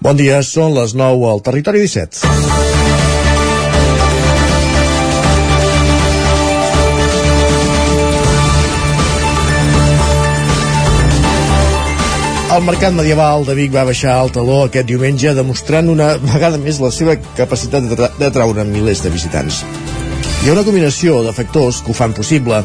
[0.00, 2.22] Bon dia, són les 9 al Territori 17.
[12.50, 16.80] El mercat medieval de Vic va baixar al taló aquest diumenge demostrant una vegada més
[16.80, 19.60] la seva capacitat d'atraure milers de visitants.
[20.40, 22.64] Hi ha una combinació de factors que ho fan possible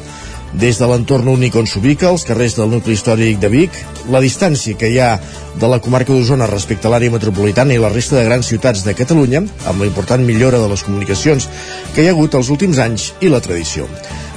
[0.59, 3.75] des de l'entorn únic on s'ubica, els carrers del nucli històric de Vic,
[4.11, 5.17] la distància que hi ha
[5.59, 8.93] de la comarca d'Osona respecte a l'àrea metropolitana i la resta de grans ciutats de
[8.95, 11.49] Catalunya, amb la important millora de les comunicacions
[11.95, 13.87] que hi ha hagut els últims anys i la tradició.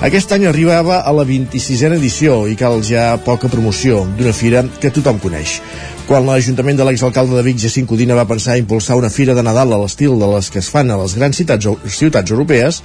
[0.03, 4.93] Aquest any arribava a la 26a edició i cal ja poca promoció d'una fira que
[4.95, 5.59] tothom coneix.
[6.09, 9.75] Quan l'Ajuntament de l'exalcalde de Vic, Jacint Codina, va pensar impulsar una fira de Nadal
[9.75, 12.83] a l'estil de les que es fan a les grans ciutats, ciutats europees,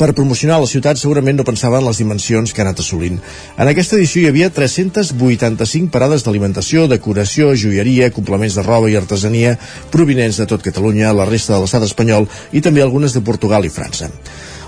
[0.00, 3.18] per promocionar la ciutat segurament no pensava en les dimensions que ha anat assolint.
[3.60, 9.58] En aquesta edició hi havia 385 parades d'alimentació, decoració, joieria, complements de roba i artesania
[9.92, 13.74] provinents de tot Catalunya, la resta de l'estat espanyol i també algunes de Portugal i
[13.74, 14.08] França.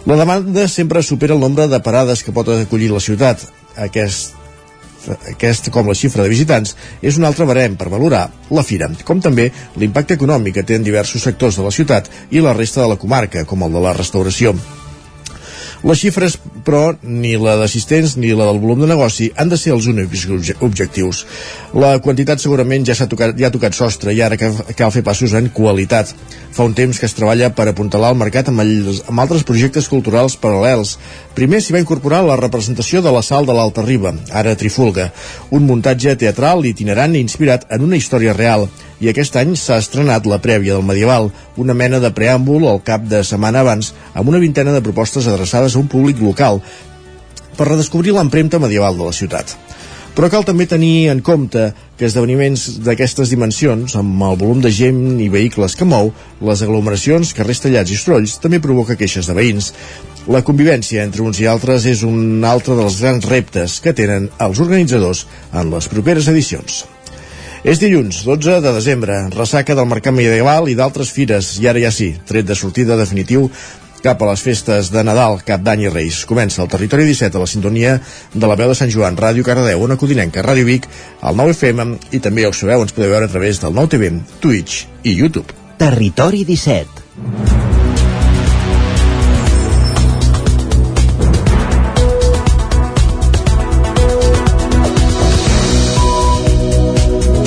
[0.05, 3.48] La demanda sempre supera el nombre de parades que pot acollir la ciutat.
[3.80, 4.36] Aquest
[5.33, 9.19] aquest, com la xifra de visitants, és un altre barem per valorar la fira, com
[9.24, 9.48] també
[9.80, 13.00] l'impacte econòmic que té en diversos sectors de la ciutat i la resta de la
[13.00, 14.55] comarca, com el de la restauració.
[15.83, 19.72] Les xifres, però, ni la d'assistents ni la del volum de negoci han de ser
[19.75, 20.28] els únics
[20.62, 21.24] objectius.
[21.74, 25.34] La quantitat segurament ja, s'ha tocat, ja ha tocat sostre i ara cal fer passos
[25.34, 26.12] en qualitat.
[26.55, 29.91] Fa un temps que es treballa per apuntalar el mercat amb, els, amb altres projectes
[29.91, 30.94] culturals paral·lels.
[31.34, 35.11] Primer s'hi va incorporar la representació de la Sal de l'Alta Riba, ara Trifulga,
[35.50, 38.69] un muntatge teatral itinerant inspirat en una història real
[39.03, 43.03] i aquest any s'ha estrenat la prèvia del medieval, una mena de preàmbul al cap
[43.11, 46.62] de setmana abans, amb una vintena de propostes adreçades a un públic local,
[47.58, 49.56] per redescobrir l'empremta medieval de la ciutat.
[50.12, 55.19] Però cal també tenir en compte que esdeveniments d'aquestes dimensions, amb el volum de gent
[55.25, 56.12] i vehicles que mou,
[56.45, 59.73] les aglomeracions, carrers tallats i strolls, també provoca queixes de veïns.
[60.28, 64.61] La convivència entre uns i altres és un altre dels grans reptes que tenen els
[64.62, 66.85] organitzadors en les properes edicions.
[67.62, 71.92] És dilluns, 12 de desembre, ressaca del Mercat Medieval i d'altres fires, i ara ja
[71.95, 73.45] sí, tret de sortida definitiu
[74.02, 76.24] cap a les festes de Nadal, Cap d'Any i Reis.
[76.27, 77.92] Comença el Territori 17 a la sintonia
[78.34, 80.89] de la veu de Sant Joan, Ràdio Cardedeu, Ona Codinenca, Ràdio Vic,
[81.23, 83.94] el 9 FM i també, ja ho sabeu, ens podeu veure a través del 9
[83.94, 84.11] TV,
[84.42, 85.55] Twitch i YouTube.
[85.79, 87.81] Territori 17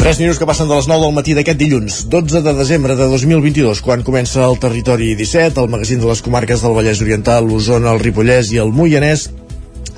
[0.06, 3.08] 3 minuts que passen de les 9 del matí d'aquest dilluns, 12 de desembre de
[3.10, 7.90] 2022, quan comença el Territori 17, el magazín de les comarques del Vallès Oriental, l'Osona,
[7.90, 9.32] el Ripollès i el Moianès,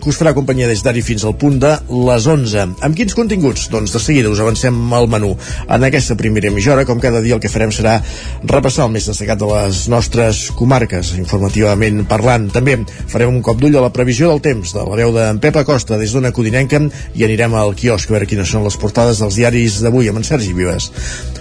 [0.01, 1.71] que us farà companyia des d'ara fins al punt de
[2.07, 2.65] les 11.
[2.85, 3.67] Amb quins continguts?
[3.73, 5.33] Doncs de seguida us avancem al menú.
[5.67, 7.97] En aquesta primera mitja com cada dia, el que farem serà
[8.43, 12.49] repassar el més destacat de les nostres comarques, informativament parlant.
[12.53, 12.77] També
[13.07, 15.97] farem un cop d'ull a la previsió del temps de la veu d'en Pep Acosta
[15.97, 16.81] des d'una codinenca
[17.15, 20.27] i anirem al quiosc a veure quines són les portades dels diaris d'avui amb en
[20.27, 20.91] Sergi Vives.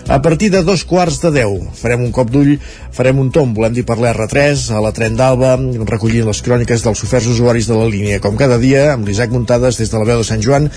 [0.08, 2.52] A partir de dos quarts de deu farem un cop d'ull,
[2.94, 5.56] farem un tom, volem dir per l'R3, a la Tren d'Alba,
[5.90, 9.80] recollint les cròniques dels oferts usuaris de la línia, com cada dia, amb l'Isaac Muntades
[9.80, 10.68] des de la veu de Sant Joan,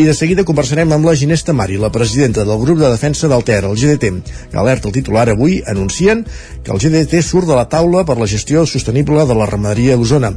[0.00, 3.44] i de seguida conversarem amb la Ginesta Mari, la presidenta del grup de defensa del
[3.44, 4.12] Ter, el GDT,
[4.50, 6.24] que alerta el titular avui, anuncien
[6.64, 10.32] que el GDT surt de la taula per la gestió sostenible de la ramaderia d'Osona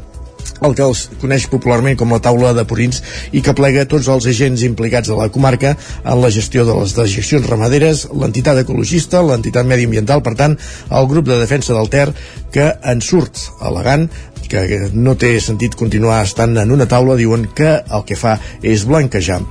[0.63, 3.01] el que els coneix popularment com la taula de Purins
[3.35, 6.95] i que plega tots els agents implicats de la comarca en la gestió de les
[6.97, 10.57] dejeccions ramaderes, l'entitat ecologista, l'entitat mediambiental, per tant,
[10.89, 12.09] el grup de defensa del Ter
[12.53, 14.07] que en surt elegant
[14.49, 18.87] que no té sentit continuar estant en una taula, diuen que el que fa és
[18.89, 19.41] blanquejar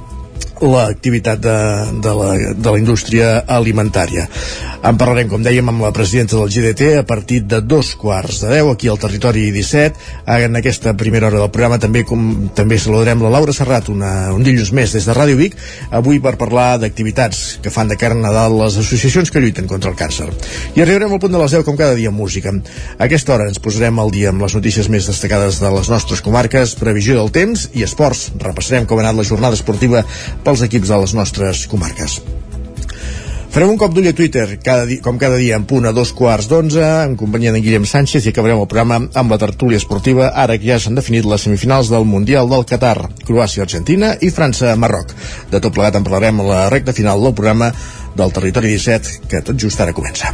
[0.63, 1.57] l'activitat de,
[2.03, 4.29] de, la, de la indústria alimentària.
[4.83, 8.51] En parlarem, com dèiem, amb la presidenta del GDT a partir de dos quarts de
[8.51, 10.09] deu aquí al territori 17.
[10.39, 14.43] En aquesta primera hora del programa també com també saludarem la Laura Serrat una, un
[14.43, 15.55] dilluns més des de Ràdio Vic,
[15.95, 19.93] avui per parlar d'activitats que fan de cara a Nadal les associacions que lluiten contra
[19.93, 20.29] el càncer.
[20.75, 22.53] I arribarem al punt de les 10 com cada dia amb música.
[22.99, 26.23] A aquesta hora ens posarem al dia amb les notícies més destacades de les nostres
[26.25, 28.31] comarques, previsió del temps i esports.
[28.43, 30.05] Repassarem com ha anat la jornada esportiva
[30.45, 32.21] pel pels equips de les nostres comarques.
[33.53, 36.13] Farem un cop d'ull a Twitter, cada di com cada dia en punt a dos
[36.17, 40.31] quarts d'onze, en companyia d'en Guillem Sánchez, i acabarem el programa amb la tertúlia esportiva,
[40.45, 42.97] ara que ja s'han definit les semifinals del Mundial del Qatar,
[43.29, 45.17] Croàcia-Argentina i França-Marroc.
[45.53, 47.73] De tot plegat en parlarem a la recta final del programa
[48.17, 50.33] del Territori 17, que tot just ara comença.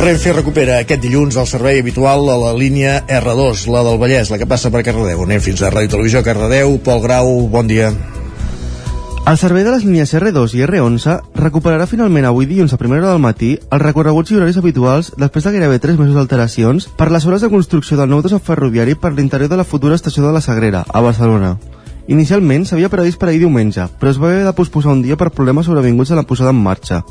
[0.00, 4.38] Renfe recupera aquest dilluns el servei habitual a la línia R2, la del Vallès, la
[4.40, 5.26] que passa per Cardedeu.
[5.26, 6.78] Anem fins a Ràdio Televisió Cardedeu.
[6.80, 7.90] Pol Grau, bon dia.
[9.28, 13.12] El servei de les línies R2 i R11 recuperarà finalment avui dilluns a primera hora
[13.12, 17.28] del matí els recorreguts i horaris habituals després de gairebé 3 mesos d'alteracions per les
[17.28, 20.40] hores de construcció del nou desert ferroviari per l'interior de la futura estació de la
[20.40, 21.58] Sagrera, a Barcelona.
[22.08, 25.28] Inicialment s'havia previst per ahir diumenge, però es va haver de posposar un dia per
[25.28, 27.04] problemes sobrevinguts a la posada en marxa.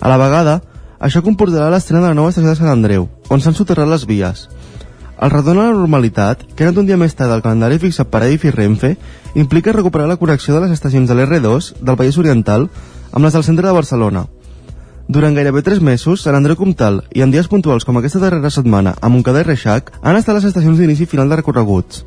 [0.00, 0.58] A la vegada,
[1.02, 4.46] això comportarà l'estrena de la nova estació de Sant Andreu, on s'han soterrat les vies.
[5.22, 8.24] El retorn a la normalitat, que era un dia més tard del calendari fixat per
[8.24, 8.96] Adif i Renfe,
[9.38, 12.68] implica recuperar la connexió de les estacions de l'R2 del País Oriental
[13.12, 14.24] amb les del centre de Barcelona.
[15.08, 18.94] Durant gairebé 3 mesos, Sant Andreu Comtal i en dies puntuals com aquesta darrera setmana
[19.00, 22.04] a Montcada i Reixac han estat les estacions d'inici final de recorreguts.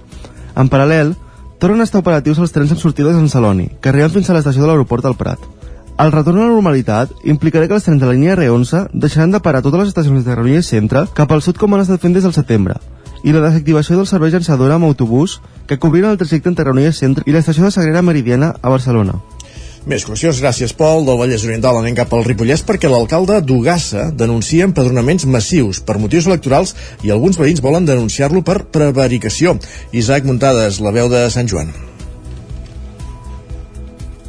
[0.56, 1.16] En paral·lel,
[1.60, 4.36] tornen a estar operatius els trens amb sortida de Sant Celoni, que arriben fins a
[4.36, 5.55] l'estació de l'aeroport del Prat.
[5.98, 9.40] El retorn a la normalitat implicarà que els trens de la línia R11 deixaran de
[9.40, 12.28] parar totes les estacions de Granollers Centre cap al sud com han estat fent des
[12.28, 12.76] del setembre,
[13.24, 15.38] i la desactivació del servei llançadora amb autobús
[15.70, 19.16] que cobriren el trajecte entre Granollers Centre i l'estació de Sagrera Meridiana a Barcelona.
[19.88, 24.68] Més qüestions, gràcies Pol, del Vallès Oriental anem cap al Ripollès perquè l'alcalde d'Ugassa denuncia
[24.68, 26.76] empadronaments massius per motius electorals
[27.08, 29.56] i alguns veïns volen denunciar-lo per prevaricació.
[29.96, 31.72] Isaac Muntades, la veu de Sant Joan.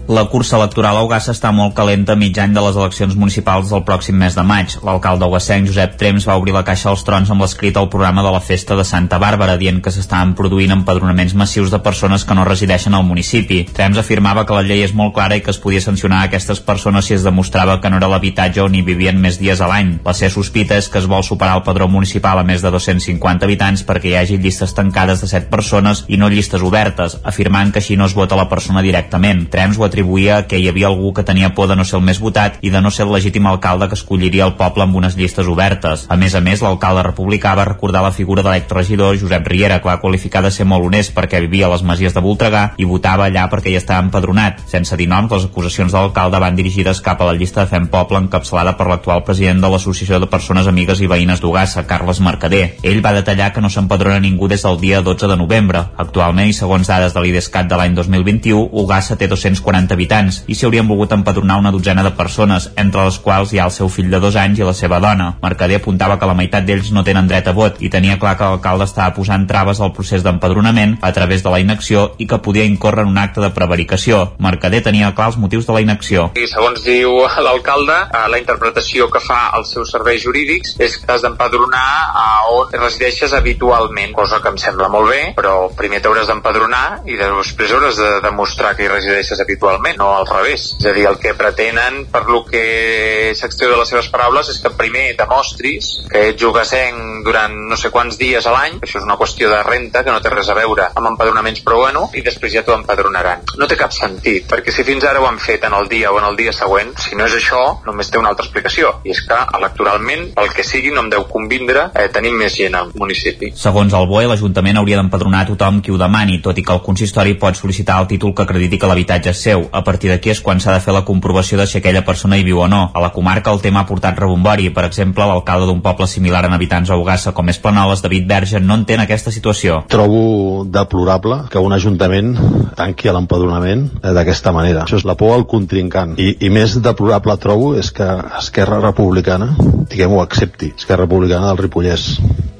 [0.08, 3.80] La cursa electoral a Ugassa està molt calenta mig any de les eleccions municipals del
[3.82, 4.76] pròxim mes de maig.
[4.86, 8.30] L'alcalde ugassenc Josep Trems va obrir la caixa als trons amb l'escrit al programa de
[8.30, 12.44] la festa de Santa Bàrbara, dient que s'estaven produint empadronaments massius de persones que no
[12.46, 13.64] resideixen al municipi.
[13.74, 16.62] Trems afirmava que la llei és molt clara i que es podia sancionar a aquestes
[16.62, 19.96] persones si es demostrava que no era l'habitatge on hi vivien més dies a l'any.
[20.06, 23.50] La seva sospita és que es vol superar el padró municipal a més de 250
[23.50, 27.82] habitants perquè hi hagi llistes tancades de 7 persones i no llistes obertes, afirmant que
[27.82, 29.48] així no es vota la persona directament.
[29.50, 32.20] Trems ho atribuïa que hi havia algú que tenia por de no ser el més
[32.20, 35.48] votat i de no ser el legítim alcalde que escolliria el poble amb unes llistes
[35.48, 36.04] obertes.
[36.12, 39.88] A més a més, l'alcalde republicà va recordar la figura de l'exregidor Josep Riera, que
[39.88, 43.26] va qualificar de ser molt honest perquè vivia a les masies de Voltregà i votava
[43.26, 44.60] allà perquè hi estava empadronat.
[44.68, 47.88] Sense dir noms, les acusacions de l'alcalde van dirigides cap a la llista de Fem
[47.88, 52.76] Poble encapçalada per l'actual president de l'Associació de Persones Amigues i Veïnes d'Ugassa, Carles Mercader.
[52.82, 55.86] Ell va detallar que no s'empadrona ningú des del dia 12 de novembre.
[55.96, 60.66] Actualment, i segons dades de l'IDESCAT de l'any 2021, Ugassa té 240 habitants i s'hi
[60.66, 64.10] haurien volgut empadronar una dotzena de persones, entre les quals hi ha el seu fill
[64.10, 65.32] de dos anys i la seva dona.
[65.42, 68.48] Mercader apuntava que la meitat d'ells no tenen dret a vot i tenia clar que
[68.48, 72.64] l'alcalde estava posant traves al procés d'empadronament a través de la inacció i que podia
[72.64, 74.32] incórrer en un acte de prevaricació.
[74.38, 76.30] Mercader tenia clar els motius de la inacció.
[76.34, 81.12] I segons diu l'alcalde, eh, la interpretació que fa als seus serveis jurídics és que
[81.12, 86.30] has d'empadronar a on resideixes habitualment, cosa que em sembla molt bé, però primer t'hauràs
[86.30, 90.74] d'empadronar i després hauràs de demostrar que hi resideixes habitualment, no al revés.
[90.78, 94.60] És a dir, el que pretenen, per lo que s'extreu de les seves paraules, és
[94.62, 99.06] que primer demostris que ets jugassenc durant no sé quants dies a l'any, això és
[99.06, 102.22] una qüestió de renta que no té res a veure amb empadronaments, però bueno, i
[102.26, 103.44] després ja t'ho empadronaran.
[103.60, 106.20] No té cap sentit, perquè si fins ara ho han fet en el dia o
[106.20, 109.22] en el dia següent, si no és això, només té una altra explicació, i és
[109.26, 113.52] que electoralment, el que sigui, no em deu convindre eh, tenir més gent al municipi.
[113.58, 117.36] Segons el BOE, l'Ajuntament hauria d'empadronar tothom qui ho demani, tot i que el consistori
[117.40, 119.65] pot sol·licitar el títol que acrediti que l'habitatge és seu.
[119.72, 122.44] A partir d'aquí és quan s'ha de fer la comprovació de si aquella persona hi
[122.46, 122.82] viu o no.
[122.94, 124.70] A la comarca el tema ha portat rebombori.
[124.70, 128.60] Per exemple, l'alcalde d'un poble similar en habitants a Ugassa com és Planoles, David Verge,
[128.60, 129.82] no entén aquesta situació.
[129.88, 132.34] Trobo deplorable que un ajuntament
[132.76, 134.84] tanqui l'empadronament d'aquesta manera.
[134.84, 136.16] Això és la por al contrincant.
[136.20, 138.06] I, I més deplorable trobo és que
[138.38, 139.52] Esquerra Republicana,
[139.90, 140.72] diguem-ho, accepti.
[140.76, 142.08] Esquerra Republicana del Ripollès.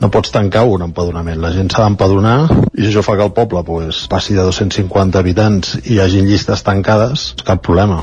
[0.01, 1.41] No pots tancar un empadronament.
[1.41, 2.37] La gent s'ha d'empadronar
[2.77, 6.61] i això fa que el poble pues, passi de 250 habitants i hi hagi llistes
[6.67, 6.96] tancades,
[7.47, 8.01] cap problema.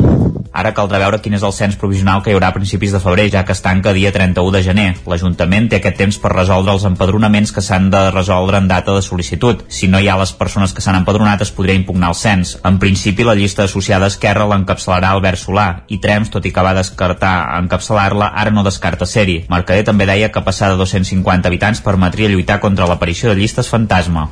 [0.54, 3.26] Ara caldrà veure quin és el cens provisional que hi haurà a principis de febrer,
[3.34, 4.90] ja que es tanca dia 31 de gener.
[5.10, 9.02] L'Ajuntament té aquest temps per resoldre els empadronaments que s'han de resoldre en data de
[9.02, 9.64] sol·licitud.
[9.68, 12.58] Si no hi ha les persones que s'han empadronat, es podria impugnar el cens.
[12.70, 16.66] En principi, la llista associada a Esquerra l'encapçalarà Albert Solà, i Trems, tot i que
[16.66, 17.34] va descartar
[17.64, 19.40] encapçalar-la, ara no descarta ser-hi.
[19.50, 24.30] Mercader també deia que passar de 250 habitants permetria lluitar contra l'aparició de llistes fantasma.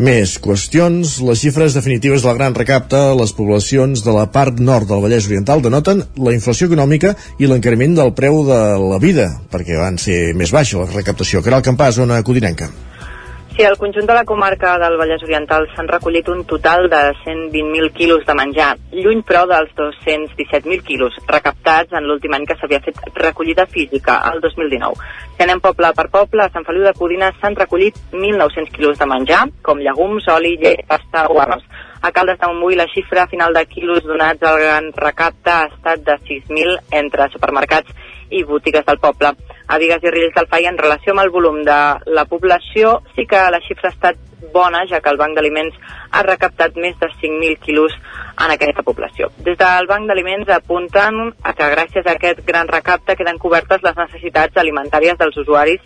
[0.00, 1.18] Més qüestions.
[1.28, 5.62] Les xifres definitives del gran recapte les poblacions de la part nord del Vallès Oriental
[5.64, 10.52] denoten la inflació econòmica i l'encariment del preu de la vida, perquè van ser més
[10.52, 11.40] baixa la recaptació.
[11.42, 12.68] Caral Campàs, zona codinenca.
[13.58, 17.88] Sí, al conjunt de la comarca del Vallès Oriental s'han recollit un total de 120.000
[17.96, 23.02] quilos de menjar, lluny però dels 217.000 quilos recaptats en l'últim any que s'havia fet
[23.16, 25.10] recollida física, el 2019.
[25.34, 29.10] Si anem poble per poble, a Sant Feliu de Codina s'han recollit 1.900 quilos de
[29.10, 31.66] menjar, com llegums, oli, llet, pasta o arròs.
[32.00, 36.04] A Caldes de Montbui la xifra final de quilos donats al gran recapte ha estat
[36.06, 37.90] de 6.000 entre supermercats
[38.30, 39.34] i botigues del poble.
[39.68, 43.26] a Vigues i Riells del FAI en relació amb el volum de la població sí
[43.26, 44.16] que la xifra ha estat
[44.52, 45.76] bona, ja que el Banc d'Aliments
[46.12, 47.92] ha recaptat més de 5.000 quilos
[48.38, 49.28] en aquesta població.
[49.44, 53.96] Des del Banc d'Aliments apunten a que gràcies a aquest gran recapte queden cobertes les
[53.96, 55.82] necessitats alimentàries dels usuaris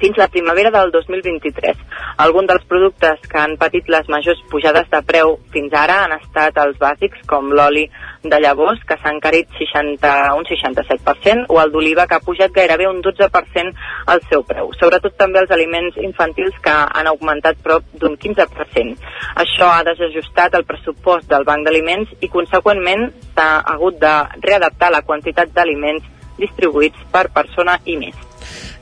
[0.00, 1.76] fins la primavera del 2023.
[2.24, 6.58] Alguns dels productes que han patit les majors pujades de preu fins ara han estat
[6.62, 7.86] els bàsics, com l'oli
[8.24, 12.88] de llavors, que s'ha encarit 60, un 67%, o el d'oliva, que ha pujat gairebé
[12.88, 13.72] un 12%
[14.12, 14.72] al seu preu.
[14.80, 18.96] Sobretot també els aliments infantils, que han augmentat prop d'un 15%.
[19.44, 25.04] Això ha desajustat el pressupost del Banc d'Aliments i, conseqüentment, s'ha hagut de readaptar la
[25.06, 28.25] quantitat d'aliments distribuïts per persona i mes.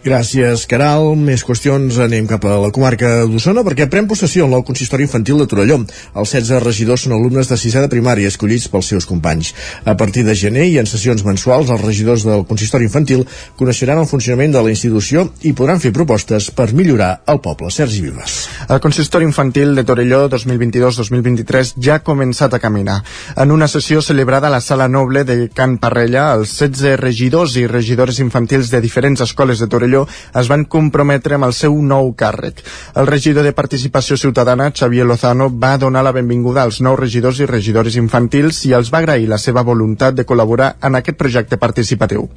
[0.05, 1.15] Gràcies, Caral.
[1.17, 1.97] Més qüestions.
[2.05, 5.79] Anem cap a la comarca d'Osona perquè pren possessió el nou consistori infantil de Torelló.
[6.21, 9.55] Els 16 regidors són alumnes de sisè de primària escollits pels seus companys.
[9.89, 13.23] A partir de gener i en sessions mensuals, els regidors del consistori infantil
[13.57, 17.73] coneixeran el funcionament de la institució i podran fer propostes per millorar el poble.
[17.73, 18.37] Sergi Vives.
[18.69, 22.99] El consistori infantil de Torelló 2022-2023 ja ha començat a caminar.
[23.41, 27.67] En una sessió celebrada a la Sala Noble de Can Parrella, els 16 regidors i
[27.73, 32.13] regidores infantils de diferents escoles de Torelló Torelló es van comprometre amb el seu nou
[32.19, 32.63] càrrec.
[32.99, 37.47] El regidor de Participació Ciutadana, Xavier Lozano, va donar la benvinguda als nous regidors i
[37.47, 42.29] regidores infantils i els va agrair la seva voluntat de col·laborar en aquest projecte participatiu.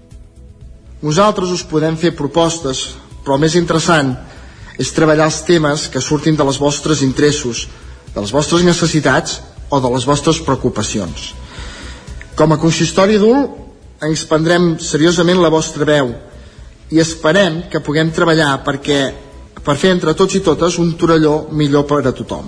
[1.01, 4.15] Nosaltres us podem fer propostes, però el més interessant
[4.77, 7.67] és treballar els temes que surtin de les vostres interessos,
[8.13, 11.33] de les vostres necessitats o de les vostres preocupacions.
[12.37, 13.65] Com a consistori adult,
[14.01, 16.13] ens prendrem seriosament la vostra veu
[16.91, 19.01] i esperem que puguem treballar perquè
[19.63, 22.47] per fer entre tots i totes un Torelló millor per a tothom.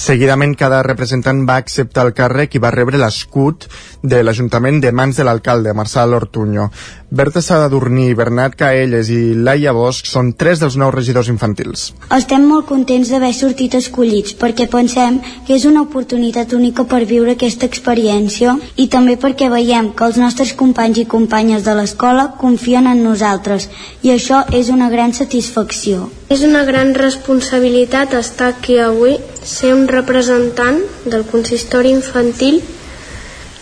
[0.00, 3.66] Seguidament, cada representant va acceptar el càrrec i va rebre l'escut
[4.02, 6.70] de l'Ajuntament de mans de l'alcalde, Marçal Ortuño.
[7.10, 11.90] Berta Sadurní, Bernat Caelles i Laia Bosch són tres dels nous regidors infantils.
[12.14, 17.34] Estem molt contents d'haver sortit escollits perquè pensem que és una oportunitat única per viure
[17.34, 22.86] aquesta experiència i també perquè veiem que els nostres companys i companyes de l'escola confien
[22.86, 23.68] en nosaltres
[24.06, 26.08] i això és una gran satisfacció.
[26.30, 32.62] És una gran responsabilitat estar aquí avui, ser un representant del consistori infantil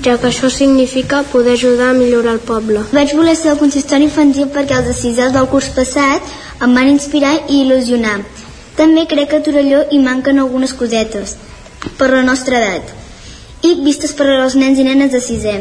[0.05, 2.85] ja que això significa poder ajudar a millorar el poble.
[2.93, 6.23] Vaig voler ser el consistori infantil perquè els decisors del curs passat
[6.63, 8.21] em van inspirar i il·lusionar.
[8.79, 11.37] També crec que a Torelló hi manquen algunes cosetes
[11.99, 12.95] per la nostra edat
[13.67, 15.59] i vistes per als nens i nenes de sisè.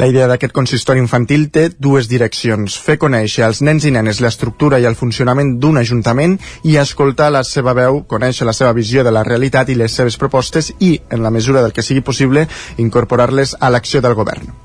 [0.00, 2.78] La idea d'aquest consistori infantil té dues direccions.
[2.80, 7.44] Fer conèixer als nens i nenes l'estructura i el funcionament d'un ajuntament i escoltar la
[7.44, 11.22] seva veu, conèixer la seva visió de la realitat i les seves propostes i, en
[11.22, 14.63] la mesura del que sigui possible, incorporar-les a l'acció del govern.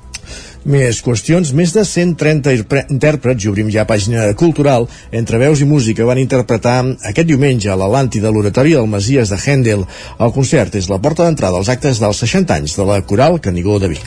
[0.60, 2.52] Més qüestions, més de 130
[2.92, 7.78] intèrprets, i obrim ja pàgina cultural, entre veus i música van interpretar aquest diumenge a
[7.80, 9.86] l'Atlàntida l'oratori del Masies de Händel.
[10.20, 13.78] El concert és la porta d'entrada als actes dels 60 anys de la Coral Canigó
[13.80, 14.04] de Vic.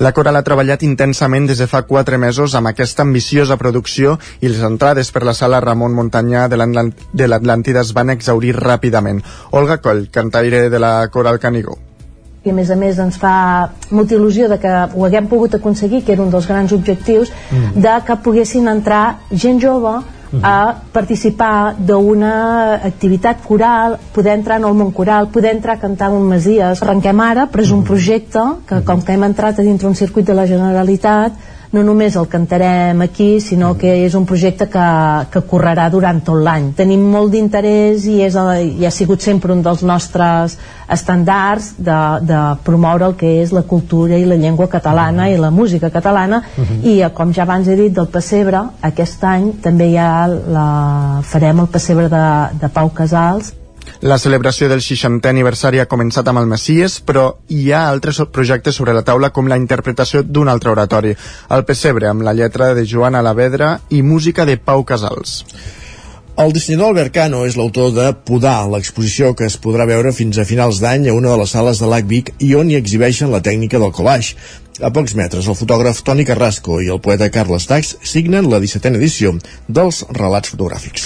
[0.00, 4.48] La Coral ha treballat intensament des de fa 4 mesos amb aquesta ambiciosa producció i
[4.48, 9.20] les entrades per la sala Ramon Montanyà de l'Atlàntida es van exaurir ràpidament.
[9.52, 11.76] Olga Coll, cantaire de la Coral Canigó
[12.44, 13.34] i a més a més ens fa
[13.90, 17.80] molta il·lusió de que ho haguem pogut aconseguir, que era un dels grans objectius, mm.
[17.80, 20.02] de que poguessin entrar gent jove
[20.42, 26.10] a participar d'una activitat coral, poder entrar en el món coral, poder entrar a cantar
[26.10, 26.82] un Masies.
[26.82, 27.88] Arrenquem ara, però és un mm.
[27.88, 31.38] projecte que com que hem entrat a dintre un circuit de la Generalitat,
[31.74, 34.86] no només el cantarem aquí, sinó que és un projecte que,
[35.32, 36.70] que correrà durant tot l'any.
[36.78, 38.38] Tenim molt d'interès i, és,
[38.78, 40.56] i ha sigut sempre un dels nostres
[40.94, 45.50] estàndards de, de promoure el que és la cultura i la llengua catalana i la
[45.50, 46.68] música catalana uh mhm.
[46.70, 46.86] -huh.
[46.92, 51.60] i eh, com ja abans he dit del pessebre, aquest any també ja la, farem
[51.60, 52.24] el pessebre de,
[52.60, 53.52] de Pau Casals
[54.04, 58.76] la celebració del 60è aniversari ha començat amb el Messies, però hi ha altres projectes
[58.76, 61.14] sobre la taula com la interpretació d'un altre oratori,
[61.56, 65.42] el Pessebre, amb la lletra de Joan Alavedra i música de Pau Casals.
[66.34, 70.46] El dissenyador Albert Cano és l'autor de Podar, l'exposició que es podrà veure fins a
[70.48, 73.78] finals d'any a una de les sales de l'ACVIC i on hi exhibeixen la tècnica
[73.78, 74.34] del collage.
[74.82, 78.98] A pocs metres, el fotògraf Toni Carrasco i el poeta Carles Tax signen la 17a
[78.98, 79.30] edició
[79.68, 81.04] dels relats fotogràfics.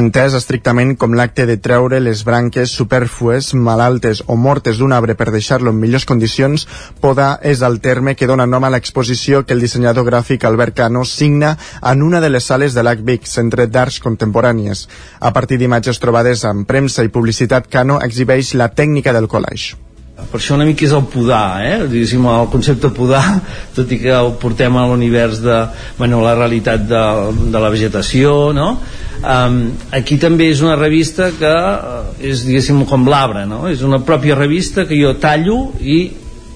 [0.00, 5.28] Entès estrictament com l'acte de treure les branques superflues, malaltes o mortes d'un arbre per
[5.34, 6.64] deixar-lo en millors condicions,
[7.04, 11.04] podar és el terme que dona nom a l'exposició que el dissenyador gràfic Albert Cano
[11.04, 11.58] signa
[11.92, 14.86] en una de les sales de l'ACVIC, Centre d'Arts Contemporànies.
[15.20, 19.89] A partir d'imatges trobades en premsa i publicitat, Cano exhibeix la tècnica del collage
[20.30, 21.76] Per això una mica és el podar, eh?
[21.90, 23.24] Diguéssim, el concepte podar,
[23.76, 25.60] tot i que el portem a l'univers de,
[25.98, 27.04] bueno, la realitat de,
[27.52, 28.74] de la vegetació, no?
[29.20, 29.58] Um,
[29.92, 33.66] aquí també és una revista que eh, és, diguéssim, com l'arbre, no?
[33.68, 36.00] És una pròpia revista que jo tallo i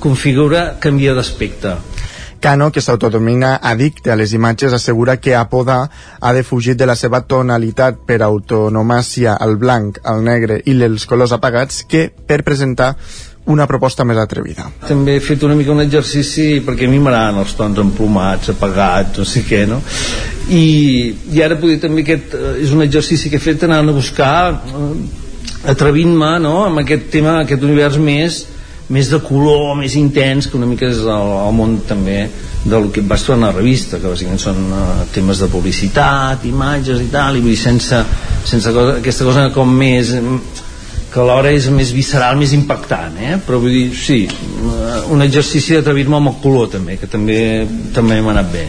[0.00, 1.76] configura, canvia d'aspecte.
[2.44, 5.78] Cano, que s'autodomina addicte a les imatges, assegura que Apoda
[6.20, 11.32] ha defugit de la seva tonalitat per autonomàcia al blanc, al negre i els colors
[11.32, 12.90] apagats que per presentar
[13.52, 14.70] una proposta més atrevida.
[14.88, 19.20] També he fet una mica un exercici perquè a mi m'agraden els tons emplomats, apagats,
[19.20, 19.82] no sé què, no?
[20.48, 20.64] I,
[21.34, 24.34] i ara poder també aquest eh, és un exercici que he fet anant a buscar
[24.54, 24.88] eh,
[25.72, 26.58] atrevint-me no?
[26.66, 28.42] amb aquest tema, aquest univers més
[28.92, 32.26] més de color, més intens que una mica és el, el món també
[32.64, 37.00] del que vas trobar a la revista que bàsicament són uh, temes de publicitat imatges
[37.00, 38.02] i tal, i vull dir, sense,
[38.44, 40.12] sense cosa, aquesta cosa com més
[41.14, 43.36] que alhora és més visceral, més impactant, eh?
[43.46, 44.24] però vull dir, sí,
[45.14, 47.36] un exercici d'atrevir-me amb el color també, que també
[47.94, 48.64] també m'ha anat bé.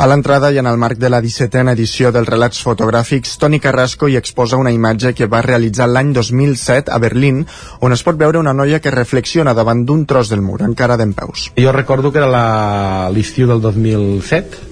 [0.00, 4.08] A l'entrada i en el marc de la 17a edició dels relats fotogràfics, Toni Carrasco
[4.08, 7.44] hi exposa una imatge que va realitzar l'any 2007 a Berlín,
[7.84, 11.12] on es pot veure una noia que reflexiona davant d'un tros del mur, encara d'en
[11.12, 11.50] peus.
[11.60, 14.64] Jo recordo que era l'estiu del 2007,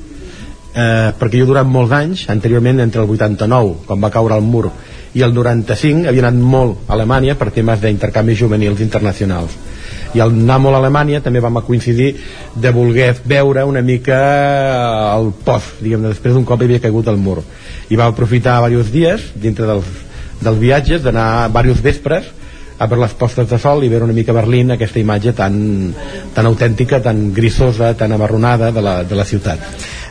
[0.74, 4.72] eh, perquè jo durant molts anys, anteriorment entre el 89, quan va caure el mur,
[5.14, 9.56] i el 95 havia anat molt a Alemanya per temes d'intercanvis juvenils internacionals
[10.12, 12.12] i al anar molt a Alemanya també vam coincidir
[12.54, 14.18] de voler veure una mica
[15.16, 17.40] el post, diguem després d'un cop havia caigut el mur
[17.88, 19.88] i vam aprofitar diversos dies dintre dels,
[20.40, 22.30] dels viatges d'anar diversos vespres
[22.82, 25.54] a veure les postes de sol i veure una mica Berlín aquesta imatge tan,
[26.34, 29.60] tan autèntica, tan grisosa, tan amarronada de la, de la ciutat.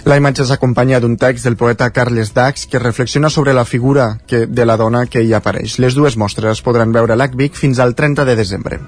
[0.06, 4.48] La imatge s'acompanya d'un text del poeta Carles Dax que reflexiona sobre la figura que,
[4.48, 5.78] de la dona que hi apareix.
[5.78, 8.82] Les dues mostres es podran veure l'ACVIC fins al 30 de desembre.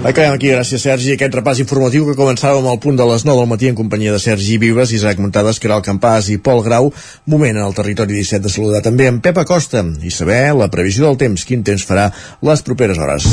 [0.00, 3.50] Acabem aquí, gràcies Sergi, aquest repàs informatiu que començàvem al punt de les 9 del
[3.50, 6.88] matí en companyia de Sergi Vives, Isaac Montades, Caral Campàs i Pol Grau.
[7.28, 11.06] Moment en el territori 17 de saludar també amb Pep Acosta i saber la previsió
[11.06, 12.08] del temps, quin temps farà
[12.40, 13.28] les properes hores.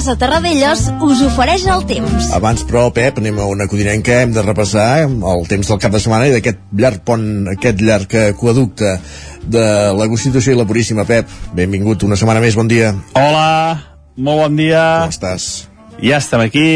[0.00, 2.30] Casa Terradellos us ofereix el temps.
[2.32, 5.98] Abans, però, Pep, anem a una codinenca, hem de repassar el temps del cap de
[6.00, 8.94] setmana i d'aquest llarg pont, aquest llarg aquaducte
[9.44, 9.64] de
[9.98, 11.04] la Constitució i la Puríssima.
[11.04, 12.94] Pep, benvingut una setmana més, bon dia.
[13.12, 13.50] Hola,
[14.16, 14.84] molt bon dia.
[15.02, 15.50] Com estàs?
[16.00, 16.70] Ja estem aquí,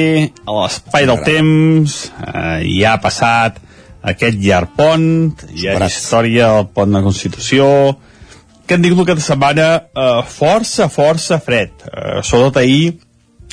[0.45, 3.57] a l'espai del temps, eh, ja ha passat
[4.05, 7.71] aquest llarg pont, hi ha història del pont de la Constitució,
[8.69, 11.73] que hem tingut aquesta setmana eh, força, força fred.
[11.89, 12.99] Eh, sobretot ahir,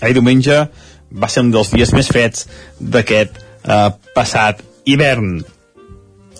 [0.01, 0.65] ahir diumenge,
[1.11, 2.47] va ser un dels dies més freds
[2.79, 5.41] d'aquest eh, passat hivern.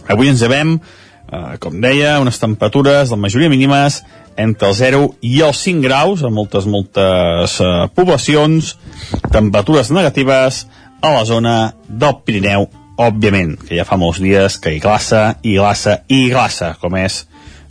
[0.10, 4.02] Avui ens llevem eh, com deia, unes temperatures, la majoria mínimes,
[4.42, 8.76] entre el 0 i els 5 graus, en moltes, moltes eh, poblacions,
[9.32, 10.66] temperatures negatives
[11.02, 11.56] a la zona
[11.88, 12.68] del Pirineu,
[13.02, 17.24] òbviament, que ja fa molts dies que hi glaça, i glaça, i glaça, com és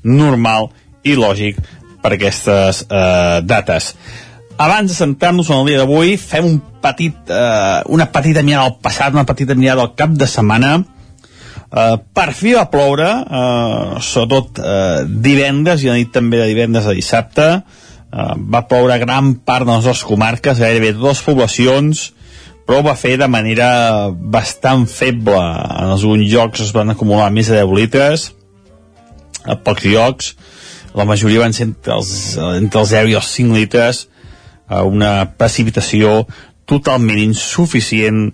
[0.03, 0.71] normal
[1.07, 1.61] i lògic
[2.03, 3.95] per aquestes eh, dates.
[4.61, 8.79] Abans de centrar-nos en el dia d'avui, fem un petit, eh, una petita mirada al
[8.83, 10.79] passat, una petita mirada al cap de setmana,
[11.71, 16.89] Uh, per fi va ploure, uh, sobretot uh, divendres, i la nit també de divendres
[16.91, 22.09] a dissabte, uh, va ploure gran part de les nostres comarques, gairebé dues poblacions,
[22.67, 23.71] però va fer de manera
[24.11, 25.39] bastant feble.
[25.39, 28.27] En alguns llocs es van acumular més de 10 litres,
[29.47, 30.35] a pocs llocs,
[30.99, 32.13] la majoria van ser entre els,
[32.59, 34.09] entre els 0 i els 5 litres,
[34.71, 36.23] uh, una precipitació
[36.71, 38.31] totalment insuficient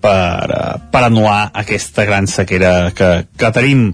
[0.00, 3.90] per, eh, per anul·lar aquesta gran sequera que, que tenim.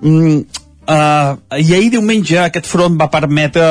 [0.00, 0.38] Mm,
[0.86, 3.66] uh, I ahir diumenge aquest front va permetre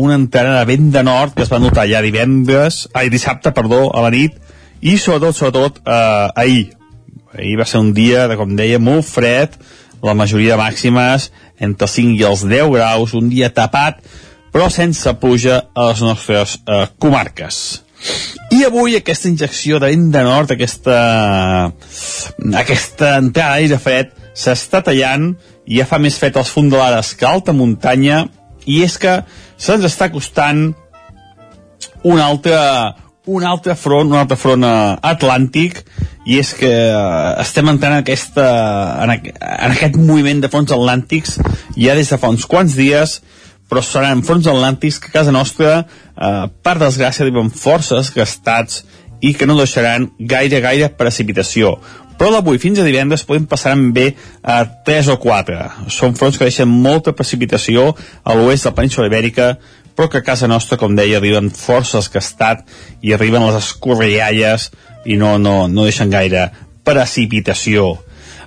[0.00, 3.86] una entrada de vent de nord que es va notar ja divendres, ai, dissabte, perdó,
[3.92, 4.40] a la nit,
[4.80, 6.74] i sobretot, sobretot, uh, ahir.
[7.34, 9.56] Ahir va ser un dia, de, com deia, molt fred,
[10.04, 11.30] la majoria de màximes
[11.62, 14.02] entre els 5 i els 10 graus, un dia tapat,
[14.54, 17.56] però sense pluja a les nostres uh, comarques.
[18.54, 20.98] I avui aquesta injecció de vent de nord, aquesta,
[22.60, 25.32] aquesta entrada d'aire fred, s'està tallant
[25.66, 28.24] i ja fa més fred als fondalades que alta muntanya
[28.70, 29.20] i és que
[29.58, 30.68] se'ns està costant
[32.04, 32.56] un altre,
[33.26, 34.74] un altre front, un altre front eh,
[35.14, 35.80] atlàntic
[36.28, 38.48] i és que eh, estem entrant en, aquesta,
[39.04, 41.38] en, en aquest moviment de fronts atlàntics
[41.78, 43.20] ja des de fa uns quants dies
[43.68, 48.84] però seran fronts atlàntics que a casa nostra, eh, per desgràcia, diuen forces gastats
[49.20, 51.78] i que no deixaran gaire, gaire precipitació.
[52.18, 55.56] Però d'avui fins a divendres podem passar bé a 3 o 4.
[55.90, 59.56] Són fronts que deixen molta precipitació a l'oest de la península ibèrica,
[59.94, 62.64] però que a casa nostra, com deia, arriben força escastat
[63.02, 64.70] i arriben les escorrialles
[65.06, 66.50] i no, no, no deixen gaire
[66.86, 67.96] precipitació.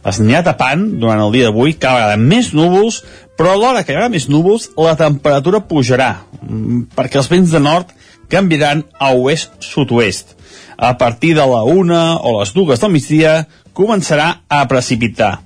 [0.07, 3.01] Es ha tapant durant el dia d'avui, cada vegada més núvols,
[3.37, 7.53] però a l'hora que hi haurà més núvols, la temperatura pujarà, mm, perquè els vents
[7.53, 7.93] de nord
[8.29, 10.35] canviaran a oest-sud-oest.
[10.77, 15.39] A partir de la una o les dues del migdia començarà a precipitar.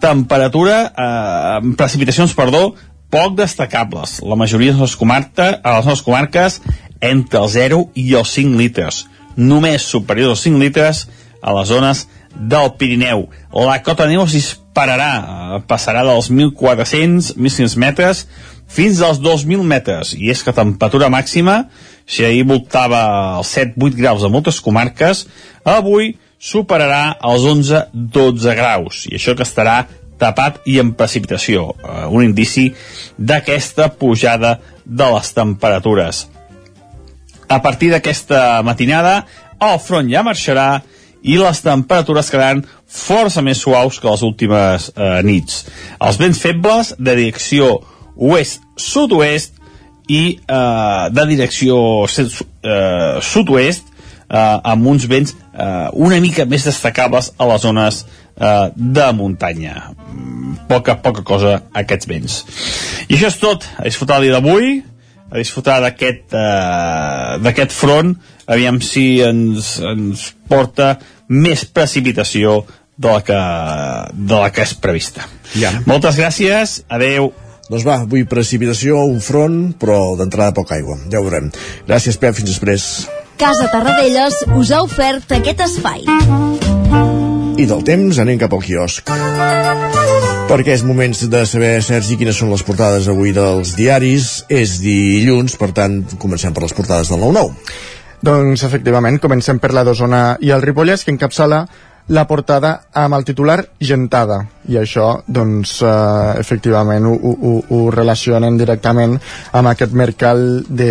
[0.00, 2.74] Temperatura, eh, precipitacions, perdó,
[3.10, 4.20] poc destacables.
[4.22, 6.60] La majoria de les, comarca, a les nostres comarques
[7.00, 9.06] entre el 0 i els 5 litres.
[9.36, 11.08] Només superior als 5 litres
[11.42, 13.28] a les zones del Pirineu.
[13.66, 18.26] La cota de neu es dispararà, eh, passarà dels 1.400, 1.500 metres
[18.66, 20.14] fins als 2.000 metres.
[20.18, 21.68] I és que temperatura màxima,
[22.06, 25.26] si ahir voltava els 7-8 graus a moltes comarques,
[25.64, 29.04] avui superarà els 11-12 graus.
[29.08, 29.84] I això que estarà
[30.18, 32.70] tapat i en precipitació, eh, un indici
[33.18, 36.28] d'aquesta pujada de les temperatures.
[37.48, 39.24] A partir d'aquesta matinada,
[39.60, 40.82] el front ja marxarà
[41.24, 45.64] i les temperatures quedaran força més suaus que les últimes eh, nits.
[46.04, 47.78] Els vents febles de direcció
[48.14, 49.56] oest-sud-oest
[50.12, 53.88] i eh, de direcció eh, sud-oest
[54.28, 59.90] eh, amb uns vents eh, una mica més destacables a les zones eh, de muntanya.
[60.68, 62.40] Poca, poca cosa aquests vents.
[63.08, 63.66] I això és tot.
[63.78, 64.82] A disfrutar el dia d'avui,
[65.30, 68.14] a disfrutar d'aquest eh, front,
[68.46, 70.94] aviam si ens, ens porta
[71.28, 72.62] més precipitació
[72.96, 73.40] de la que,
[74.14, 75.26] de la que és prevista.
[75.58, 75.72] Ja.
[75.88, 77.32] Moltes gràcies, adeu.
[77.64, 80.98] Doncs va, avui precipitació, un front, però d'entrada poca aigua.
[81.10, 81.48] Ja ho veurem.
[81.88, 82.88] Gràcies, Pep, fins després.
[83.40, 86.04] Casa Tarradellas us ha ofert aquest espai.
[87.54, 89.08] I del temps anem cap al quiosc.
[90.44, 94.44] Perquè és moments de saber, Sergi, quines són les portades avui dels diaris.
[94.52, 97.54] És dilluns, per tant, comencem per les portades del 9-9.
[98.24, 101.64] Doncs efectivament, comencem per la d'Osona i el Ripollès, que encapçala
[102.08, 104.38] la portada amb el titular Gentada.
[104.68, 109.16] I això doncs eh, efectivament ho, ho, ho relacionen directament
[109.52, 110.90] amb aquest mercat de,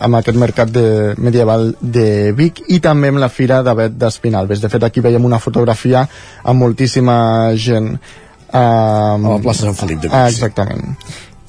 [0.00, 4.72] amb aquest mercat de medieval de Vic i també amb la Fira d'Avet d'Espinalbes de
[4.72, 6.04] fet aquí veiem una fotografia
[6.44, 7.18] amb moltíssima
[7.56, 10.96] gent eh, a la plaça Sant Felip de Vic ah, exactament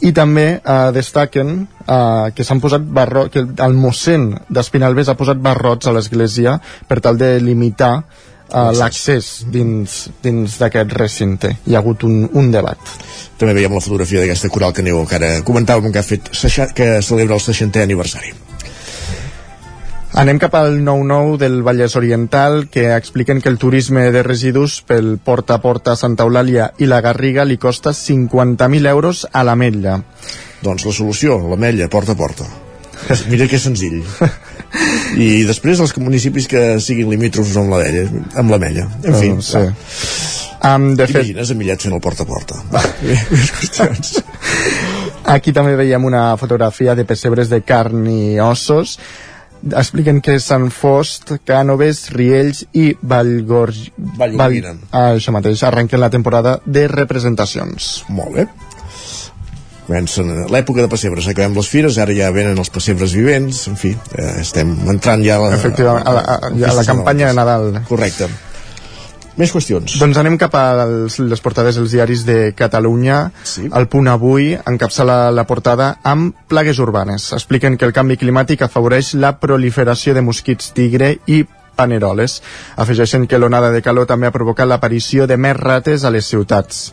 [0.05, 5.41] i també eh, destaquen eh, que s'han posat barrots, que el mossèn d'Espinalbes ha posat
[5.41, 6.57] barrots a l'església
[6.87, 11.53] per tal de limitar uh, l'accés dins, dins d'aquest recinte.
[11.65, 12.77] Hi ha hagut un, un debat.
[13.37, 16.31] També veiem la fotografia d'aquesta coral que aneu, que ara comentàvem que ha fet
[16.77, 18.33] que celebra el 60è aniversari.
[20.17, 25.19] Anem cap al 9-9 del Vallès Oriental, que expliquen que el turisme de residus pel
[25.21, 29.99] porta a porta Santa Eulàlia i la Garriga li costa 50.000 euros a l'Ametlla.
[30.65, 32.47] Doncs la solució, l'Ametlla, porta a porta.
[33.29, 34.01] Mira que senzill.
[35.21, 38.25] I després els municipis que siguin limítrofs amb l'Ametlla.
[38.41, 38.89] Amb l'Ametlla.
[39.05, 39.61] En fi, Uh, sí.
[40.65, 42.57] Um, de fet, T'imagines Emillet fent el porta a porta?
[42.73, 42.81] Va.
[45.37, 48.97] Aquí també veiem una fotografia de pessebres de carn i ossos.
[49.73, 53.75] Expliquen que Sant Fost, Cànoves, Riells i Vallgorg...
[54.19, 54.75] Vallgorguina.
[54.91, 58.03] ah, això mateix, arrenquen la temporada de representacions.
[58.09, 58.47] Molt bé.
[59.87, 63.93] Comencen l'època de pessebres, acabem les fires, ara ja venen els pessebres vivents, en fi,
[64.19, 67.37] eh, estem entrant ja a la, Efectivament, a la, a, a, a la campanya de
[67.37, 67.69] Nadal.
[67.87, 68.27] Correcte.
[69.37, 69.99] Més qüestions.
[70.01, 73.19] Doncs anem cap a les, les portades dels diaris de Catalunya.
[73.45, 73.67] Sí.
[73.69, 77.29] El punt avui encapçala la portada amb plagues urbanes.
[77.37, 81.43] Expliquen que el canvi climàtic afavoreix la proliferació de mosquits tigre i
[81.77, 82.41] paneroles.
[82.81, 86.87] Afegeixen que l'onada de calor també ha provocat l'aparició de més rates a les ciutats.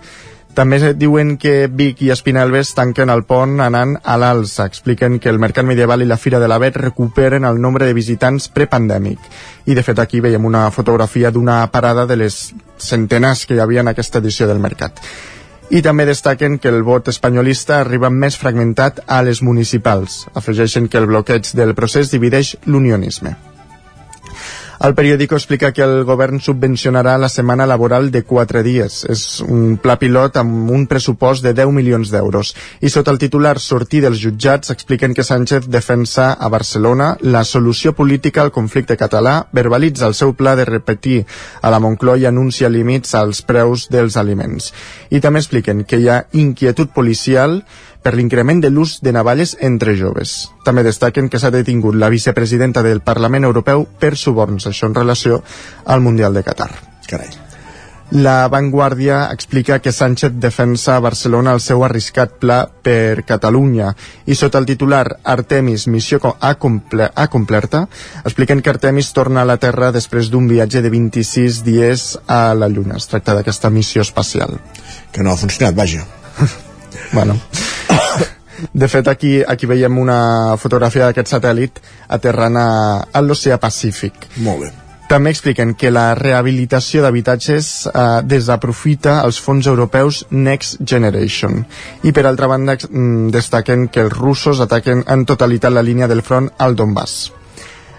[0.55, 4.69] També diuen que Vic i Espinelves tanquen el pont anant a l'alça.
[4.71, 8.47] Expliquen que el Mercat Medieval i la Fira de l'Avet recuperen el nombre de visitants
[8.55, 9.19] prepandèmic.
[9.67, 12.37] I de fet aquí veiem una fotografia d'una parada de les
[12.79, 15.03] centenars que hi havia en aquesta edició del mercat.
[15.75, 20.29] I també destaquen que el vot espanyolista arriba més fragmentat a les municipals.
[20.39, 23.35] Afegeixen que el bloqueig del procés divideix l'unionisme.
[24.85, 28.99] El periòdico explica que el govern subvencionarà la setmana laboral de 4 dies.
[29.09, 32.51] És un pla pilot amb un pressupost de 10 milions d'euros.
[32.85, 37.95] I sota el titular sortir dels jutjats expliquen que Sánchez defensa a Barcelona la solució
[37.97, 41.23] política al conflicte català, verbalitza el seu pla de repetir
[41.63, 44.69] a la Moncloa i anuncia límits als preus dels aliments.
[45.09, 47.63] I també expliquen que hi ha inquietud policial
[48.05, 50.51] per l'increment de l'ús de navalles entre joves.
[50.65, 55.41] També destaquen que s'ha detingut la vicepresidenta del Parlament Europeu per suborns, això en relació
[55.87, 56.71] al Mundial de Qatar.
[57.09, 57.33] Carai.
[58.15, 63.95] La Vanguardia explica que Sánchez defensa a Barcelona el seu arriscat pla per Catalunya
[64.29, 67.87] i sota el titular Artemis, missió a, comple a complerta,
[68.23, 72.69] expliquen que Artemis torna a la Terra després d'un viatge de 26 dies a la
[72.69, 73.01] Lluna.
[73.01, 74.61] Es tracta d'aquesta missió espacial.
[75.11, 76.05] Que no ha funcionat, vaja.
[77.17, 77.41] bueno.
[78.73, 81.83] De fet, aquí, aquí veiem una fotografia d'aquest satèl·lit
[82.17, 82.69] aterrant a,
[83.11, 84.29] a l'oceà Pacífic.
[84.47, 84.73] Molt bé.
[85.09, 91.61] També expliquen que la rehabilitació d'habitatges eh, desaprofita els fons europeus Next Generation.
[92.03, 96.25] I per altra banda mm, destaquen que els russos ataquen en totalitat la línia del
[96.25, 97.44] front al Donbass.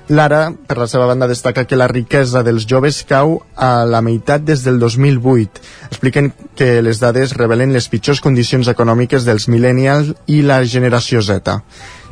[0.08, 4.44] Lara, per la seva banda, destaca que la riquesa dels joves cau a la meitat
[4.46, 5.64] des del 2008.
[5.90, 11.58] Expliquen que les dades revelen les pitjors condicions econòmiques dels millennials i la generació Z.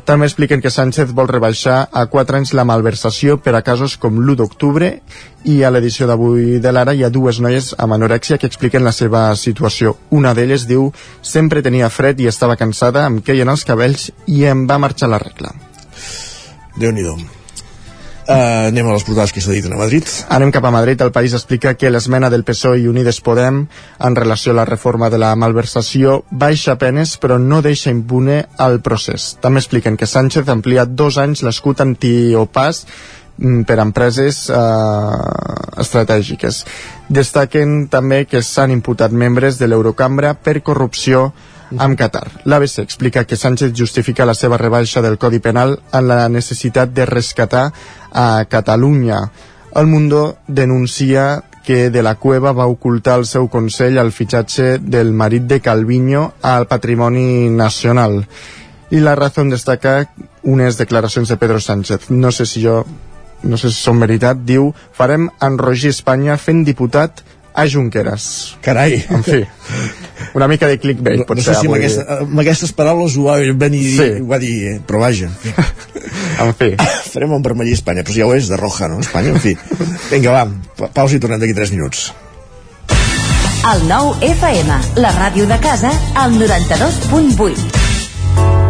[0.04, 4.18] També expliquen que Sánchez vol rebaixar a 4 anys la malversació per a casos com
[4.18, 4.90] l'1 d'octubre
[5.48, 8.92] i a l'edició d'avui de l'Ara hi ha dues noies amb anorèxia que expliquen la
[8.92, 9.94] seva situació.
[10.10, 10.90] Una d'elles diu
[11.22, 15.22] sempre tenia fred i estava cansada, em queien els cabells i em va marxar la
[15.22, 15.54] regla.
[16.76, 17.43] Déu-n'hi-do.
[18.24, 20.08] Uh, anem a les portades que s'ha dit a Madrid.
[20.32, 21.00] Anem cap a Madrid.
[21.04, 23.66] El país explica que l'esmena del PSOE i Unides Podem
[24.00, 28.80] en relació a la reforma de la malversació baixa penes però no deixa impune el
[28.80, 29.34] procés.
[29.44, 32.86] També expliquen que Sánchez ha ampliat dos anys l'escut antiopàs
[33.38, 34.58] per a empreses eh,
[35.82, 36.62] estratègiques.
[37.08, 41.32] Destaquen també que s'han imputat membres de l'Eurocambra per corrupció
[41.78, 42.28] amb Qatar.
[42.44, 47.06] L'ABC explica que Sánchez justifica la seva rebaixa del Codi Penal en la necessitat de
[47.06, 47.72] rescatar
[48.12, 49.18] a Catalunya.
[49.74, 55.12] El Mundo denuncia que de la Cueva va ocultar el seu consell al fitxatge del
[55.12, 58.26] marit de Calviño al patrimoni nacional.
[58.90, 60.10] I la raó destaca
[60.42, 62.10] unes declaracions de Pedro Sánchez.
[62.10, 62.84] No sé si jo
[63.44, 67.22] no sé si són veritat, diu farem enrogir Espanya fent diputat
[67.54, 68.56] a Junqueras.
[68.64, 68.96] Carai.
[69.14, 69.44] En fi,
[70.34, 71.54] una mica de clickbait, No, no potser.
[71.54, 74.08] sé si amb, aquesta, amb aquestes paraules ho va venir Sí.
[74.22, 75.30] ho va dir, eh, però vaja.
[76.42, 76.72] En fi.
[77.14, 78.98] Farem un vermell a Espanya, però si ja ho és de roja, no?
[78.98, 79.54] Espanya, en fi.
[80.10, 82.08] Vinga, va, pa- pausa i tornem d'aquí 3 minuts.
[83.70, 87.83] El nou FM, la ràdio de casa, al 92.8.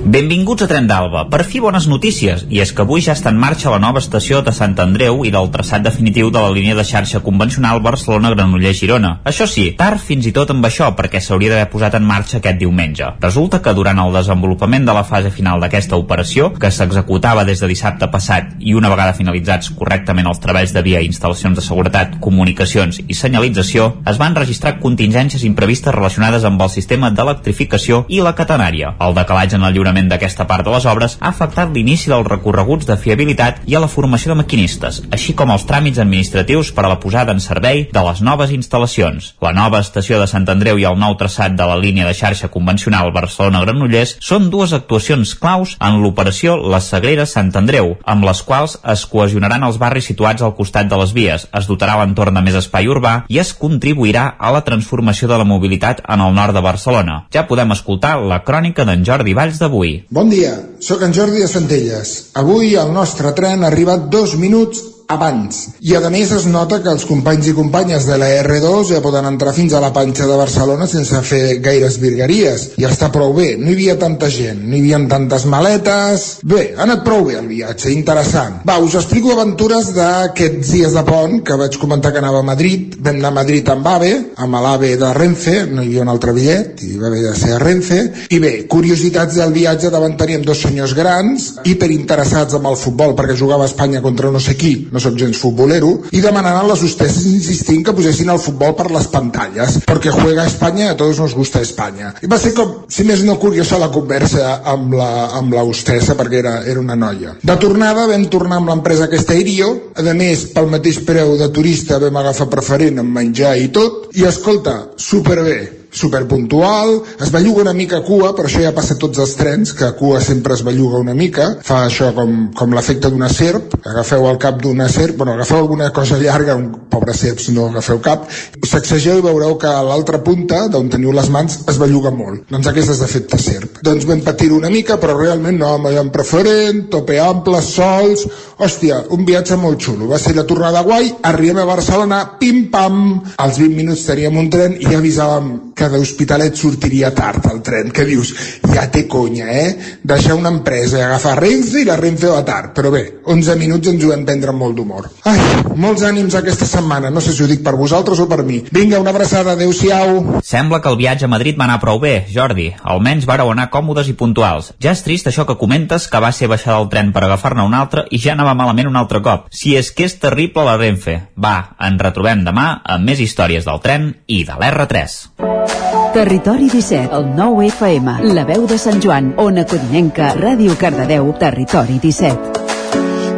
[0.00, 1.26] Benvinguts a Tren d'Alba.
[1.28, 4.38] Per fi bones notícies, i és que avui ja està en marxa la nova estació
[4.40, 9.10] de Sant Andreu i del traçat definitiu de la línia de xarxa convencional Barcelona-Granollers-Girona.
[9.28, 12.56] Això sí, tard fins i tot amb això, perquè s'hauria d'haver posat en marxa aquest
[12.62, 13.10] diumenge.
[13.20, 17.68] Resulta que durant el desenvolupament de la fase final d'aquesta operació, que s'executava des de
[17.68, 23.02] dissabte passat i una vegada finalitzats correctament els treballs de via instal·lacions de seguretat, comunicacions
[23.06, 28.96] i senyalització, es van registrar contingències imprevistes relacionades amb el sistema d'electrificació i la catenària.
[28.98, 32.86] El decalatge en el lliurament d'aquesta part de les obres ha afectat l'inici dels recorreguts
[32.86, 36.92] de fiabilitat i a la formació de maquinistes, així com els tràmits administratius per a
[36.92, 39.34] la posada en servei de les noves instal·lacions.
[39.42, 42.48] La nova estació de Sant Andreu i el nou traçat de la línia de xarxa
[42.48, 48.78] convencional Barcelona-Granollers són dues actuacions claus en l'operació La Sagrera Sant Andreu, amb les quals
[48.94, 52.58] es cohesionaran els barris situats al costat de les vies, es dotarà l'entorn de més
[52.62, 56.64] espai urbà i es contribuirà a la transformació de la mobilitat en el nord de
[56.64, 57.24] Barcelona.
[57.34, 59.79] Ja podem escoltar la crònica d'en Jordi Valls d'avui.
[60.12, 60.50] Bon dia,
[60.84, 62.10] sóc en Jordi de Centelles.
[62.36, 65.66] Avui el nostre tren ha arribat dos minuts abans.
[65.82, 69.26] I a més es nota que els companys i companyes de la R2 ja poden
[69.26, 72.70] entrar fins a la panxa de Barcelona sense fer gaires virgueries.
[72.80, 76.28] I està prou bé, no hi havia tanta gent, no hi havia tantes maletes...
[76.50, 78.60] Bé, ha anat prou bé el viatge, interessant.
[78.68, 82.96] Va, us explico aventures d'aquests dies de pont que vaig comentar que anava a Madrid.
[83.00, 84.12] Vam anar a Madrid amb AVE,
[84.44, 87.54] amb l'AVE de Renfe, no hi havia un altre bitllet, i va haver de ser
[87.56, 88.00] a Renfe.
[88.30, 93.38] I bé, curiositats del viatge, davant teníem dos senyors grans, hiperinteressats amb el futbol, perquè
[93.38, 96.84] jugava a Espanya contra no sé qui, no sóc gens futbolero, i demanant a les
[96.86, 101.20] hostesses insistint que posessin el futbol per les pantalles, perquè juega Espanya i a tots
[101.22, 102.14] nos gusta Espanya.
[102.22, 105.10] I va ser com, si més no curiosa la conversa amb la,
[105.40, 107.36] amb la hostessa, perquè era, era una noia.
[107.42, 112.00] De tornada vam tornar amb l'empresa aquesta Irio, a més, pel mateix preu de turista
[112.02, 117.98] vam agafar preferent amb menjar i tot, i escolta, superbé, superpuntual, es belluga una mica
[117.98, 121.00] a cua, per això ja passa tots els trens, que a cua sempre es belluga
[121.02, 125.34] una mica, fa això com, com l'efecte d'una serp, agafeu el cap d'una serp, bueno,
[125.34, 128.28] agafeu alguna cosa llarga, un pobre serp si no agafeu cap,
[128.66, 132.46] sacsegeu i veureu que a l'altra punta, d'on teniu les mans, es belluga molt.
[132.50, 133.80] Doncs aquest és l'efecte serp.
[133.86, 138.26] Doncs vam patir una mica, però realment no, amb preferent, tope ample, sols,
[138.60, 140.08] hòstia, un viatge molt xulo.
[140.10, 143.02] Va ser la tornada guai, arribem a Barcelona, pim-pam,
[143.40, 147.88] als 20 minuts teníem un tren i ja avisàvem que d'Hospitalet sortiria tard el tren,
[147.94, 148.34] que dius,
[148.74, 149.96] ja té conya, eh?
[150.04, 153.88] Deixar una empresa i agafar Renfe i la Renfe va tard, però bé, 11 minuts
[153.88, 155.08] ens ho vam prendre molt d'humor.
[155.30, 155.38] Ai,
[155.80, 158.60] molts ànims aquesta setmana, no sé si ho dic per vosaltres o per mi.
[158.74, 160.40] Vinga, una abraçada, adeu-siau.
[160.44, 162.70] Sembla que el viatge a Madrid va anar prou bé, Jordi.
[162.84, 164.74] Almenys vareu anar còmodes i puntuals.
[164.82, 167.76] Ja és trist això que comentes que va ser baixar del tren per agafar-ne un
[167.78, 169.48] altre i ja anava malament un altre cop.
[169.48, 171.20] Si és que és terrible la Renfe.
[171.40, 175.69] Va, ens retrobem demà amb més històries del tren i de l'R3.
[176.12, 182.00] Territori 17, el 9 FM, la veu de Sant Joan, Ona Codinenca, Ràdio Cardedeu, Territori
[182.02, 182.66] 17.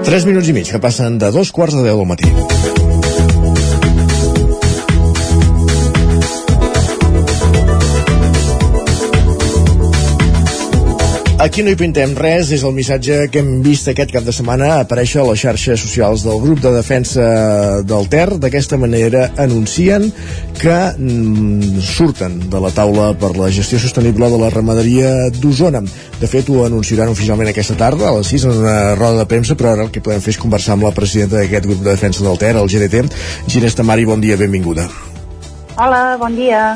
[0.08, 2.51] 3 minuts i mig que passen de dos quarts de deu del matí.
[11.42, 14.76] Aquí no hi pintem res, és el missatge que hem vist aquest cap de setmana
[14.78, 17.24] aparèixer a les xarxes socials del grup de defensa
[17.82, 18.28] del Ter.
[18.44, 20.06] D'aquesta manera anuncien
[20.60, 25.82] que mm, surten de la taula per la gestió sostenible de la ramaderia d'Osona.
[26.20, 29.58] De fet, ho anunciaran oficialment aquesta tarda, a les 6, en una roda de premsa,
[29.58, 32.22] però ara el que podem fer és conversar amb la presidenta d'aquest grup de defensa
[32.22, 33.02] del Ter, el GDT,
[33.50, 34.86] Ginés Tamari, bon dia, benvinguda.
[35.74, 36.68] Hola, bon dia.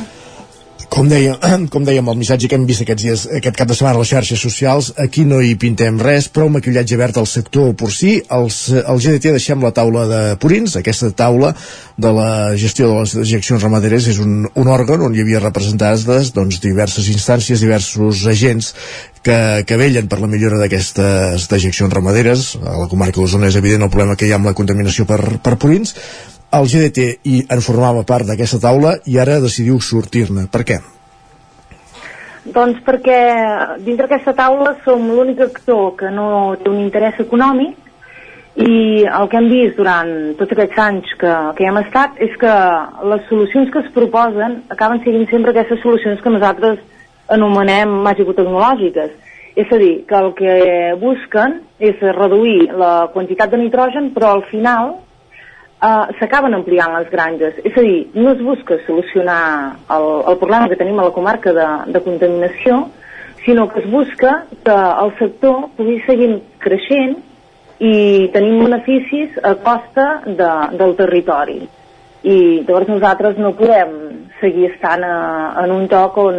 [0.92, 1.36] Com, deia,
[1.72, 4.12] com dèiem el missatge que hem vist aquests dies, aquest cap de setmana a les
[4.12, 8.18] xarxes socials, aquí no hi pintem res, prou maquillatge verd al sector porcí.
[8.36, 11.52] Els, el GDT deixem la taula de Purins, aquesta taula
[11.96, 12.30] de la
[12.60, 17.08] gestió de les dejeccions ramaderes és un, un òrgan on hi havia representades doncs, diverses
[17.12, 18.72] instàncies, diversos agents
[19.26, 22.52] que, que vellen per la millora d'aquestes dejeccions ramaderes.
[22.62, 25.20] A la comarca d'Osona és evident el problema que hi ha amb la contaminació per,
[25.42, 25.96] per purins,
[26.58, 30.46] el GDT i en formava part d'aquesta taula i ara decidiu sortir-ne.
[30.52, 30.78] Per què?
[32.54, 33.18] Doncs perquè
[33.82, 36.28] dins d'aquesta taula som l'únic actor que no
[36.60, 37.82] té un interès econòmic
[38.56, 42.36] i el que hem vist durant tots aquests anys que, que hi hem estat és
[42.40, 42.52] que
[43.10, 46.78] les solucions que es proposen acaben siguin sempre aquestes solucions que nosaltres
[47.28, 49.10] anomenem màgico-tecnològiques.
[49.56, 50.54] És a dir, que el que
[51.00, 54.94] busquen és reduir la quantitat de nitrogen, però al final
[55.82, 57.58] uh, s'acaben ampliant les granges.
[57.64, 61.52] És a dir, no es busca solucionar el, el problema que tenim a la comarca
[61.56, 62.86] de, de contaminació,
[63.44, 67.16] sinó que es busca que el sector pugui seguir creixent
[67.78, 71.60] i tenim beneficis a costa de, del territori.
[72.26, 73.92] I llavors nosaltres no podem
[74.40, 75.16] seguir estant a,
[75.62, 76.38] en un toc on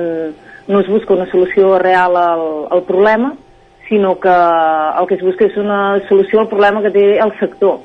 [0.68, 3.32] no es busca una solució real al, al problema,
[3.88, 7.80] sinó que el que es busca és una solució al problema que té el sector,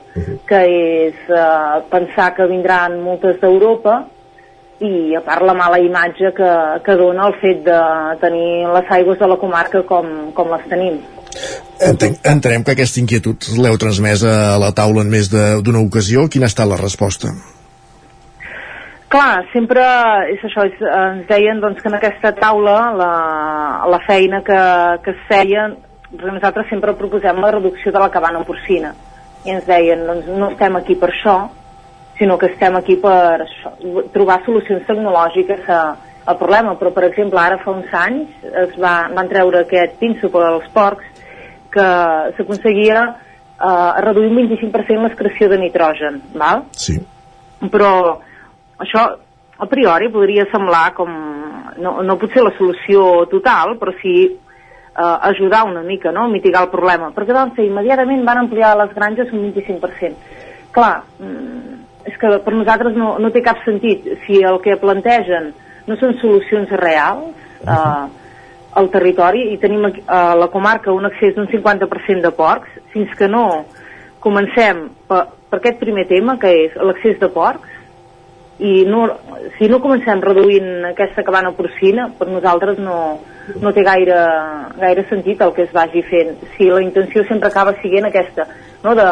[0.48, 0.60] que
[1.06, 4.02] és eh, pensar que vindran moltes d'Europa
[4.82, 7.80] i a part la mala imatge que, que dona el fet de
[8.20, 10.98] tenir les aigües de la comarca com, com les tenim.
[11.82, 16.26] Entenc, entenem que aquesta inquietud l'heu transmesa a la taula en més d'una ocasió.
[16.28, 17.32] Quina ha estat la resposta?
[19.12, 19.84] Clar, sempre
[20.32, 23.14] és això, és, ens deien doncs, que en aquesta taula la,
[23.92, 24.60] la feina que,
[25.04, 25.66] que es feia
[26.20, 28.92] nosaltres sempre proposem la reducció de la cabana porcina
[29.44, 31.36] i ens deien, doncs no estem aquí per això
[32.18, 33.72] sinó que estem aquí per això,
[34.14, 35.80] trobar solucions tecnològiques a,
[36.28, 40.30] al problema, però per exemple ara fa uns anys es va, van treure aquest pinso
[40.30, 41.24] per als porcs
[41.72, 41.86] que
[42.36, 46.66] s'aconseguia eh, reduir un 25% l'excreció de nitrogen, val?
[46.76, 46.98] Sí.
[47.72, 47.92] Però
[48.82, 49.06] això
[49.62, 51.10] a priori podria semblar com
[51.82, 54.16] no, no pot ser la solució total, però sí
[54.96, 57.10] eh, ajudar una mica, no?, a mitigar el problema.
[57.16, 60.16] Perquè van fer immediatament van ampliar les granges un 25%.
[60.72, 64.06] Clar, mm, és que per nosaltres no, no té cap sentit.
[64.26, 65.52] Si el que plantegen
[65.86, 67.32] no són solucions reals
[67.66, 68.06] eh,
[68.72, 73.12] al territori i tenim aquí, a la comarca un accés d'un 50% de porcs, fins
[73.18, 73.64] que no
[74.22, 77.71] comencem per, per aquest primer tema, que és l'accés de porcs,
[78.58, 79.06] i no,
[79.58, 82.96] si no comencem reduint aquesta cabana porcina, per nosaltres no,
[83.62, 84.18] no té gaire,
[84.78, 86.36] gaire sentit el que es vagi fent.
[86.56, 88.46] Si la intenció sempre acaba siguent aquesta,
[88.84, 88.94] no?
[88.98, 89.08] de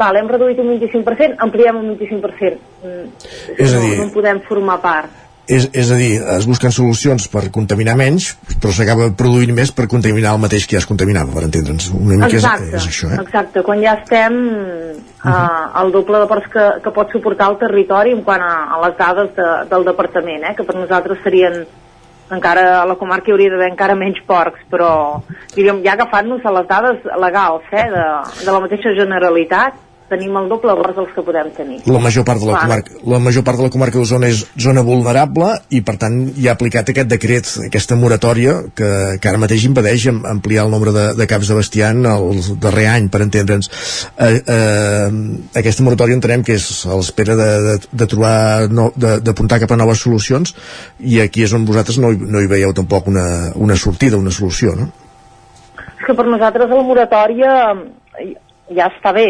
[0.00, 2.60] val, hem reduït un 25%, ampliem un 25%.
[2.84, 3.08] Mm,
[3.56, 5.18] és a dir, no, no en podem formar part.
[5.50, 9.88] És, és a dir, es busquen solucions per contaminar menys, però s'acaba produint més per
[9.90, 11.88] contaminar el mateix que ja es contaminava, per entendre'ns.
[11.96, 13.18] Una mica exacte, és, és això, eh?
[13.24, 14.36] Exacte, quan ja estem
[15.24, 18.54] uh, uh, el doble de ports que, que pot suportar el territori en quant a,
[18.76, 21.62] a les dades de, del departament, eh, que per nosaltres serien
[22.30, 24.90] encara a la comarca hi hauria d'haver encara menys porcs, però
[25.54, 28.04] diríem, ja agafant-nos a les dades legals eh, de,
[28.44, 29.78] de la mateixa Generalitat,
[30.10, 31.78] tenim el doble de dels que podem tenir.
[31.86, 32.64] La major part de la Clar.
[32.66, 36.48] comarca, la major part de la comarca d'Osona és zona vulnerable i per tant hi
[36.48, 38.90] ha aplicat aquest decret, aquesta moratòria que,
[39.22, 42.88] que ara mateix impedeix am- ampliar el nombre de, de caps de bestiant el darrer
[42.92, 43.70] any, per entendre'ns.
[44.18, 45.08] Eh, eh,
[45.62, 49.72] aquesta moratòria entenem que és a l'espera de, de, de trobar no, de- d'apuntar cap
[49.72, 50.54] a noves solucions
[50.98, 54.74] i aquí és on vosaltres no, no hi veieu tampoc una, una sortida, una solució,
[54.74, 54.90] no?
[56.00, 57.54] És que per nosaltres la moratòria
[58.18, 58.32] eh,
[58.74, 59.26] ja està bé,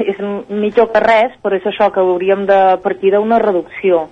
[0.00, 0.18] és
[0.48, 4.08] millor que res, però és això que hauríem de partir d'una reducció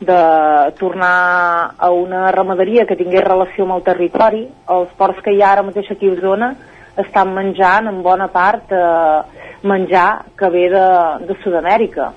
[0.00, 4.44] de tornar a una ramaderia que tingués relació amb el territori.
[4.70, 6.52] Els ports que hi ha ara mateix aquí a Osona
[6.98, 10.86] estan menjant en bona part eh, menjar que ve de,
[11.26, 12.12] de Sud-amèrica.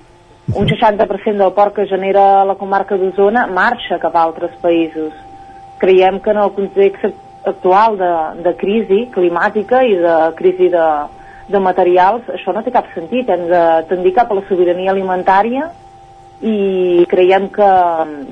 [0.58, 5.14] Un 60% del porc que genera la comarca d'Osona marxa cap a altres països.
[5.82, 7.06] Creiem que en el context
[7.46, 8.12] actual de,
[8.46, 10.88] de crisi climàtica i de crisi de,
[11.50, 13.30] de materials, això no té cap sentit.
[13.30, 15.70] Hem de tendir cap a la sobirania alimentària
[16.42, 17.72] i creiem que,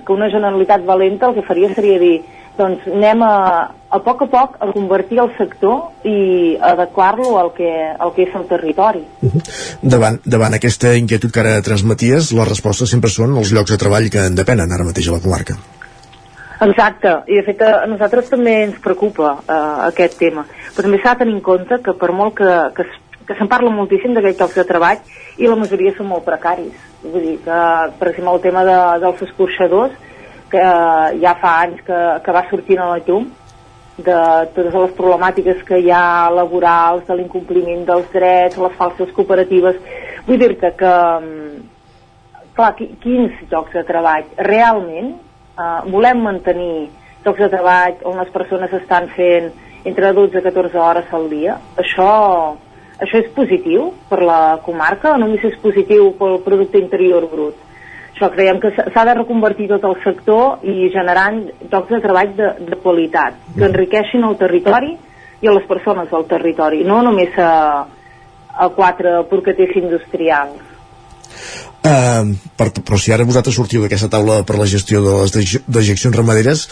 [0.06, 2.18] que una generalitat valenta el que faria seria dir
[2.60, 3.36] doncs anem a,
[3.72, 8.36] a poc a poc a convertir el sector i adequar-lo al, que, al que és
[8.36, 9.06] el territori.
[9.96, 14.12] Davant, davant aquesta inquietud que ara transmeties, les respostes sempre són els llocs de treball
[14.12, 15.56] que en depenen ara mateix a la comarca.
[16.60, 20.44] Exacte, i de fet a nosaltres també ens preocupa eh, aquest tema,
[20.76, 22.84] però també s'ha de tenir en compte que per molt que, que,
[23.30, 25.00] que se'n parla moltíssim d'aquests llocs de treball
[25.40, 26.74] i la majoria són molt precaris.
[27.06, 27.60] Vull dir que,
[28.02, 29.96] per exemple, el tema de, dels escorxadors
[30.52, 30.66] que
[31.22, 33.30] ja fa anys que, que va sortint a la llum
[34.00, 34.20] de
[34.58, 39.80] totes les problemàtiques que hi ha laborals, de l'incompliment dels drets, les falses cooperatives.
[40.28, 40.94] Vull dir-te que,
[41.24, 41.66] mm,
[42.60, 45.16] clar, quins llocs de treball realment
[45.60, 46.90] eh, volem mantenir
[47.26, 49.52] llocs de treball on les persones estan fent
[49.90, 51.58] entre 12 i 14 hores al dia.
[51.80, 52.12] Això,
[53.00, 57.68] això és positiu per la comarca només és positiu pel producte interior brut?
[58.14, 62.50] Això creiem que s'ha de reconvertir tot el sector i generant llocs de treball de,
[62.68, 64.98] de qualitat, que enriqueixin el territori
[65.40, 67.86] i a les persones del territori, no només a,
[68.60, 70.60] a quatre porcaters industrials.
[71.80, 76.16] Uh, per, però si ara vosaltres sortiu d'aquesta taula per la gestió de les dejeccions
[76.16, 76.68] ramaderes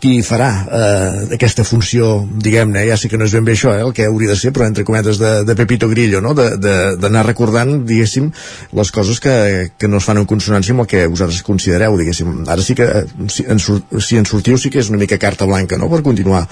[0.00, 3.84] qui farà eh, aquesta funció, diguem-ne, ja sé que no és ben bé això, eh,
[3.86, 6.34] el que hauria de ser, però entre cometes de, de Pepito Grillo, no?
[6.36, 8.28] d'anar recordant, diguéssim,
[8.76, 9.36] les coses que,
[9.80, 12.44] que no es fan en consonància amb el que vosaltres considereu, diguéssim.
[12.44, 15.48] Ara sí que, eh, si en, si en sortiu, sí que és una mica carta
[15.48, 16.44] blanca, no?, per continuar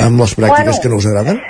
[0.00, 1.40] amb les pràctiques bueno, que no us agraden.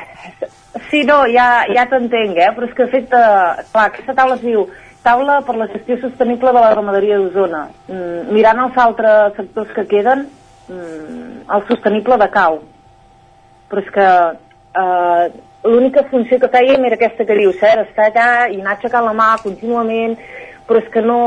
[0.91, 2.51] Sí, no, ja, ja t'entenc, eh?
[2.57, 4.67] però és que, de fet, eh, clar, aquesta taula es diu
[5.03, 7.67] taula per la gestió sostenible de la ramaderia d'Osona.
[7.89, 10.27] Mm, mirant els altres sectors que queden,
[10.69, 12.61] mm, el sostenible de cau.
[13.71, 14.09] Però és que
[14.83, 15.31] eh,
[15.65, 19.13] l'única funció que fèiem era aquesta que dius, eh, estar allà i anar aixecant la
[19.13, 20.17] mà contínuament,
[20.67, 21.21] però és que no,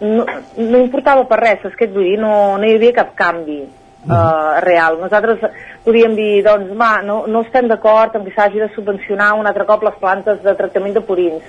[0.00, 3.14] no, no importava per res, és que et vull dir, no, no hi havia cap
[3.14, 3.60] canvi
[4.08, 4.98] uh, real.
[5.00, 5.44] Nosaltres
[5.84, 9.66] podíem dir, doncs, va, no, no estem d'acord amb que s'hagi de subvencionar un altre
[9.68, 11.46] cop les plantes de tractament de purins.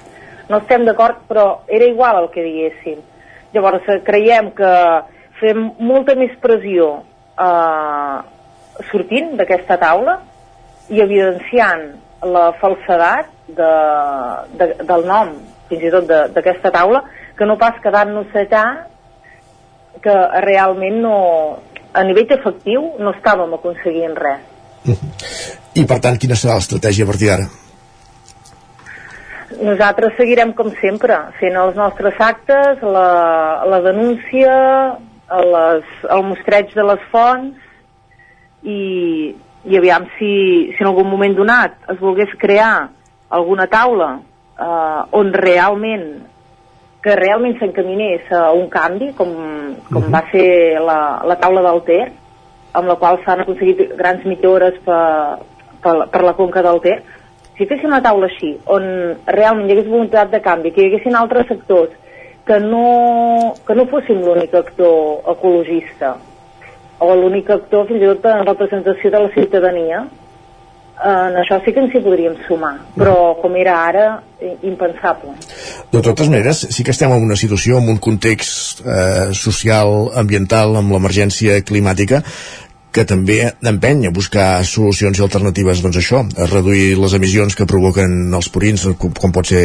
[0.48, 3.04] No estem d'acord, però era igual el que diguéssim.
[3.54, 4.72] Llavors, eh, creiem que
[5.42, 6.90] fem molta més pressió
[7.38, 8.18] eh,
[8.92, 10.20] sortint d'aquesta taula
[10.90, 11.88] i evidenciant
[12.24, 13.72] la falsedat de,
[14.60, 15.36] de, del nom,
[15.70, 17.04] fins i tot d'aquesta taula,
[17.38, 18.64] que no pas quedant-nos allà
[20.02, 21.18] que realment no,
[21.94, 24.44] a nivell efectiu no estàvem aconseguint res.
[25.78, 27.48] I per tant, quina serà l'estratègia a partir d'ara?
[29.48, 34.56] Nosaltres seguirem com sempre, fent els nostres actes, la, la denúncia,
[35.32, 37.56] les, al mostreig de les fonts
[38.64, 39.36] i,
[39.68, 40.32] i aviam si,
[40.76, 42.90] si en algun moment donat es volgués crear
[43.30, 46.08] alguna taula eh, on realment
[47.04, 49.32] que realment s'encaminés a un canvi com,
[49.92, 50.14] com uh -huh.
[50.14, 52.12] va ser la, la taula del Ter
[52.74, 55.40] amb la qual s'han aconseguit grans millores per,
[55.82, 57.04] per, per la conca del Ter
[57.58, 58.86] si féssim una taula així on
[59.34, 61.96] realment hi hagués voluntat de canvi que hi haguessin altres sectors
[62.48, 66.16] que no, que no fóssim l'únic actor ecologista
[67.00, 70.06] o l'únic actor fins i tot en representació de la ciutadania
[70.98, 74.06] en això sí que ens hi podríem sumar però com era ara
[74.66, 75.36] impensable.
[75.92, 80.78] De totes maneres sí que estem en una situació en un context eh, social, ambiental
[80.78, 82.24] amb l'emergència climàtica
[82.92, 85.82] que també empeny a buscar solucions i alternatives.
[85.84, 89.62] Doncs això, a reduir les emissions que provoquen els purins com, com pot ser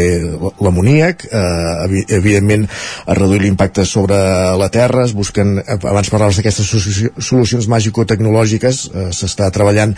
[0.62, 2.66] l'amoníac eh, evidentment
[3.06, 4.18] a reduir l'impacte sobre
[4.58, 6.68] la terra es busquen, abans parlaves d'aquestes
[7.22, 9.96] solucions màgico-tecnològiques eh, s'està treballant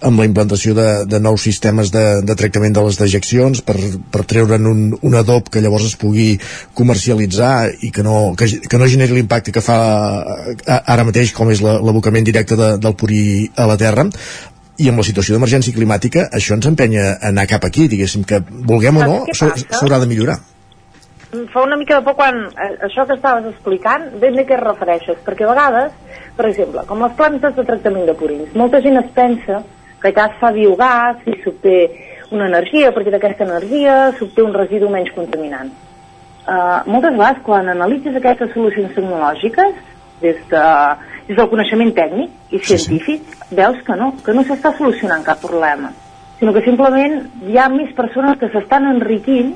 [0.00, 3.76] amb la implantació de, de nous sistemes de, de tractament de les dejeccions per,
[4.12, 6.34] per treure'n un, un adob que llavors es pugui
[6.76, 9.78] comercialitzar i que no, que, que no generi l'impacte que fa
[10.76, 13.22] ara mateix com és l'abocament directe de, del purí
[13.56, 14.04] a la terra.
[14.76, 18.42] I amb la situació d'emergència climàtica això ens empenya a anar cap aquí, diguéssim que
[18.44, 20.36] vulguem o no s'haurà de millorar.
[21.52, 24.62] Fa una mica de por quan eh, això que estaves explicant, ben bé què es
[24.62, 29.00] refereixes, perquè a vegades, per exemple, com les plantes de tractament de purins, molta gent
[29.00, 29.64] es pensa
[30.02, 31.76] que allà es fa biogàs i s'obté
[32.30, 35.70] una energia, a partir d'aquesta energia s'obté un residu menys contaminant.
[36.46, 39.78] Uh, moltes vegades, quan analitzes aquestes solucions tecnològiques,
[40.20, 40.64] des, de,
[41.28, 43.54] des del coneixement tècnic i científic, sí, sí.
[43.58, 45.92] veus que no, que no s'està solucionant cap problema,
[46.38, 47.18] sinó que simplement
[47.48, 49.54] hi ha més persones que s'estan enriquint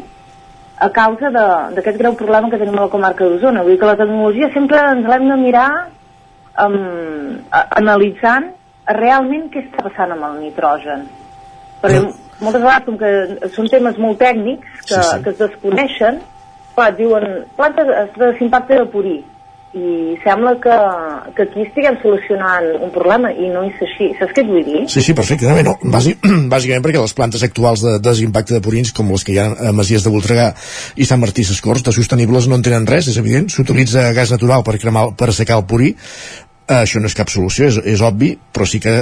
[0.81, 3.63] a causa d'aquest greu problema que tenim a la comarca d'Osona.
[3.63, 5.69] Vull dir que la tecnologia sempre ens l'hem de mirar
[6.65, 8.49] um, a, analitzant
[8.97, 11.07] realment què està passant amb el nitrogen.
[11.81, 12.13] Perquè no.
[12.41, 15.21] moltes vegades, com que són temes molt tècnics que, sí, sí.
[15.25, 16.23] que es desconeixen,
[16.77, 17.29] clar, diuen
[17.59, 19.19] plantes d'impacte de purí
[19.71, 20.77] i sembla que,
[21.37, 24.09] que aquí estiguem solucionant un problema i no és així.
[24.19, 24.81] Saps què et vull dir?
[24.91, 25.69] Sí, sí, perfectament.
[25.69, 29.39] No, bàsic, bàsicament perquè les plantes actuals de desimpacte de purins, com les que hi
[29.39, 30.49] ha a Masies de Voltregà
[30.99, 33.47] i Sant Martí Sescors, de sostenibles no en tenen res, és evident.
[33.55, 35.95] S'utilitza gas natural per, cremar, per assecar el purí,
[36.71, 38.93] això no és cap solució, és, és obvi, però sí que,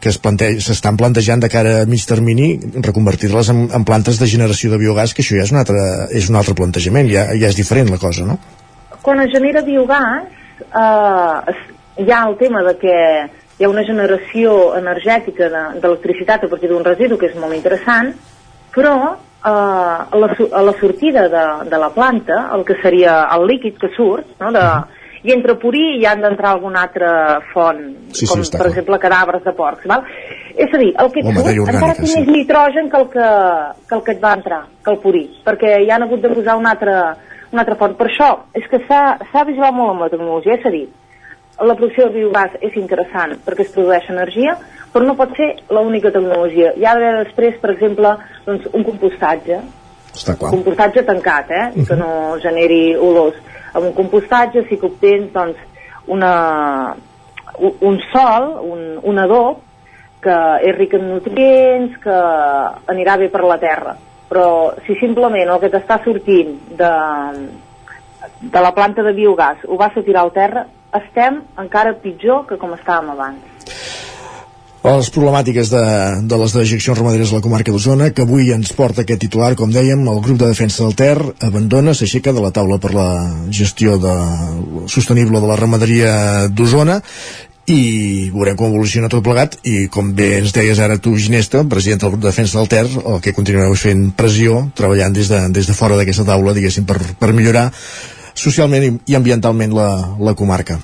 [0.00, 2.52] que s'estan plantejant de cara a mig termini
[2.84, 5.82] reconvertir-les en, en plantes de generació de biogàs, que això ja és un altre,
[6.14, 8.38] és un altre plantejament, ja, ja és diferent la cosa, no?
[9.02, 10.30] Quan es genera biogàs,
[10.62, 11.56] eh,
[12.04, 12.96] hi ha el tema de que
[13.58, 18.12] hi ha una generació energètica de- d'electricitat a partir d'un residu que és molt interessant,
[18.74, 23.46] però eh, a, la, a la sortida de, de la planta, el que seria el
[23.48, 24.66] líquid que surt, no, de,
[25.26, 27.80] i entre purí hi han d'entrar alguna altra font,
[28.12, 28.72] Sí, sí, com està per clar.
[28.74, 29.86] exemple cadàvers de porcs.
[29.90, 30.04] Val?
[30.56, 32.20] És a dir, el que surt encara té sí.
[32.20, 33.30] més nitrogen que el que,
[33.88, 36.56] que el que et va entrar, que el purí, perquè hi han hagut de posar
[36.56, 37.16] una altra,
[37.52, 37.96] una altra font.
[37.98, 40.86] Per això és que s'ha vigilat molt amb la tecnologia, és a dir,
[41.60, 44.56] la producció de biogàs és interessant perquè es produeix energia,
[44.92, 46.72] però no pot ser l'única tecnologia.
[46.76, 48.14] Hi ha d'haver després, per exemple,
[48.46, 49.58] doncs, un compostatge,
[50.16, 50.50] Està clar.
[50.54, 51.64] compostatge tancat, eh?
[51.74, 51.86] Mhm.
[51.88, 53.36] que no generi olors.
[53.74, 55.60] Amb un compostatge sí que obtens doncs,
[56.06, 56.94] una,
[57.58, 59.62] un, sol, un, un adob,
[60.22, 60.36] que
[60.66, 62.16] és ric en nutrients, que
[62.92, 63.96] anirà bé per la terra.
[64.30, 66.92] Però si simplement el que t'està sortint de,
[68.40, 72.58] de la planta de biogàs ho vas a tirar al terra, estem encara pitjor que
[72.58, 74.15] com estàvem abans.
[74.86, 75.82] Les problemàtiques de,
[76.30, 79.72] de les dejeccions ramaderes a la comarca d'Osona, que avui ens porta aquest titular, com
[79.74, 83.08] dèiem, el grup de defensa del Ter abandona, s'aixeca de la taula per la
[83.50, 84.14] gestió de,
[84.86, 86.12] sostenible de la ramaderia
[86.54, 87.00] d'Osona
[87.66, 92.04] i veurem com evoluciona tot plegat i com bé ens deies ara tu Ginesta, president
[92.04, 95.66] del grup de defensa del Ter el que continueu fent pressió treballant des de, des
[95.66, 97.72] de fora d'aquesta taula diguéssim per, per millorar
[98.38, 99.90] socialment i ambientalment la,
[100.22, 100.78] la comarca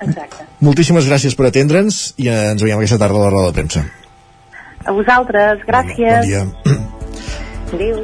[0.00, 0.39] Exacte.
[0.60, 3.84] Moltíssimes gràcies per atendre'ns i ens veiem aquesta tarda a la roda de premsa.
[4.84, 6.20] A vosaltres, gràcies.
[6.20, 6.42] Bon dia.
[7.74, 7.96] Adéu.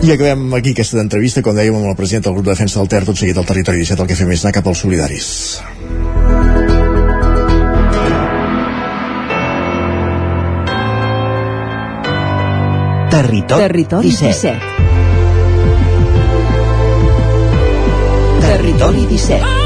[0.00, 2.88] I acabem aquí aquesta entrevista, com dèiem, amb el president del grup de defensa del
[2.88, 5.60] Ter, tot seguit al territori 17, el que fem és anar cap als solidaris.
[13.10, 14.58] Territori, Territori 17.
[14.58, 14.80] 17.
[18.48, 19.59] Territori 17.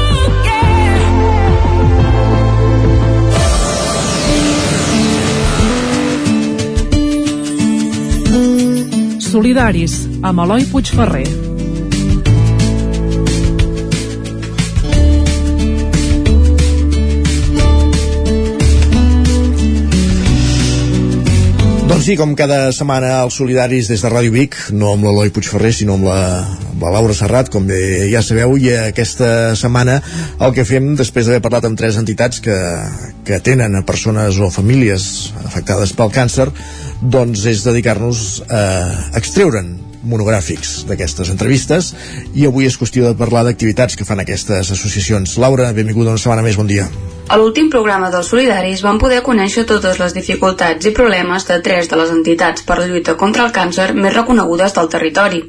[9.35, 11.25] Solidaris, amb Eloi Puigferrer.
[21.89, 25.73] Doncs sí, com cada setmana els solidaris des de Ràdio Vic, no amb l'Eloi Puigferrer,
[25.75, 26.21] sinó amb la,
[26.71, 29.99] amb la Laura Serrat, com bé ja sabeu, i aquesta setmana
[30.39, 32.55] el que fem, després d'haver parlat amb tres entitats que,
[33.27, 36.47] que tenen a persones o famílies afectades pel càncer,
[37.01, 38.61] doncs és dedicar-nos a
[39.19, 39.73] extreure'n
[40.05, 41.91] monogràfics d'aquestes entrevistes
[42.37, 45.37] i avui és qüestió de parlar d'activitats que fan aquestes associacions.
[45.41, 46.87] Laura, benvinguda una setmana més, bon dia.
[47.25, 51.89] A l'últim programa dels Solidaris vam poder conèixer totes les dificultats i problemes de tres
[51.89, 55.41] de les entitats per la lluita contra el càncer més reconegudes del territori.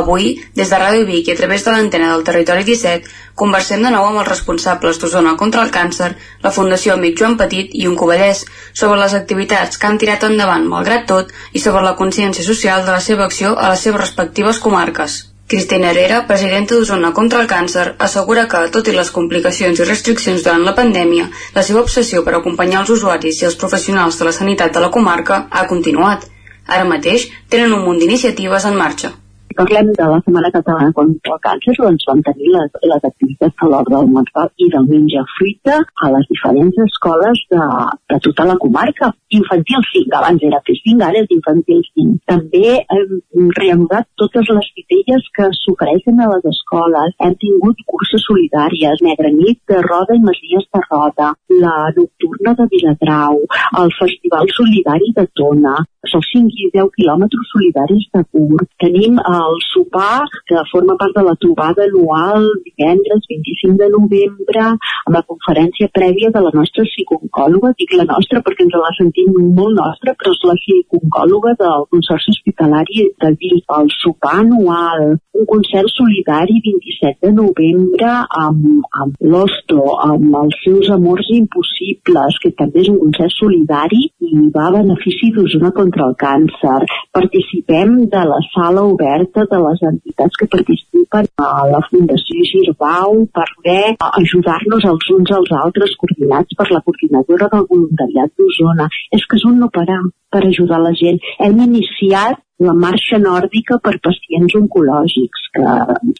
[0.00, 3.10] Avui, des de Ràdio Vic i a través de l'antena del Territori 17,
[3.42, 6.12] conversem de nou amb els responsables d'Osona contra el càncer,
[6.46, 10.66] la Fundació Amic Joan Petit i un Covellès, sobre les activitats que han tirat endavant
[10.72, 14.58] malgrat tot i sobre la consciència social de la seva acció a les seves respectives
[14.66, 15.22] comarques.
[15.46, 20.42] Cristina Herrera, presidenta d'Osona contra el càncer, assegura que, tot i les complicacions i restriccions
[20.46, 24.32] durant la pandèmia, la seva obsessió per acompanyar els usuaris i els professionals de la
[24.38, 26.24] sanitat de la comarca ha continuat.
[26.66, 29.12] Ara mateix tenen un munt d'iniciatives en marxa.
[29.54, 33.62] Si parlem de la Setmana Catalana contra el Càncer, doncs vam tenir les, les activitats
[33.62, 37.68] a l'hora del menjar i del menjar fruita a les diferents escoles de,
[38.10, 39.12] de tota la comarca.
[39.38, 42.18] Infantil 5, abans era P5, ara és infantil 5.
[42.32, 47.14] També hem reanudat totes les titelles que s'ofereixen a les escoles.
[47.22, 51.30] Hem tingut curses solidàries, Negra Nit de Roda i Masies de Roda,
[51.62, 53.38] la Nocturna de Viladrau,
[53.84, 58.68] el Festival Solidari de Tona, els 5 i 10 quilòmetres solidaris de curt.
[58.82, 59.16] Tenim
[59.46, 64.66] el sopar, que forma part de la trobada anual divendres 25 de novembre,
[65.06, 69.34] amb la conferència prèvia de la nostra psiconcòloga, dic la nostra perquè ens la sentim
[69.58, 75.46] molt nostra, però és la psiconcòloga del Consorci Hospitalari de Vic, el sopar anual, un
[75.50, 78.10] concert solidari 27 de novembre
[78.44, 84.48] amb, amb l'Osto, amb els seus amors impossibles, que també és un concert solidari i
[84.54, 86.80] va a benefici d'Osona contra el càncer.
[87.18, 93.46] Participem de la sala oberta de les entitats que participen a la Fundació Girbau per
[93.56, 98.88] poder ajudar-nos els uns als altres coordinats per la coordinadora del voluntariat d'Osona.
[99.10, 101.20] És que és un no parar per ajudar la gent.
[101.42, 105.72] Hem iniciat la marxa nòrdica per pacients oncològics, que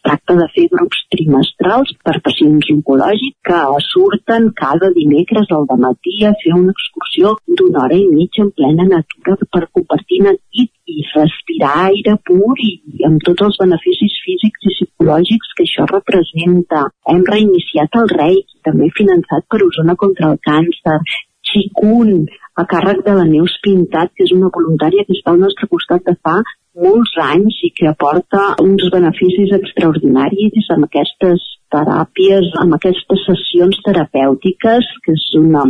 [0.03, 6.35] tracta de fer grups trimestrals per pacients oncològics que surten cada dimecres al matí a
[6.43, 11.75] fer una excursió d'una hora i mitja en plena natura per compartir nit i respirar
[11.89, 12.73] aire pur i
[13.09, 16.87] amb tots els beneficis físics i psicològics que això representa.
[17.13, 20.99] Hem reiniciat el REI, també finançat per Osona contra el càncer.
[21.45, 22.13] Xicun,
[22.57, 26.07] a càrrec de la Neus Pintat, que és una voluntària que està al nostre costat
[26.09, 26.39] de fa
[26.75, 31.45] molts anys i que aporta uns beneficis extraordinaris amb aquestes
[31.75, 35.65] teràpies, amb aquestes sessions terapèutiques, que és una,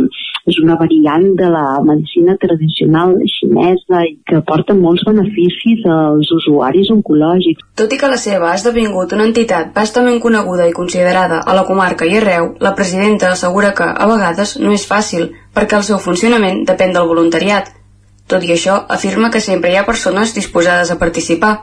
[0.49, 6.91] és una variant de la medicina tradicional xinesa i que aporta molts beneficis als usuaris
[6.97, 7.65] oncològics.
[7.81, 11.65] Tot i que la seva ha esdevingut una entitat bastament coneguda i considerada a la
[11.69, 16.01] comarca i arreu, la presidenta assegura que, a vegades, no és fàcil, perquè el seu
[16.01, 17.73] funcionament depèn del voluntariat,
[18.27, 21.53] tot i això, afirma que sempre hi ha persones disposades a participar.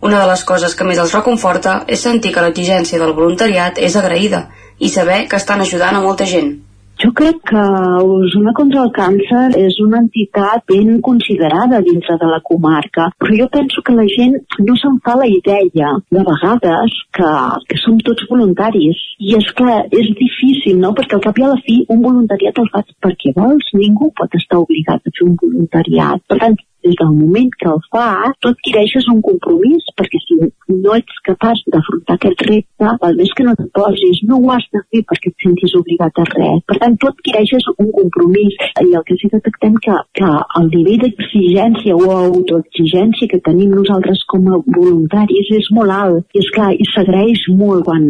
[0.00, 3.96] Una de les coses que més els reconforta és sentir que l'exigència del voluntariat és
[4.00, 4.46] agraïda
[4.78, 6.54] i saber que estan ajudant a molta gent.
[7.00, 7.60] Jo crec que
[8.04, 13.46] Osona contra el càncer és una entitat ben considerada dintre de la comarca, però jo
[13.54, 14.36] penso que la gent
[14.66, 17.30] no se'n fa la idea de vegades que,
[17.70, 19.00] que som tots voluntaris.
[19.16, 20.92] I és clar, és difícil, no?
[20.98, 23.72] Perquè al cap i a la fi un voluntariat el fas perquè vols.
[23.80, 26.20] Ningú pot estar obligat a fer un voluntariat.
[26.28, 30.96] Per tant, des del moment que el fas, tu adquireixes un compromís, perquè si no
[30.96, 34.82] ets capaç d'afrontar aquest repte, el més que no et posis, no ho has de
[34.88, 36.60] fer perquè et sentis obligat a res.
[36.70, 40.70] Per tant, tu adquireixes un compromís i el que sí que detectem que, que el
[40.74, 46.28] nivell d'exigència o autoexigència que tenim nosaltres com a voluntaris és molt alt.
[46.34, 48.06] I és clar, i s'agraeix molt quan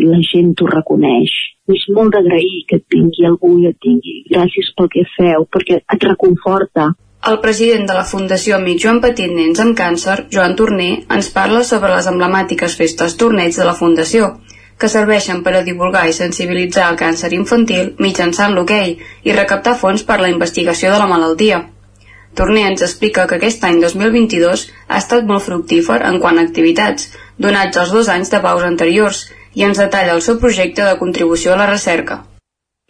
[0.00, 1.34] la gent t'ho reconeix
[1.72, 5.80] és molt d'agrair que et tingui algú i et tingui gràcies pel que feu, perquè
[5.80, 6.90] et reconforta.
[7.30, 11.62] El president de la Fundació Amic Joan Petit Nens amb Càncer, Joan Torner, ens parla
[11.64, 14.26] sobre les emblemàtiques festes torneig de la Fundació,
[14.76, 18.92] que serveixen per a divulgar i sensibilitzar el càncer infantil mitjançant l'hoquei
[19.30, 21.62] i recaptar fons per la investigació de la malaltia.
[22.36, 27.08] Torner ens explica que aquest any 2022 ha estat molt fructífer en quant a activitats,
[27.48, 31.56] donats els dos anys de paus anteriors, i ens detalla el seu projecte de contribució
[31.56, 32.20] a la recerca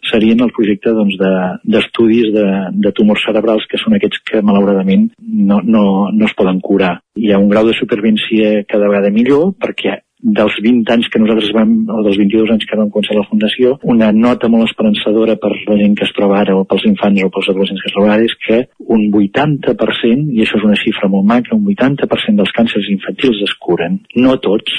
[0.09, 5.09] serien el projecte d'estudis doncs, de, de, de tumors cerebrals, que són aquests que malauradament
[5.19, 6.97] no, no, no es poden curar.
[7.19, 11.51] Hi ha un grau de supervivència cada vegada millor perquè dels 20 anys que nosaltres
[11.53, 15.51] vam, o dels 22 anys que vam començar la Fundació, una nota molt esperançadora per
[15.53, 18.13] la gent que es troba ara, o pels infants o pels adolescents que es troba
[18.15, 18.61] ara, és que
[18.95, 23.53] un 80%, i això és una xifra molt macra, un 80% dels càncers infantils es
[23.61, 23.99] curen.
[24.17, 24.73] No tots,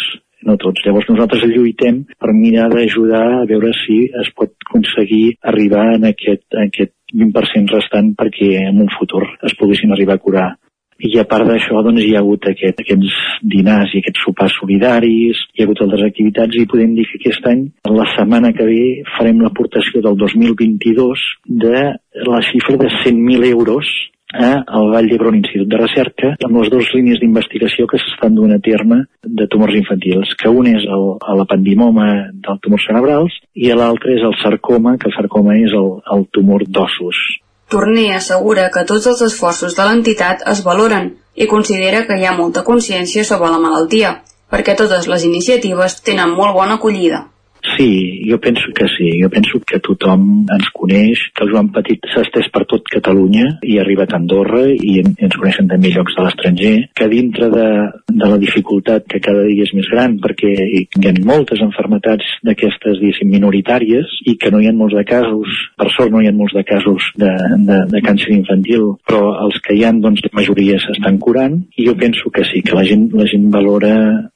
[0.47, 0.85] no tots.
[0.87, 6.47] Llavors nosaltres lluitem per mirar d'ajudar a veure si es pot aconseguir arribar en aquest,
[6.55, 10.49] en aquest 20% restant perquè en un futur es poguessin arribar a curar.
[10.97, 13.17] I a part d'això, doncs, hi ha hagut aquest, aquests
[13.53, 17.49] dinars i aquests sopars solidaris, hi ha hagut altres activitats i podem dir que aquest
[17.51, 18.85] any, la setmana que ve,
[19.19, 21.27] farem l'aportació del 2022
[21.67, 21.83] de
[22.31, 23.93] la xifra de 100.000 euros
[24.35, 28.57] eh, al Vall d'Hebron Institut de Recerca amb les dues línies d'investigació que s'estan duent
[28.57, 31.07] a terme de tumors infantils, que un és el,
[31.39, 36.27] l'apandimoma del tumors cerebrals i l'altre és el sarcoma, que el sarcoma és el, el
[36.33, 37.23] tumor d'ossos.
[37.71, 42.37] Torner assegura que tots els esforços de l'entitat es valoren i considera que hi ha
[42.37, 44.21] molta consciència sobre la malaltia,
[44.51, 47.27] perquè totes les iniciatives tenen molt bona acollida.
[47.75, 49.09] Sí, jo penso que sí.
[49.21, 53.47] Jo penso que tothom ens coneix, que el Joan Petit s'ha estès per tot Catalunya
[53.67, 57.67] i ha arribat a Andorra i ens coneixen també llocs de l'estranger, que dintre de,
[58.13, 63.01] de la dificultat que cada dia és més gran perquè hi ha moltes enfermetats d'aquestes,
[63.01, 66.37] diguéssim, minoritàries i que no hi ha molts de casos, per sort no hi ha
[66.37, 67.33] molts de casos de,
[67.67, 71.89] de, de càncer infantil, però els que hi ha, doncs, la majoria s'estan curant i
[71.89, 73.93] jo penso que sí, que la gent, la gent valora,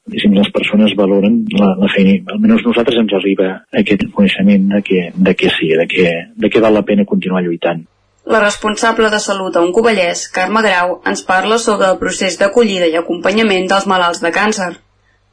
[0.09, 2.19] diguéssim, les persones valoren la, la feina.
[2.35, 6.61] Almenys nosaltres ens arriba aquest coneixement de que, de que sí, de que, de que
[6.63, 7.85] val la pena continuar lluitant.
[8.25, 12.89] La responsable de salut a un Covellès, Carme Grau, ens parla sobre el procés d'acollida
[12.91, 14.73] i acompanyament dels malalts de càncer.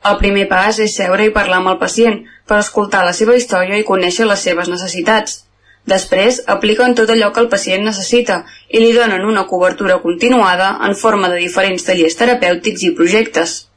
[0.09, 3.77] El primer pas és seure i parlar amb el pacient per escoltar la seva història
[3.77, 5.43] i conèixer les seves necessitats.
[5.89, 10.95] Després, apliquen tot allò que el pacient necessita i li donen una cobertura continuada en
[10.95, 13.68] forma de diferents tallers terapèutics i projectes.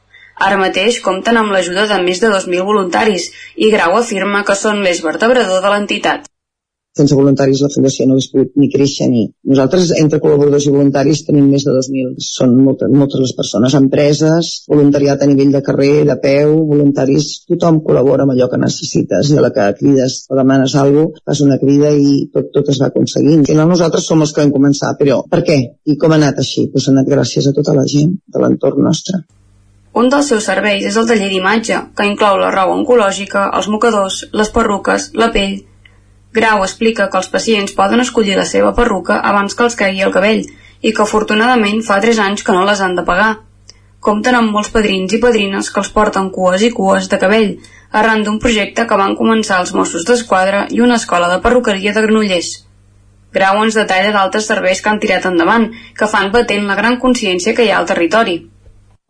[0.41, 3.29] Ara mateix compten amb l'ajuda de més de 2.000 voluntaris
[3.65, 6.31] i Grau afirma que són l'eix vertebrador de l'entitat.
[6.99, 9.21] Sense voluntaris la Fundació no hauria pogut ni créixer ni...
[9.51, 12.17] Nosaltres, entre col·laboradors i voluntaris, tenim més de 2.000.
[12.25, 17.79] Són moltes, moltes les persones, empreses, voluntariat a nivell de carrer, de peu, voluntaris, tothom
[17.87, 21.45] col·labora amb allò que necessites i a la que crides o demanes alguna cosa, fas
[21.47, 23.45] una crida i tot, tot es va aconseguint.
[23.45, 25.61] Al final nosaltres som els que vam començar, però per què?
[25.87, 26.67] I com ha anat així?
[26.73, 29.23] Pues ha anat gràcies a tota la gent de l'entorn nostre.
[29.93, 34.23] Un dels seus serveis és el taller d'imatge, que inclou la roba oncològica, els mocadors,
[34.31, 35.59] les perruques, la pell...
[36.31, 40.13] Grau explica que els pacients poden escollir la seva perruca abans que els caigui el
[40.15, 40.45] cabell
[40.79, 43.33] i que afortunadament fa 3 anys que no les han de pagar.
[43.99, 47.51] Compten amb molts padrins i padrines que els porten cues i cues de cabell,
[47.91, 52.05] arran d'un projecte que van començar els Mossos d'Esquadra i una escola de perruqueria de
[52.07, 52.53] Granollers.
[53.35, 55.67] Grau ens detalla d'altres serveis que han tirat endavant,
[55.99, 58.39] que fan patent la gran consciència que hi ha al territori.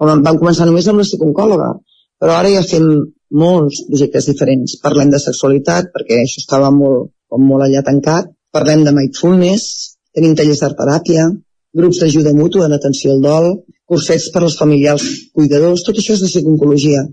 [0.02, 1.72] Home, vam començar només amb la psicòloga,
[2.22, 2.88] però ara ja fem
[3.44, 4.80] molts projectes diferents.
[4.82, 8.32] Parlem de sexualitat, perquè això estava molt, com molt allà tancat.
[8.52, 9.68] Parlem de mindfulness,
[10.18, 11.30] tenim tallers d'art teràpia,
[11.78, 13.48] grups d'ajuda mútua en atenció al dol,
[13.88, 17.06] cursets per als familiars cuidadors, tot això és de psicologia.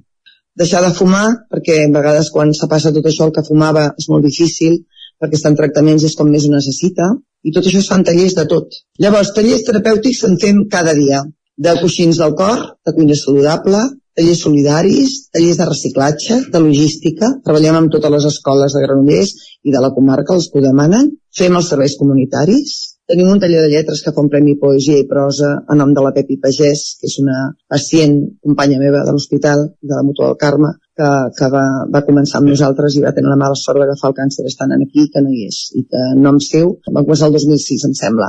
[0.58, 4.08] Deixar de fumar, perquè a vegades quan se passa tot això el que fumava és
[4.10, 4.80] molt difícil,
[5.20, 7.12] perquè estan tractaments és com més ho necessita,
[7.46, 8.80] i tot això es fan tallers de tot.
[8.98, 11.22] Llavors, tallers terapèutics en fem cada dia,
[11.58, 13.80] de coixins del cor, de cuina saludable,
[14.18, 19.34] tallers solidaris, tallers de reciclatge, de logística, treballem amb totes les escoles de Granollers
[19.66, 22.78] i de la comarca, els que ho demanen, fem els serveis comunitaris,
[23.08, 26.02] tenim un taller de lletres que fa un premi poesia i prosa a nom de
[26.04, 27.38] la Pepi Pagès, que és una
[27.72, 32.42] pacient, companya meva de l'hospital, de la Mutua del Carme, que, que va, va començar
[32.42, 35.32] amb nosaltres i va tenir la mala sort d'agafar el càncer estant aquí, que no
[35.32, 38.28] hi és, i que nom seu va començar el 2006, em sembla,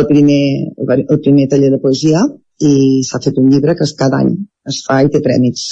[0.00, 0.42] el primer,
[0.96, 2.24] el primer taller de poesia,
[2.62, 4.32] i s'ha fet un llibre que cada any
[4.70, 5.66] es fa i té prèmits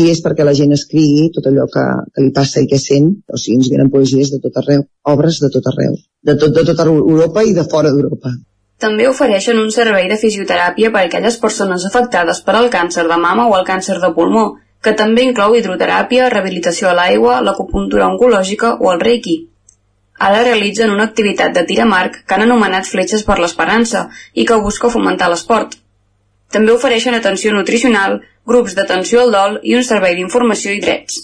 [0.00, 1.82] i és perquè la gent escrigui tot allò que,
[2.14, 5.40] que li passa i que sent, o sigui, ens venen poesies de tot arreu, obres
[5.42, 5.96] de tot arreu,
[6.26, 8.32] de tot, de tota Europa i de fora d'Europa.
[8.80, 13.18] També ofereixen un servei de fisioteràpia per a aquelles persones afectades per al càncer de
[13.26, 14.46] mama o el càncer de pulmó,
[14.80, 19.36] que també inclou hidroteràpia, rehabilitació a l'aigua, l'acupuntura oncològica o el reiki.
[20.30, 24.46] Ara realitzen una activitat de tir a marc que han anomenat Fletxes per l'Esperança i
[24.48, 25.76] que busca fomentar l'esport.
[26.54, 31.18] També ofereixen atenció nutricional, grups d'atenció al dol i un servei d'informació i drets.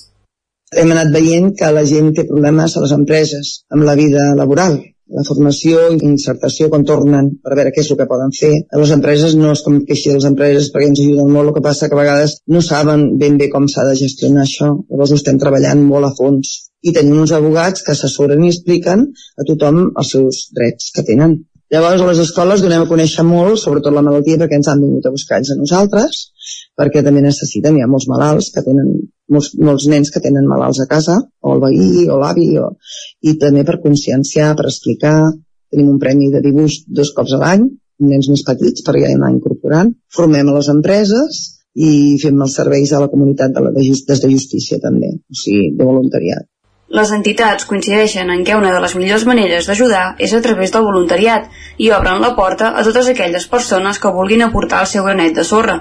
[0.74, 4.78] Hem anat veient que la gent té problemes a les empreses amb la vida laboral,
[5.14, 8.52] la formació i insertació quan tornen per veure què és el que poden fer.
[8.74, 11.88] A les empreses no es com les empreses perquè ens ajuden molt, el que passa
[11.88, 14.72] que a vegades no saben ben bé com s'ha de gestionar això.
[14.90, 16.54] Llavors ho estem treballant molt a fons.
[16.82, 19.06] I tenim uns abogats que assessoren i expliquen
[19.38, 21.38] a tothom els seus drets que tenen.
[21.74, 25.08] Llavors, a les escoles donem a conèixer molt, sobretot la malaltia, perquè ens han vingut
[25.08, 26.20] a buscar ells a nosaltres,
[26.78, 28.92] perquè també necessiten, hi ha molts malalts que tenen,
[29.34, 32.70] molts, molts nens que tenen malalts a casa, o el veí, o l'avi, o...
[33.26, 35.16] i també per conscienciar, per explicar,
[35.74, 37.66] tenim un premi de dibuix dos cops a l'any,
[38.06, 41.42] nens més petits, per ja anar incorporant, formem a les empreses,
[41.76, 45.36] i fem els serveis a la comunitat de la, de, just, de justícia també, o
[45.42, 46.46] sigui, de voluntariat.
[46.94, 50.84] Les entitats coincideixen en que una de les millors maneres d'ajudar és a través del
[50.86, 51.48] voluntariat
[51.82, 55.44] i obren la porta a totes aquelles persones que vulguin aportar el seu granet de
[55.50, 55.80] sorra.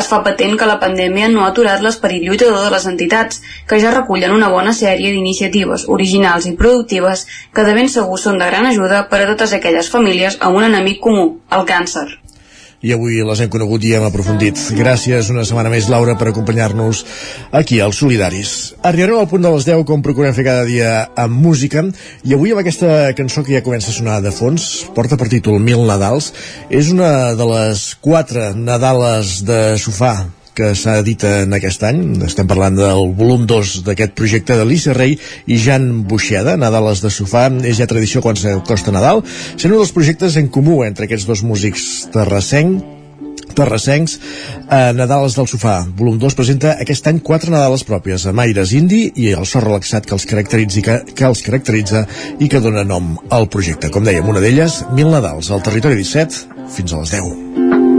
[0.00, 3.78] Es fa patent que la pandèmia no ha aturat l'esperit lluitador de les entitats, que
[3.80, 8.50] ja recullen una bona sèrie d'iniciatives originals i productives que de ben segur són de
[8.50, 12.08] gran ajuda per a totes aquelles famílies amb un enemic comú, el càncer
[12.82, 14.60] i avui les hem conegut i hem aprofundit.
[14.78, 17.04] Gràcies una setmana més, Laura, per acompanyar-nos
[17.58, 18.54] aquí als Solidaris.
[18.86, 21.82] Arribarem al punt de les 10, com procurem fer cada dia amb música,
[22.22, 25.58] i avui amb aquesta cançó que ja comença a sonar de fons, porta per títol
[25.58, 26.32] Mil Nadals,
[26.70, 32.02] és una de les quatre Nadales de sofà que s'ha dit en aquest any.
[32.26, 35.14] Estem parlant del volum 2 d'aquest projecte de Lisa Rey
[35.46, 36.56] i Jan Buixeda.
[36.58, 39.22] Nadales de sofà és ja tradició quan s'acosta Nadal.
[39.54, 42.82] Sent un dels projectes en comú entre aquests dos músics terrassenc,
[43.54, 44.18] terrassencs,
[44.66, 45.78] eh, Nadales del sofà.
[45.96, 50.06] Volum 2 presenta aquest any quatre Nadales pròpies, amb aires indi i el so relaxat
[50.06, 52.06] que els caracteritza, que, que els caracteritza
[52.38, 53.90] i que dona nom al projecte.
[53.94, 57.36] Com dèiem, una d'elles, Mil Nadals, al territori 17, fins a les 10.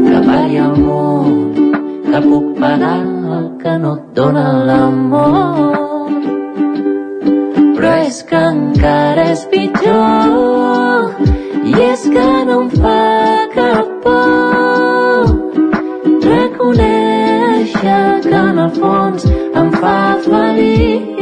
[0.10, 1.39] Que amor
[2.12, 3.00] que puc pagar
[3.38, 6.12] el que no et dona l'amor.
[7.76, 11.02] Però és que encara és pitjor
[11.70, 13.04] i és que no em fa
[13.54, 15.22] cap por
[16.26, 19.22] reconèixer que en el fons
[19.62, 21.14] em fa feliç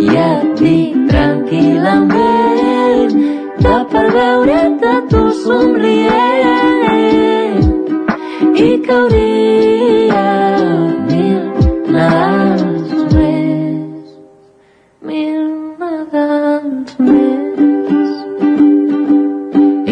[0.00, 3.12] i et dic tranquil·lament
[3.64, 7.03] que per veure't a tu somrient
[8.64, 10.28] i cauria
[11.08, 11.42] mil
[11.94, 14.14] Nadals més,
[15.08, 15.42] mil
[15.80, 18.14] Nadals més.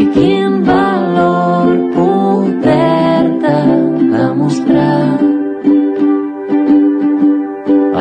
[0.02, 3.58] I quin valor poder-te
[4.14, 5.10] demostrar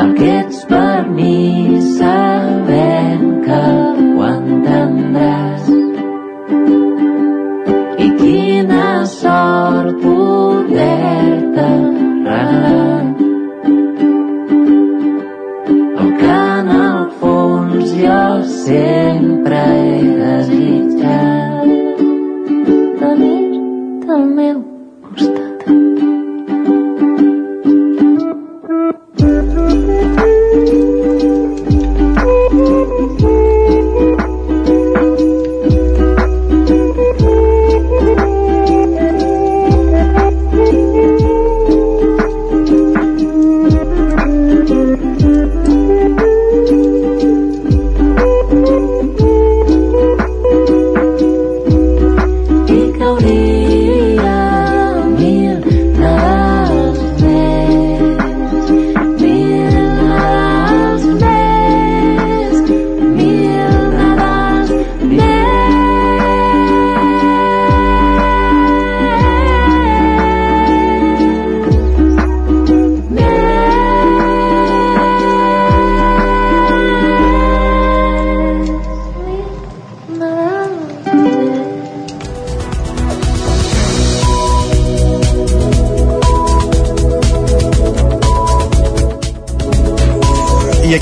[0.02, 1.36] el que ets per mi
[1.90, 3.60] sabent que
[4.06, 5.68] ho entendràs.
[8.06, 8.86] I quina
[9.18, 9.71] sort
[11.02, 11.68] poder-te
[12.24, 13.04] regalar.
[16.00, 18.24] El que en el fons jo
[18.64, 20.61] sempre he desitjat.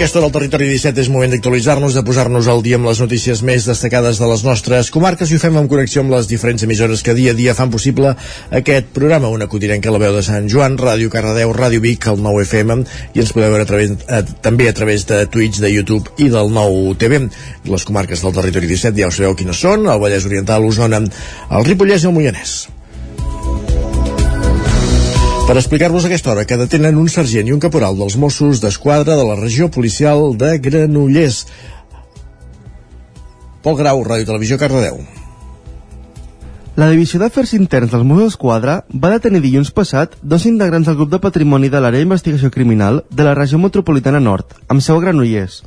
[0.00, 3.42] Aquesta hora al Territori 17 és moment d'actualitzar-nos, de posar-nos al dia amb les notícies
[3.44, 7.02] més destacades de les nostres comarques i ho fem en connexió amb les diferents emissores
[7.04, 8.14] que dia a dia fan possible
[8.62, 9.28] aquest programa.
[9.28, 12.78] Una que la veu de Sant Joan, Ràdio Cardedeu, Ràdio Vic, el 9 FM
[13.12, 16.32] i ens podeu veure a través, eh, també a través de Twitch, de YouTube i
[16.32, 17.28] del nou TV.
[17.68, 21.64] Les comarques del Territori 17 ja ho sabeu quines són, el Vallès Oriental, Osona, el
[21.68, 22.70] Ripollès i el Moianès
[25.50, 29.24] per explicar-vos aquesta hora que detenen un sergent i un caporal dels Mossos d'Esquadra de
[29.26, 31.40] la regió policial de Granollers.
[33.64, 35.00] Pol Grau, Ràdio Televisió, Cardedeu.
[36.78, 41.10] La Divisió d'Afers Interns dels Mossos d'Esquadra va detenir dilluns passat dos integrants del grup
[41.10, 45.64] de patrimoni de l'àrea d'investigació criminal de la regió metropolitana nord, amb seu a Granollers,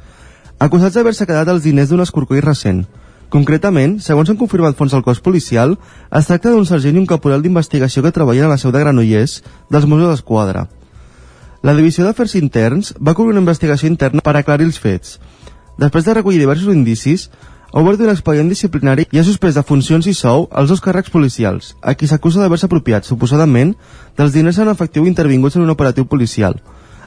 [0.63, 2.86] acusats d'haver-se quedat els diners d'un escorcoll recent.
[3.34, 5.71] Concretament, segons han confirmat fons del cos policial,
[6.13, 9.39] es tracta d'un sergent i un caporal d'investigació que treballen a la seu de Granollers
[9.73, 10.67] dels Mossos d'Esquadra.
[11.65, 15.17] La Divisió d'Afers Interns va cobrir una investigació interna per aclarir els fets.
[15.81, 17.25] Després de recollir diversos indicis,
[17.73, 21.09] ha obert un expedient disciplinari i ha suspès de funcions i sou els dos càrrecs
[21.09, 23.73] policials, a qui s'acusa d'haver-se apropiat, suposadament,
[24.13, 26.61] dels diners en efectiu intervinguts en un operatiu policial,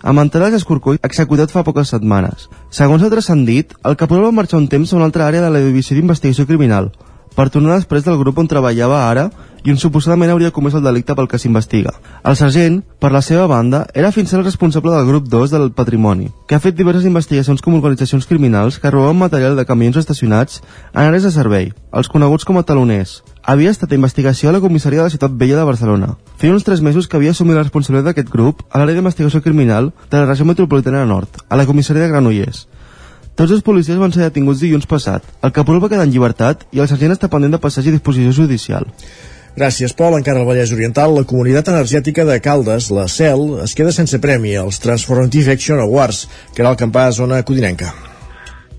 [0.07, 2.47] amb entrades d'escorcoll executat fa poques setmanes.
[2.71, 5.63] Segons ha transcendit, el caporal va marxar un temps a una altra àrea de la
[5.65, 6.93] Divisió d'Investigació Criminal,
[7.37, 9.27] per tornar després del grup on treballava ara
[9.67, 11.93] i on suposadament hauria comès el delicte pel que s'investiga.
[12.23, 16.31] El sergent, per la seva banda, era fins el responsable del grup 2 del patrimoni,
[16.47, 20.63] que ha fet diverses investigacions com organitzacions criminals que robaven material de camions estacionats
[20.95, 23.25] en àrees de servei, els coneguts com a taloners.
[23.47, 26.09] Havia estat a investigació a la comissaria de la ciutat vella de Barcelona.
[26.35, 29.93] Feia uns tres mesos que havia assumit la responsabilitat d'aquest grup a l'àrea d'investigació criminal
[30.11, 32.65] de la regió metropolitana nord, a la comissaria de Granollers.
[33.39, 35.23] Tots els policies van ser detinguts dilluns passat.
[35.47, 38.35] El caporal va quedar en llibertat i el sergent està pendent de passatge i disposició
[38.35, 38.91] judicial.
[39.55, 40.19] Gràcies, Pol.
[40.19, 44.59] Encara al Vallès Oriental, la comunitat energètica de Caldes, la CEL, es queda sense premi
[44.59, 47.95] als Transformative Action Awards, que era el campà zona codinenca.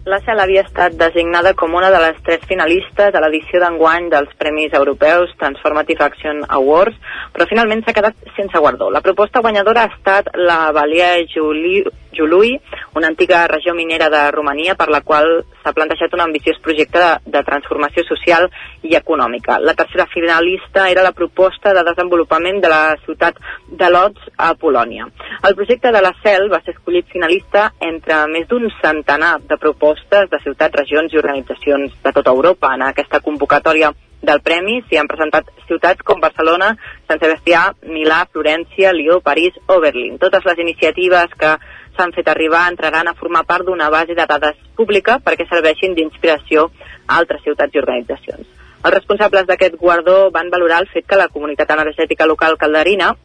[0.08, 4.32] La CEL havia estat designada com una de les tres finalistes a l'edició d'enguany dels
[4.40, 6.96] Premis Europeus Transformative Action Awards,
[7.36, 8.88] però finalment s'ha quedat sense guardó.
[8.88, 12.54] La proposta guanyadora ha estat la Valia Jului,
[12.96, 15.28] una antiga regió minera de Romania per la qual
[15.62, 18.48] s'ha plantejat un ambiciós projecte de, de transformació social
[18.88, 19.60] i econòmica.
[19.60, 25.12] La tercera finalista era la proposta de desenvolupament de la ciutat de Lodz a Polònia.
[25.44, 29.97] El projecte de la CEL va ser escollit finalista entre més d'un centenar de propostes
[30.10, 32.74] de ciutats, regions i organitzacions de tota Europa.
[32.74, 33.92] En aquesta convocatòria
[34.22, 36.72] del premi s'hi han presentat ciutats com Barcelona,
[37.08, 40.18] Sant Sebastià, Milà, Florència, Lió, París o Berlín.
[40.18, 41.54] Totes les iniciatives que
[41.98, 46.70] s'han fet arribar entraran a formar part d'una base de dades pública perquè serveixin d'inspiració
[47.06, 48.48] a altres ciutats i organitzacions.
[48.84, 53.16] Els responsables d'aquest guardó van valorar el fet que la comunitat energètica local calderina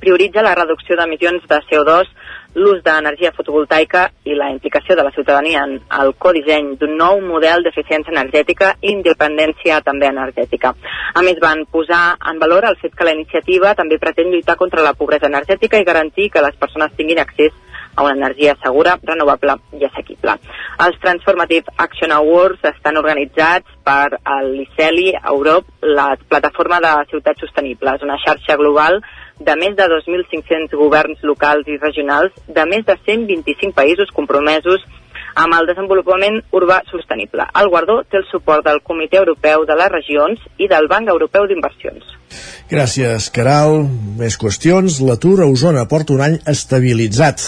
[0.00, 2.08] prioritza la reducció d'emissions de CO2,
[2.56, 7.66] l'ús d'energia fotovoltaica i la implicació de la ciutadania en el codisseny d'un nou model
[7.66, 10.72] d'eficiència energètica i independència també energètica.
[11.14, 14.84] A més, van posar en valor el fet que la iniciativa també pretén lluitar contra
[14.84, 17.52] la pobresa energètica i garantir que les persones tinguin accés
[17.96, 20.36] a una energia segura, renovable i assequible.
[20.84, 28.20] Els Transformative Action Awards estan organitzats per l'ICELI Europe, la plataforma de ciutats sostenibles, una
[28.24, 29.00] xarxa global
[29.38, 34.84] de més de 2.500 governs locals i regionals de més de 125 països compromesos
[35.36, 37.44] amb el desenvolupament urbà sostenible.
[37.60, 41.44] El guardó té el suport del Comitè Europeu de les Regions i del Banc Europeu
[41.48, 42.14] d'Inversions.
[42.70, 43.84] Gràcies, Caral.
[44.18, 45.02] Més qüestions.
[45.04, 47.44] L'atur a Osona porta un any estabilitzat.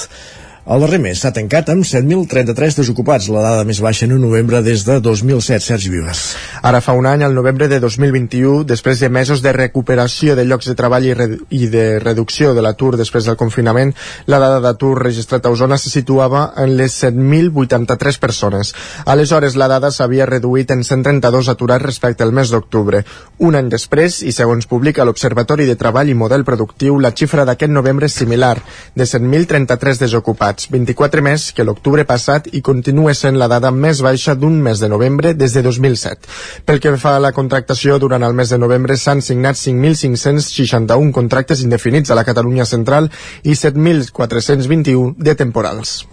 [0.68, 4.58] El darrer mes s'ha tancat amb 7.033 desocupats, la dada més baixa en un novembre
[4.60, 5.64] des de 2007.
[5.64, 6.24] Sergi Vives.
[6.60, 10.68] Ara fa un any, al novembre de 2021, després de mesos de recuperació de llocs
[10.68, 11.14] de treball i,
[11.56, 13.94] i de reducció de l'atur després del confinament,
[14.28, 18.74] la dada d'atur registrat a Osona se situava en les 7.083 persones.
[19.06, 23.00] Aleshores, la dada s'havia reduït en 132 aturats respecte al mes d'octubre.
[23.40, 27.72] Un any després, i segons publica l'Observatori de Treball i Model Productiu, la xifra d'aquest
[27.72, 28.58] novembre és similar,
[28.92, 34.02] de 7.033 desocupats desocupats, 24 més que l'octubre passat i continua sent la dada més
[34.02, 36.28] baixa d'un mes de novembre des de 2007.
[36.64, 41.62] Pel que fa a la contractació, durant el mes de novembre s'han signat 5.561 contractes
[41.62, 43.10] indefinits a la Catalunya central
[43.44, 46.04] i 7.421 de temporals.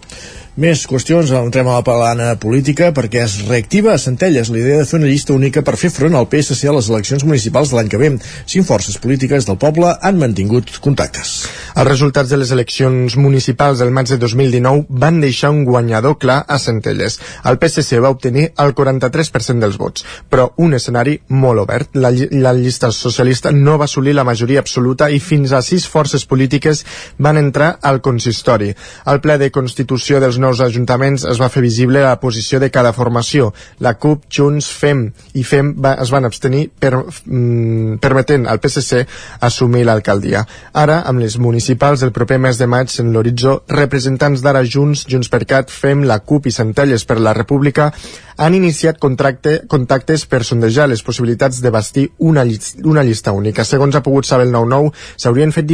[0.56, 4.86] Més qüestions, entrem a la palana política perquè es reactiva a Centelles la idea de
[4.88, 7.90] fer una llista única per fer front al PSC a les eleccions municipals de l'any
[7.92, 8.08] que ve.
[8.48, 11.32] Cinc forces polítiques del poble han mantingut contactes.
[11.76, 16.38] Els resultats de les eleccions municipals del maig de 2019 van deixar un guanyador clar
[16.48, 17.18] a Centelles.
[17.44, 21.92] El PSC va obtenir el 43% dels vots, però un escenari molt obert.
[22.00, 26.24] La, la llista socialista no va assolir la majoria absoluta i fins a sis forces
[26.24, 26.86] polítiques
[27.20, 28.72] van entrar al consistori.
[29.04, 32.92] El ple de constitució dels nous ajuntaments es va fer visible la posició de cada
[32.96, 33.50] formació.
[33.82, 35.02] La CUP, Junts, FEM
[35.34, 39.06] i FEM va, es van abstenir per, mm, permetent al PSC
[39.40, 40.46] assumir l'alcaldia.
[40.72, 45.28] Ara, amb les municipals del proper mes de maig en l'horitzó, representants d'ara Junts, Junts
[45.28, 47.92] per Cat, FEM, la CUP i Centelles per la República
[48.36, 53.64] han iniciat contracte, contactes per sondejar les possibilitats de bastir una, llista, una llista única.
[53.64, 55.68] Segons ha pogut saber el 9-9, s'haurien fet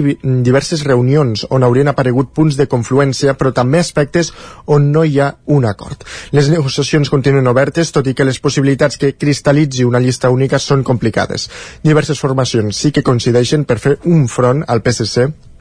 [0.47, 4.33] diverses reunions on haurien aparegut punts de confluència, però també aspectes
[4.67, 6.07] on no hi ha un acord.
[6.31, 10.85] Les negociacions continuen obertes, tot i que les possibilitats que cristal·litzi una llista única són
[10.87, 11.49] complicades.
[11.83, 15.52] Diverses formacions sí que coincideixen per fer un front al PSC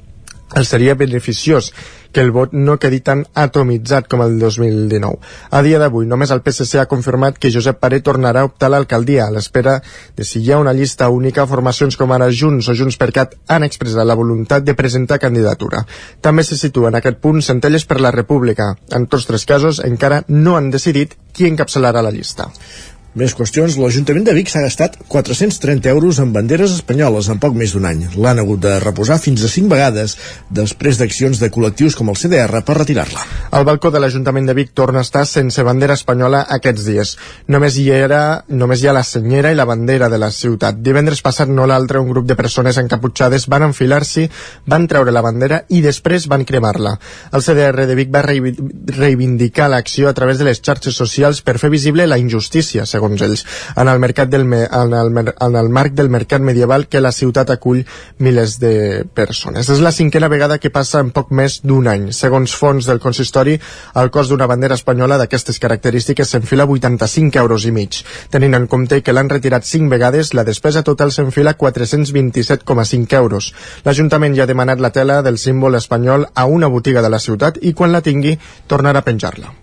[0.55, 1.71] els seria beneficiós
[2.11, 5.19] que el vot no quedi tan atomitzat com el 2019.
[5.51, 8.73] A dia d'avui, només el PSC ha confirmat que Josep Paré tornarà a optar a
[8.75, 9.77] l'alcaldia a l'espera
[10.17, 11.47] de si hi ha una llista única.
[11.47, 15.85] Formacions com ara Junts o Junts per Cat han expressat la voluntat de presentar candidatura.
[16.21, 18.73] També se situa en aquest punt Centelles per la República.
[18.91, 22.51] En tots tres casos encara no han decidit qui encapçalarà la llista.
[23.11, 23.75] Més qüestions.
[23.75, 28.05] L'Ajuntament de Vic s'ha gastat 430 euros en banderes espanyoles en poc més d'un any.
[28.15, 30.13] L'han hagut de reposar fins a 5 vegades
[30.47, 33.25] després d'accions de col·lectius com el CDR per retirar-la.
[33.59, 37.11] El balcó de l'Ajuntament de Vic torna a estar sense bandera espanyola aquests dies.
[37.51, 40.79] Només hi, era, només hi ha la senyera i la bandera de la ciutat.
[40.79, 44.29] Divendres passat no l'altre, un grup de persones encaputxades van enfilar-s'hi,
[44.71, 46.95] van treure la bandera i després van cremar-la.
[47.35, 51.73] El CDR de Vic va reivindicar l'acció a través de les xarxes socials per fer
[51.75, 53.45] visible la injustícia, ells,
[53.75, 57.49] en el, mercat del en, el, en el marc del mercat medieval que la ciutat
[57.49, 57.83] acull
[58.19, 59.69] milers de persones.
[59.69, 62.09] És la cinquena vegada que passa en poc més d'un any.
[62.15, 63.57] Segons fons del consistori,
[64.01, 68.01] el cost d'una bandera espanyola d'aquestes característiques s'enfila 85 euros i mig.
[68.31, 73.51] Tenint en compte que l'han retirat 5 vegades, la despesa total s'enfila 427,5 euros.
[73.85, 77.59] L'Ajuntament ja ha demanat la tela del símbol espanyol a una botiga de la ciutat
[77.61, 78.37] i quan la tingui
[78.67, 79.53] tornarà a penjar-la.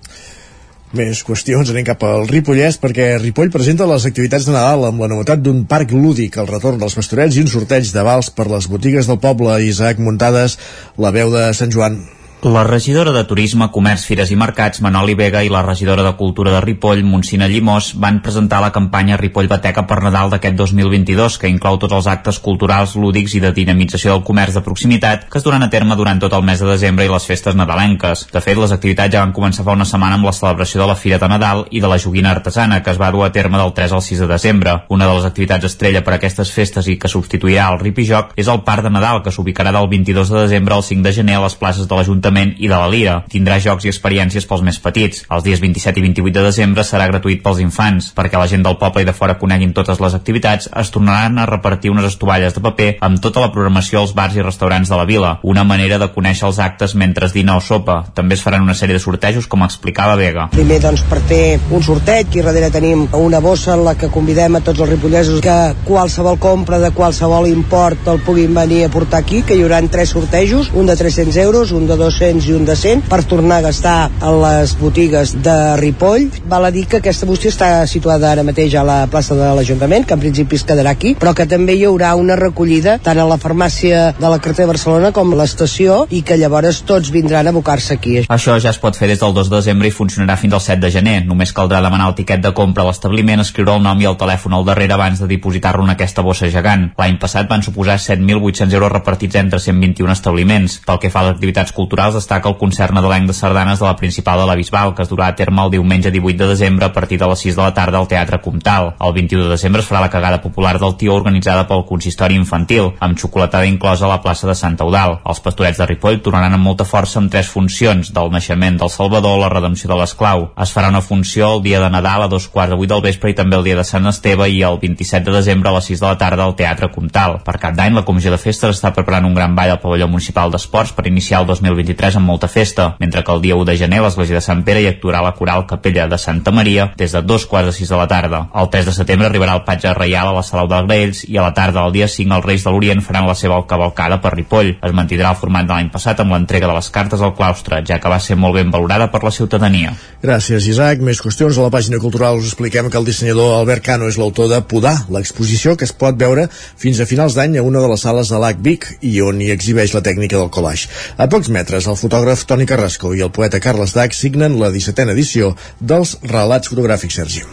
[0.97, 5.11] Més qüestions, anem cap al Ripollès perquè Ripoll presenta les activitats de Nadal amb la
[5.13, 8.71] novetat d'un parc lúdic, el retorn dels pastorets i un sorteig de vals per les
[8.73, 9.61] botigues del poble.
[9.69, 10.57] Isaac Muntades,
[10.97, 12.01] la veu de Sant Joan.
[12.41, 16.53] La regidora de Turisme, Comerç, Fires i Mercats, Manoli Vega, i la regidora de Cultura
[16.53, 21.51] de Ripoll, Montsina Llimós, van presentar la campanya Ripoll Bateca per Nadal d'aquest 2022, que
[21.51, 25.47] inclou tots els actes culturals, lúdics i de dinamització del comerç de proximitat que es
[25.49, 28.29] duran a terme durant tot el mes de desembre i les festes nadalenques.
[28.31, 30.95] De fet, les activitats ja van començar fa una setmana amb la celebració de la
[30.95, 33.75] Fira de Nadal i de la joguina artesana, que es va dur a terme del
[33.75, 34.77] 3 al 6 de desembre.
[34.95, 38.47] Una de les activitats estrella per a aquestes festes i que substituirà el Ripijoc és
[38.47, 41.45] el Parc de Nadal, que s'ubicarà del 22 de desembre al 5 de gener a
[41.49, 43.15] les places de l'Ajuntament i de la Lira.
[43.29, 45.25] Tindrà jocs i experiències pels més petits.
[45.31, 48.13] Els dies 27 i 28 de desembre serà gratuït pels infants.
[48.15, 51.47] Perquè la gent del poble i de fora coneguin totes les activitats, es tornaran a
[51.47, 55.07] repartir unes estovalles de paper amb tota la programació als bars i restaurants de la
[55.09, 55.39] vila.
[55.43, 58.03] Una manera de conèixer els actes mentre es dina o sopa.
[58.15, 60.49] També es faran una sèrie de sortejos, com explicava Vega.
[60.53, 64.59] Primer, doncs, per fer un sorteig, i darrere tenim una bossa en la que convidem
[64.59, 65.57] a tots els ripollesos que
[65.89, 70.11] qualsevol compra de qualsevol import el puguin venir a portar aquí, que hi haurà tres
[70.11, 73.67] sortejos, un de 300 euros, un de 200 i un de 100 per tornar a
[73.69, 76.27] gastar a les botigues de Ripoll.
[76.51, 80.03] Val a dir que aquesta bústia està situada ara mateix a la plaça de l'Ajuntament,
[80.05, 83.27] que en principi es quedarà aquí, però que també hi haurà una recollida tant a
[83.29, 87.47] la farmàcia de la carretera de Barcelona com a l'estació i que llavors tots vindran
[87.47, 88.17] a abocar-se aquí.
[88.27, 90.83] Això ja es pot fer des del 2 de desembre i funcionarà fins al 7
[90.83, 91.17] de gener.
[91.29, 94.59] Només caldrà demanar el tiquet de compra a l'establiment, escriure el nom i el telèfon
[94.59, 96.89] al darrere abans de dipositar-lo en aquesta bossa gegant.
[96.99, 100.81] L'any passat van suposar 7.800 euros repartits entre 121 establiments.
[100.87, 103.97] Pel que fa a les activitats culturals, destaca el concert nadalenc de sardanes de la
[103.97, 106.93] principal de la Bisbal, que es durà a terme el diumenge 18 de desembre a
[106.93, 108.95] partir de les 6 de la tarda al Teatre Comtal.
[109.01, 112.93] El 21 de desembre es farà la cagada popular del Tió organitzada pel consistori infantil,
[113.01, 115.19] amb xocolatada inclosa a la plaça de Sant Eudal.
[115.25, 119.39] Els pastorets de Ripoll tornaran amb molta força amb tres funcions, del naixement del Salvador,
[119.41, 120.49] la redempció de l'esclau.
[120.61, 123.33] Es farà una funció el dia de Nadal a dos quarts de vuit del vespre
[123.33, 126.01] i també el dia de Sant Esteve i el 27 de desembre a les 6
[126.01, 127.41] de la tarda al Teatre Comtal.
[127.45, 130.53] Per cap d'any, la Comissió de Festes està preparant un gran ball al pavelló municipal
[130.53, 134.01] d'esports per iniciar el 2023 amb molta festa, mentre que el dia 1 de gener
[134.01, 137.47] l'església de Sant Pere hi actuarà la coral Capella de Santa Maria des de dos
[137.47, 138.49] quarts de sis de la tarda.
[138.55, 141.43] El 3 de setembre arribarà el patge reial a la Salau dels Graells i a
[141.43, 144.77] la tarda del dia 5 els Reis de l'Orient faran la seva cavalcada per Ripoll.
[144.81, 147.99] Es mantindrà el format de l'any passat amb l'entrega de les cartes al claustre, ja
[147.99, 149.95] que va ser molt ben valorada per la ciutadania.
[150.23, 151.03] Gràcies, Isaac.
[151.03, 154.49] Més qüestions a la pàgina cultural us expliquem que el dissenyador Albert Cano és l'autor
[154.53, 158.07] de Podar, l'exposició que es pot veure fins a finals d'any a una de les
[158.07, 160.89] sales de l'AC Vic i on hi exhibeix la tècnica del collage.
[161.19, 165.15] A pocs metres, el fotògraf Toni Carrasco i el poeta Carles Dac signen la 17a
[165.15, 167.45] edició dels Relats Fotogràfics, Sergi.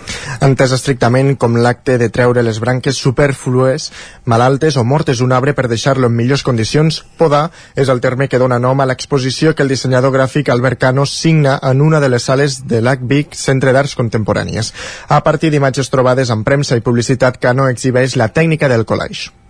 [0.46, 3.92] Entès estrictament com l'acte de treure les branques superflues,
[4.26, 8.42] malaltes o mortes d'un arbre per deixar-lo en millors condicions, podar és el terme que
[8.42, 12.28] dona nom a l'exposició que el dissenyador gràfic Albert Cano signa en una de les
[12.28, 14.74] sales de l'ACVIC, Centre d'Arts Contemporànies.
[15.08, 19.45] A partir d'imatges trobades en premsa i publicitat, Cano exhibeix la tècnica del collage.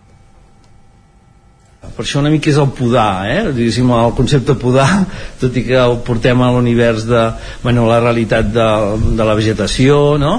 [1.95, 3.41] Per això una mica és el podar, eh?
[3.55, 5.05] Diguéssim, el concepte podar,
[5.39, 7.21] tot i que el portem a l'univers de,
[7.63, 8.65] bueno, la realitat de,
[9.15, 10.33] de la vegetació, no?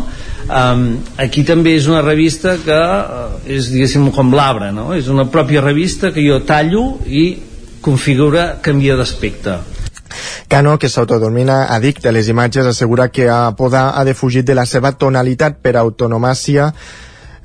[0.46, 0.84] Um,
[1.18, 4.90] aquí també és una revista que uh, és, diguéssim, com l'arbre, no?
[4.94, 7.24] És una pròpia revista que jo tallo i
[7.80, 9.56] configura, canvia d'aspecte.
[10.48, 14.66] Cano, que s'autodomina addicte a les imatges, assegura que a Podar ha defugit de la
[14.68, 16.70] seva tonalitat per autonomàcia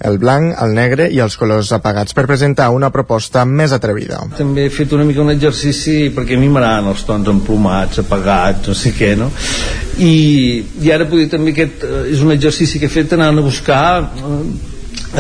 [0.07, 4.21] el blanc, el negre i els colors apagats per presentar una proposta més atrevida.
[4.37, 8.71] També he fet una mica un exercici perquè a mi m'agraden els tons emplomats, apagats,
[8.71, 9.29] no sé què, no?
[10.01, 10.13] I,
[10.81, 13.83] i ara poder també aquest eh, és un exercici que he fet anant a buscar
[14.01, 14.43] eh,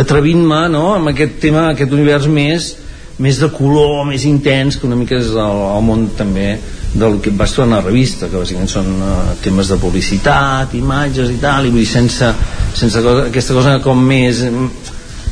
[0.01, 0.85] atrevint-me no?
[0.95, 2.75] amb aquest tema, aquest univers més
[3.21, 6.55] més de color, més intens que una mica és el, el món també
[6.93, 11.31] del que vas trobar a la revista que bàsicament són uh, temes de publicitat imatges
[11.31, 12.33] i tal, i vull dir sense,
[12.75, 14.43] sense cosa, aquesta cosa com més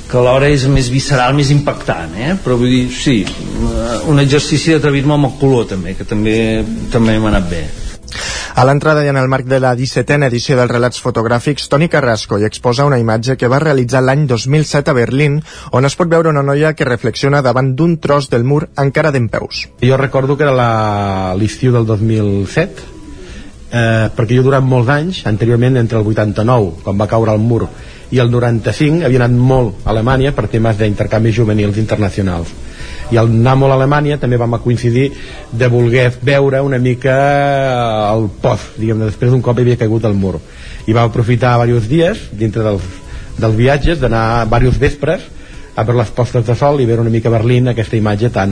[0.09, 2.31] que alhora és més visceral, més impactant, eh?
[2.41, 3.19] però vull dir, sí,
[4.09, 6.39] un exercici d'atrevir-me amb el color també, que també
[6.89, 7.61] també m'ha anat bé.
[8.59, 12.35] A l'entrada i en el marc de la 17a edició dels relats fotogràfics, Toni Carrasco
[12.35, 15.37] hi exposa una imatge que va realitzar l'any 2007 a Berlín,
[15.71, 19.29] on es pot veure una noia que reflexiona davant d'un tros del mur encara d'en
[19.31, 19.61] peus.
[19.79, 22.83] Jo recordo que era l'estiu del 2007,
[23.71, 27.69] eh, perquè jo durant molts anys, anteriorment entre el 89, quan va caure el mur,
[28.11, 32.51] i el 95 havia anat molt a Alemanya per temes d'intercanvis juvenils internacionals
[33.11, 35.09] i al anar molt a Alemanya també vam coincidir
[35.51, 37.15] de voler veure una mica
[38.11, 40.37] el post, diguem després d'un cop havia caigut el mur
[40.85, 42.85] i vam aprofitar diversos dies dintre dels,
[43.39, 45.27] dels viatges d'anar diversos vespres
[45.75, 48.51] a veure les postes de sol i veure una mica Berlín aquesta imatge tan,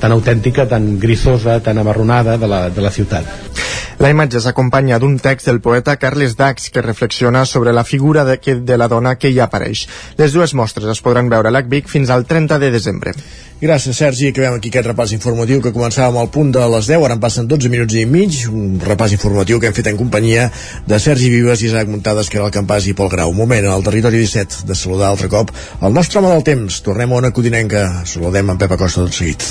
[0.00, 3.67] tan autèntica, tan grisosa, tan amarronada de la, de la ciutat.
[3.98, 8.38] La imatge s'acompanya d'un text del poeta Carles Dax que reflexiona sobre la figura de,
[8.38, 9.88] que, de la dona que hi apareix.
[10.20, 13.14] Les dues mostres es podran veure a l'ACVIC fins al 30 de desembre.
[13.58, 14.28] Gràcies, Sergi.
[14.30, 17.48] Acabem aquí aquest repàs informatiu que començàvem al punt de les 10, ara en passen
[17.50, 20.46] 12 minuts i mig, un repàs informatiu que hem fet en companyia
[20.86, 23.34] de Sergi Vives, Isaac Muntades, Caral Campàs i Pol Grau.
[23.34, 25.50] Un moment, en el territori 17, de saludar altre cop
[25.82, 26.82] el nostre home del temps.
[26.86, 27.88] Tornem a una codinenca.
[28.06, 29.42] Saludem en Pep Acosta tot seguit.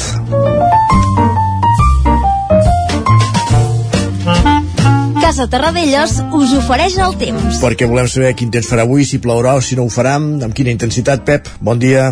[5.27, 7.57] Casa Terradellos us ofereix el temps.
[7.59, 10.53] Perquè volem saber quin temps farà avui, si plourà o si no ho farà, amb
[10.55, 11.49] quina intensitat, Pep.
[11.59, 12.05] Bon dia.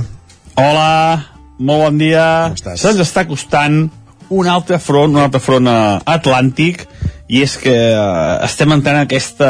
[0.60, 1.24] Hola,
[1.56, 2.26] molt bon dia.
[2.60, 3.86] Se'ns està costant
[4.28, 6.84] un altre front, un altre front uh, atlàntic,
[7.32, 9.48] i és que uh, estem entrant aquesta,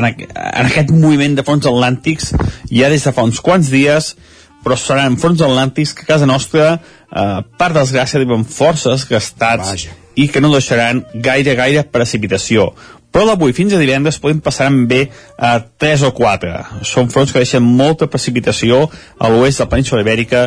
[0.00, 2.32] en, en aquest moviment de fronts atlàntics
[2.72, 4.16] ja des de fa uns quants dies,
[4.66, 6.72] però seran fronts atlàntics que a casa nostra,
[7.14, 9.94] uh, per desgràcia, diuen forces gastats Vaja.
[10.18, 12.72] i que no deixaran gaire, gaire precipitació
[13.16, 15.06] però d'avui fins a divendres podem passar bé
[15.40, 16.82] a 3 o 4.
[16.84, 18.82] Són fronts que deixen molta precipitació
[19.16, 20.42] a l'oest de la península ibèrica,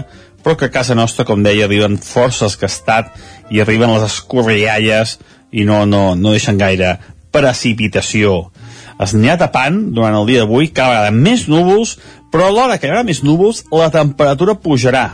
[0.45, 3.09] però que a casa nostra, com deia, arriben forces gastat
[3.49, 5.15] i arriben les escorrialles
[5.49, 6.99] i no, no, no deixen gaire
[7.33, 8.51] precipitació.
[9.01, 11.95] Es ha tapant durant el dia d'avui, cada vegada més núvols,
[12.29, 15.07] però alhora que hi haurà més núvols, la temperatura pujarà,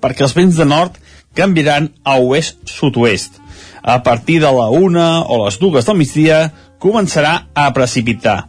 [0.00, 0.96] perquè els vents de nord
[1.36, 3.36] canviaran a oest-sud-oest.
[3.82, 6.40] A partir de la una o les dues del migdia
[6.80, 8.48] començarà a precipitar.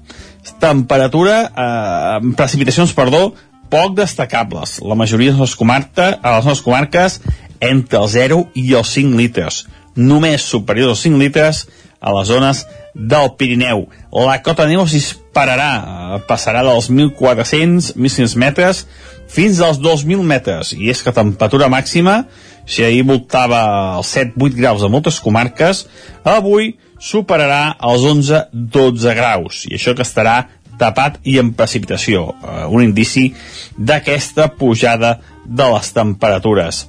[0.61, 3.33] Temperatura, eh, precipitacions, perdó,
[3.71, 4.79] poc destacables.
[4.83, 7.21] La majoria de les, comarca, a les nostres comarques
[7.61, 9.65] entre el 0 i els 5 litres.
[9.95, 11.65] Només superiors als 5 litres
[12.01, 13.85] a les zones del Pirineu.
[14.11, 18.85] La cota de neu es dispararà, eh, passarà dels 1.400, 1.500 metres
[19.31, 20.73] fins als 2.000 metres.
[20.73, 22.25] I és que temperatura màxima,
[22.65, 23.61] si ahir voltava
[23.97, 25.85] els 7-8 graus a moltes comarques,
[26.23, 30.37] avui superarà els 11-12 graus, i això que estarà
[30.81, 33.31] tapat i en precipitació, eh, un indici
[33.77, 36.85] d'aquesta pujada de les temperatures.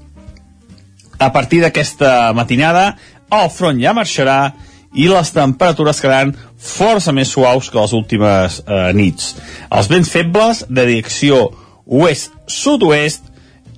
[1.18, 2.96] A partir d'aquesta matinada,
[3.32, 4.52] el front ja marxarà
[4.92, 9.34] i les temperatures quedaran força més suaus que les últimes eh, nits.
[9.72, 11.46] Els vents febles de direcció
[11.86, 13.30] oest-sud-oest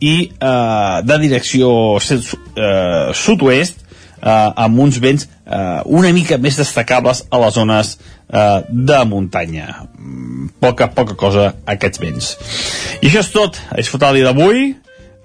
[0.02, 1.70] i eh, de direcció
[2.00, 3.83] eh, sud-oest
[4.24, 9.68] eh, amb uns vents eh, una mica més destacables a les zones eh, de muntanya.
[9.98, 12.34] Mm, poca, poca cosa aquests vents.
[13.02, 13.60] I això és tot.
[13.70, 14.70] A disfrutar el dia d'avui,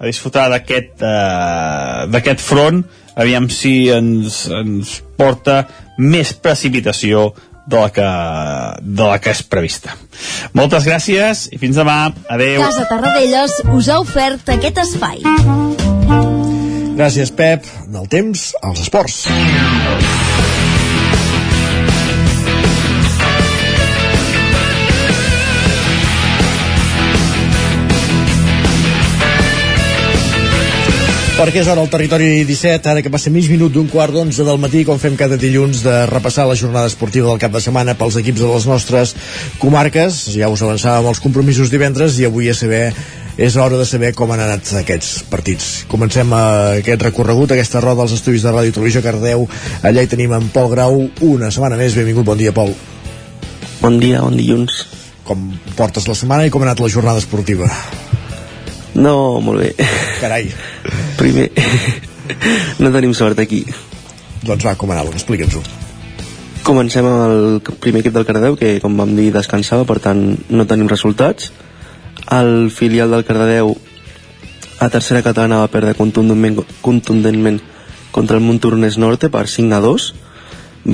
[0.00, 2.84] a disfrutar d'aquest eh, front
[3.20, 5.64] aviam si ens, ens porta
[5.98, 7.30] més precipitació
[7.70, 8.06] de la que,
[8.80, 9.94] de la que és prevista.
[10.56, 12.00] Moltes gràcies i fins demà.
[12.28, 12.64] Adeu.
[12.64, 15.22] Casa Tarradellas us ha ofert aquest espai.
[17.00, 17.64] Gràcies, Pep.
[17.88, 19.22] Del temps, als esports.
[31.40, 34.60] Perquè és hora al territori 17, ara que passa mig minut d'un quart d'onze del
[34.60, 38.20] matí, com fem cada dilluns, de repassar la jornada esportiva del cap de setmana pels
[38.20, 39.14] equips de les nostres
[39.62, 40.20] comarques.
[40.36, 42.90] Ja us avançàvem els compromisos divendres i avui a saber
[43.40, 45.68] és hora de saber com han anat aquests partits.
[45.88, 49.46] Comencem eh, aquest recorregut, aquesta roda als estudis de Ràdio Televisió Cardeu.
[49.80, 51.96] Allà hi tenim en Pol Grau, una setmana més.
[51.96, 52.74] Benvingut, bon dia, Pol.
[53.80, 54.82] Bon dia, bon dilluns.
[55.24, 55.46] Com
[55.78, 57.70] portes la setmana i com ha anat la jornada esportiva?
[59.00, 59.88] No, molt bé.
[60.20, 60.50] Carai.
[61.16, 61.48] Primer,
[62.82, 63.62] no tenim sort aquí.
[64.44, 65.16] Doncs va, com ha anat?
[65.16, 65.64] Explica'ns-ho.
[66.66, 70.68] Comencem amb el primer equip del Cardedeu, que com vam dir descansava, per tant no
[70.68, 71.48] tenim resultats.
[72.30, 73.74] El filial del Cardedeu
[74.80, 77.58] a tercera catalana va perdre contundentment, contundentment
[78.10, 80.12] contra el Montornès Norte per 5 a 2.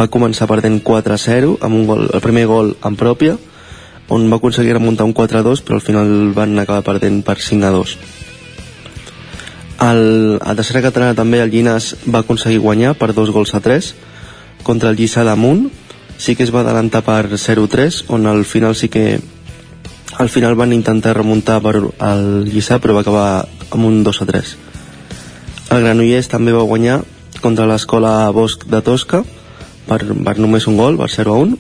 [0.01, 3.37] Va començar perdent 4 a 0, amb un gol, el primer gol en pròpia,
[4.09, 7.97] on va aconseguir remuntar un 4-2 però al final van acabar perdent per 5-2
[9.87, 13.93] el, a tercera catalana també el Llinas va aconseguir guanyar per dos gols a 3
[14.63, 15.67] contra el Lliçà damunt
[16.19, 19.19] sí que es va adelantar per 0-3 on al final sí que
[20.19, 23.29] al final van intentar remuntar per el Lliçà però va acabar
[23.71, 24.55] amb un 2-3
[25.75, 27.01] el Granollers també va guanyar
[27.43, 29.23] contra l'escola Bosch de Tosca
[29.87, 31.57] per, per només un gol, per 0-1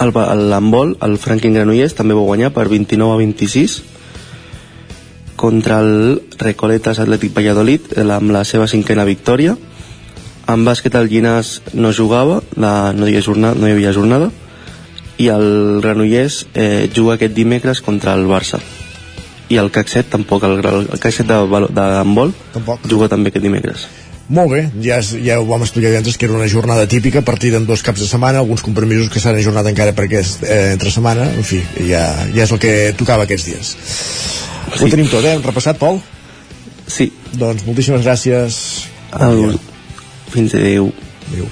[0.00, 0.12] el
[0.48, 3.80] l'handbol, el Franklin Granollers també va guanyar per 29 a 26
[5.40, 9.56] contra el Recoletas Atlètic Valladolid amb la seva cinquena victòria.
[10.48, 14.30] En bàsquet el Llinàs no jugava la, no, hi havia jornada, no hi havia jornada
[15.20, 18.60] i el Granollers eh, juga aquest dimecres contra el Barça
[19.50, 22.32] i el 7 tampoc el, el 7 de, de handbol
[22.88, 23.88] juga també aquest dimecres
[24.30, 27.66] molt bé, ja, ja ho vam explicar abans que era una jornada típica, partida en
[27.66, 31.26] dos caps de setmana, alguns compromisos que s'han ajornat encara per aquest eh, entre setmana,
[31.34, 33.72] en fi, ja, ja és el que tocava aquests dies.
[34.70, 34.84] Sí.
[34.86, 35.34] Ho tenim tot, eh?
[35.34, 35.98] Hem repassat, Pol?
[36.86, 37.08] Sí.
[37.34, 38.60] Doncs moltíssimes gràcies.
[39.18, 39.58] El...
[40.30, 40.92] Fins adeu.
[41.30, 41.46] Adéu.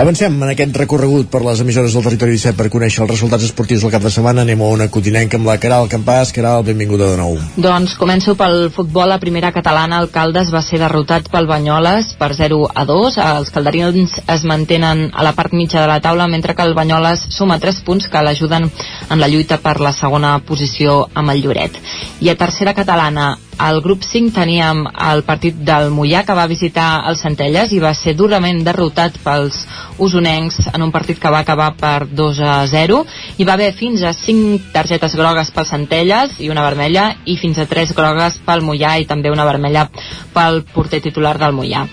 [0.00, 3.84] Avancem en aquest recorregut per les emissores del territori 17 per conèixer els resultats esportius
[3.84, 4.42] del cap de setmana.
[4.42, 6.32] Anem a una cotinenca amb la Caral Campàs.
[6.34, 7.36] Caral, benvinguda de nou.
[7.56, 9.12] Doncs començo pel futbol.
[9.14, 13.20] La primera catalana, el Caldes, va ser derrotat pel Banyoles per 0 a 2.
[13.24, 17.28] Els calderins es mantenen a la part mitja de la taula, mentre que el Banyoles
[17.36, 18.70] suma 3 punts que l'ajuden
[19.10, 21.76] en la lluita per la segona posició amb el Lloret.
[22.24, 27.04] I a tercera catalana, al grup 5 teníem el partit del Mollà que va visitar
[27.08, 29.60] el Centelles i va ser durament derrotat pels
[29.98, 33.04] usonencs en un partit que va acabar per 2 a 0
[33.38, 37.58] i va haver fins a 5 targetes grogues pel Centelles i una vermella i fins
[37.58, 39.88] a 3 grogues pel Mollà i també una vermella
[40.34, 41.86] pel porter titular del Mollà.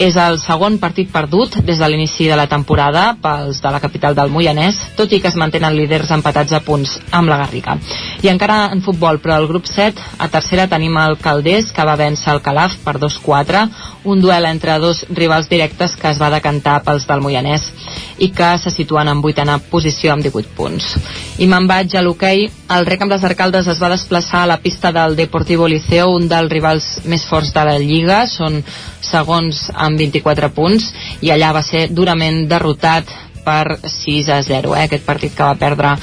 [0.00, 4.16] És el segon partit perdut des de l'inici de la temporada pels de la capital
[4.16, 7.76] del Moianès, tot i que es mantenen líders empatats a punts amb la Garriga.
[8.22, 11.98] I encara en futbol, però al grup 7, a tercera tenim el Caldés, que va
[12.00, 13.66] vèncer el Calaf per 2-4,
[14.04, 17.68] un duel entre dos rivals directes que es va decantar pels del Moianès
[18.18, 20.92] i que se situen en vuitena posició amb 18 punts.
[21.38, 22.46] I me'n vaig a l'hoquei.
[22.76, 26.28] El rec amb les arcaldes es va desplaçar a la pista del Deportivo Liceo, un
[26.28, 28.24] dels rivals més forts de la Lliga.
[28.26, 28.62] Són
[29.02, 30.88] segons amb 24 punts
[31.20, 33.10] i allà va ser durament derrotat
[33.42, 34.84] per 6 a 0, eh?
[34.86, 35.96] aquest partit que va perdre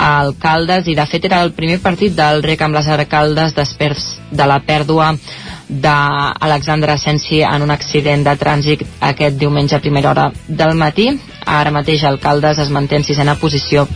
[0.00, 4.08] el Caldes i de fet era el primer partit del rec amb les arcaldes després
[4.30, 5.12] de la pèrdua
[5.70, 11.12] d'Alexandre Asensi en un accident de trànsit aquest diumenge a primera hora del matí.
[11.46, 13.86] Ara mateix el Caldes es manté en sisena posició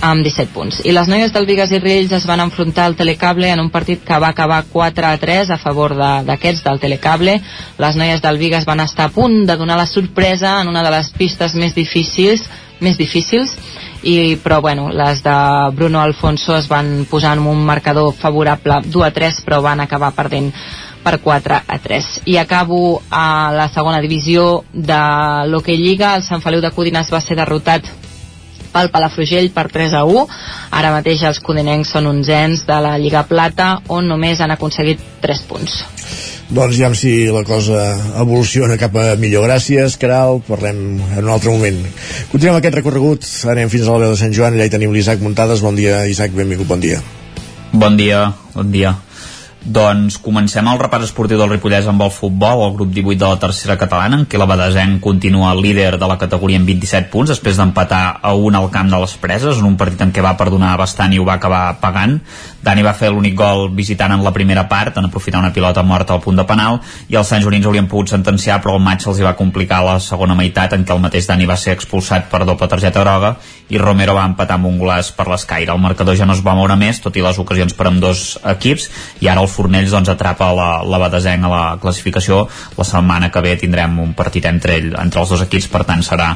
[0.00, 0.80] amb 17 punts.
[0.88, 4.00] I les noies del Vigas i Riells es van enfrontar al Telecable en un partit
[4.04, 7.36] que va acabar 4 a 3 a favor d'aquests de, del Telecable.
[7.78, 10.96] Les noies del Vigas van estar a punt de donar la sorpresa en una de
[10.96, 12.48] les pistes més difícils
[12.80, 13.52] més difícils
[14.02, 15.36] i, però bueno, les de
[15.76, 20.14] Bruno Alfonso es van posar en un marcador favorable 2 a 3 però van acabar
[20.16, 20.48] perdent
[21.04, 22.10] per 4 a 3.
[22.26, 25.00] I acabo a la segona divisió de
[25.48, 26.14] l'Hockey Lliga.
[26.16, 27.88] El Sant Feliu de Codines va ser derrotat
[28.70, 30.26] pel Palafrugell per 3 a 1.
[30.78, 35.46] Ara mateix els codinencs són onzens de la Lliga Plata, on només han aconseguit 3
[35.50, 35.80] punts.
[36.50, 37.82] Doncs ja si la cosa
[38.18, 39.46] evoluciona cap a millor.
[39.46, 40.40] Gràcies, Caral.
[40.48, 41.78] Parlem en un altre moment.
[42.32, 43.28] Continuem aquest recorregut.
[43.52, 44.58] Anem fins a la veu de Sant Joan.
[44.58, 45.62] Allà hi tenim l'Isaac Muntades.
[45.62, 46.34] Bon dia, Isaac.
[46.34, 46.66] Benvingut.
[46.66, 46.98] Bon dia.
[47.70, 48.24] Bon dia.
[48.56, 48.96] Bon dia.
[49.60, 53.40] Doncs comencem el repàs esportiu del Ripollès amb el futbol, el grup 18 de la
[53.42, 57.60] tercera catalana, en què la Badesenc continua líder de la categoria amb 27 punts, després
[57.60, 60.78] d'empatar a un al camp de les preses, en un partit en què va perdonar
[60.80, 62.16] bastant i ho va acabar pagant.
[62.62, 66.14] Dani va fer l'únic gol visitant en la primera part, en aprofitar una pilota morta
[66.14, 69.20] al punt de penal, i els Sant Jorins haurien pogut sentenciar, però el maig se'ls
[69.20, 72.44] hi va complicar la segona meitat, en què el mateix Dani va ser expulsat per
[72.44, 73.36] doble targeta groga,
[73.70, 75.72] i Romero va empatar amb un golaç per l'escaire.
[75.72, 78.38] El marcador ja no es va moure més, tot i les ocasions per amb dos
[78.54, 78.88] equips,
[79.20, 82.42] i ara el Fornells doncs, atrapa la, la Badesenc a la classificació
[82.76, 86.02] la setmana que ve tindrem un partit entre, ell, entre els dos equips per tant
[86.06, 86.30] serà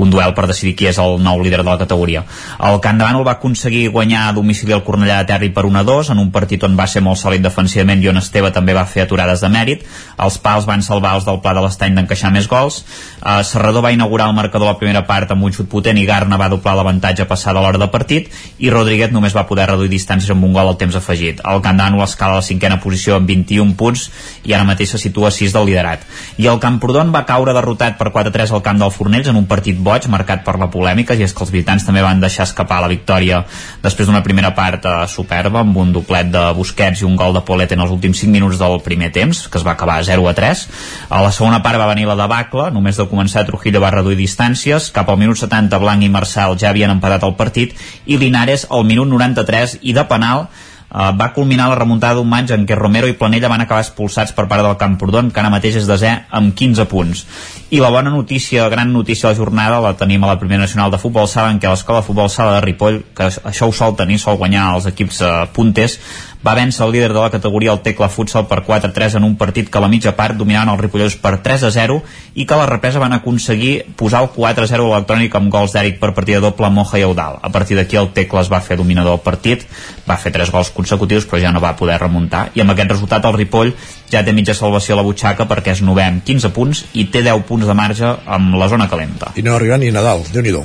[0.00, 2.24] un duel per decidir qui és el nou líder de la categoria
[2.68, 6.10] el Can Davant el va aconseguir guanyar a domicili el Cornellà de Terri per 1-2
[6.12, 9.04] en un partit on va ser molt sòlid defensivament i on Esteve també va fer
[9.06, 9.86] aturades de mèrit.
[10.18, 12.82] Els pals van salvar els del Pla de l'Estany d'encaixar més gols.
[13.20, 16.06] Uh, Serrador va inaugurar el marcador a la primera part amb un xut potent i
[16.08, 18.28] Garna va doblar l'avantatge passada a l'hora de partit
[18.58, 21.40] i Rodríguez només va poder reduir distàncies amb un gol al temps afegit.
[21.46, 24.08] El Can Davant escala a la cinquena posició amb 21 punts
[24.44, 26.04] i ara mateix se situa a 6 del liderat.
[26.38, 29.78] I el Camprodon va caure derrotat per 4-3 al camp del Fornells en un partit
[29.78, 32.90] boig marcat per la polèmica i és que els visitants també van deixar escapar la
[32.92, 33.42] victòria
[33.82, 37.42] després d'una primera part eh, superba amb un doblet de Busquets i un gol de
[37.46, 40.34] Polet en els últims 5 minuts del primer temps que es va acabar 0 a
[40.36, 40.64] 3.
[41.10, 44.90] A la segona part va venir la debacle, només de començar Trujillo va reduir distàncies,
[44.94, 47.76] cap al minut 70 Blanc i Marçal ja havien empatat el partit
[48.06, 50.48] i Linares al minut 93 i de penal
[50.90, 54.48] va culminar la remuntada d'un maig en què Romero i Planella van acabar expulsats per
[54.50, 57.24] part del Camprodon, que ara mateix és desè amb 15 punts.
[57.70, 60.64] I la bona notícia, la gran notícia de la jornada, la tenim a la Primera
[60.64, 63.72] Nacional de Futbol Sala, en què l'Escola de Futbol Sala de Ripoll, que això ho
[63.72, 66.00] sol tenir, sol guanyar els equips uh, punters,
[66.46, 69.68] va vèncer el líder de la categoria el Tecla Futsal per 4-3 en un partit
[69.68, 71.98] que a la mitja part dominaven els ripolleros per 3-0
[72.34, 76.14] i que a la represa van aconseguir posar el 4-0 electrònic amb gols d'Eric per
[76.16, 77.36] partida doble Moja i Eudal.
[77.42, 79.66] A partir d'aquí el Tecla es va fer dominador del partit,
[80.08, 83.28] va fer 3 gols consecutius però ja no va poder remuntar i amb aquest resultat
[83.28, 83.74] el Ripoll
[84.10, 87.22] ja té mitja salvació a la butxaca perquè és novè amb 15 punts i té
[87.26, 89.34] 10 punts de marge amb la zona calenta.
[89.36, 90.56] I no arriba ni Nadal, déu nhi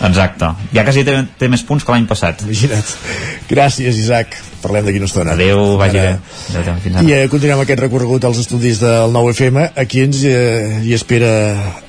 [0.00, 0.48] Exacte.
[0.72, 2.40] Ja quasi té, té més punts que l'any passat.
[2.46, 2.94] Imagina't.
[3.50, 5.34] Gràcies, Isaac parlem d'aquí una estona.
[5.34, 6.10] Adéu, vagi bé.
[7.02, 9.70] I eh, continuem aquest recorregut als estudis del 9FM.
[9.80, 11.30] Aquí ens eh, hi espera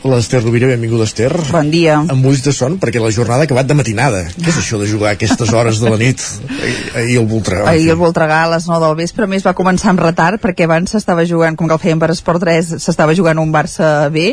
[0.08, 0.70] l'Ester Rovira.
[0.72, 1.32] Benvinguda, Ester.
[1.52, 2.00] Bon dia.
[2.02, 4.24] Amb ulls de son, perquè la jornada ha acabat de matinada.
[4.38, 6.24] Què és això de jugar a aquestes hores de la nit?
[6.96, 7.68] Ahir el Voltregà.
[7.72, 10.96] Ahir el Voltregà a les 9 del vespre, més va començar amb retard, perquè abans
[10.96, 14.32] s'estava jugant, com que el feien per Esport 3, s'estava jugant un Barça B,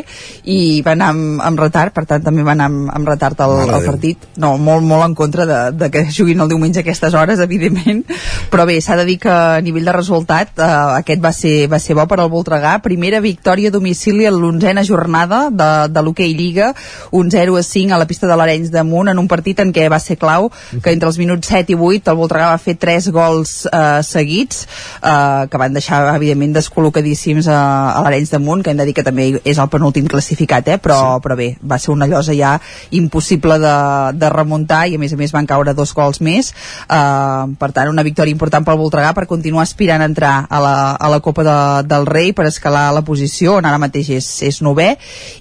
[0.49, 3.55] i va anar amb, amb retard, per tant també va anar amb, amb retard el,
[3.67, 4.29] el partit.
[4.39, 8.05] No, molt, molt en contra de, de que juguin el diumenge a aquestes hores, evidentment,
[8.49, 10.69] però bé, s'ha de dir que a nivell de resultat eh,
[10.99, 12.77] aquest va ser, va ser bo per al Voltregà.
[12.83, 16.73] Primera victòria a domicili a l'onzena jornada de, de l'hoquei Lliga.
[17.11, 19.73] Un 0 a 5 a la pista de l'Arenys de Munt en un partit en
[19.73, 20.49] què va ser clau
[20.83, 24.65] que entre els minuts 7 i 8 el Voltregà va fer 3 gols eh, seguits
[24.65, 27.59] eh, que van deixar evidentment descol·locadíssims a,
[27.95, 30.79] a l'Arenys de Munt que hem de dir que també és el penúltim classificat eh,
[30.81, 31.23] però, sí.
[31.25, 32.55] però bé, va ser una llosa ja
[32.91, 33.75] impossible de,
[34.19, 36.53] de remuntar i a més a més van caure dos gols més.
[36.89, 40.59] Eh, per tant una victòria important important pel Voltregà per continuar aspirant a entrar a
[40.59, 44.27] la, a la Copa de, del Rei per escalar la posició on ara mateix és,
[44.47, 44.95] és novè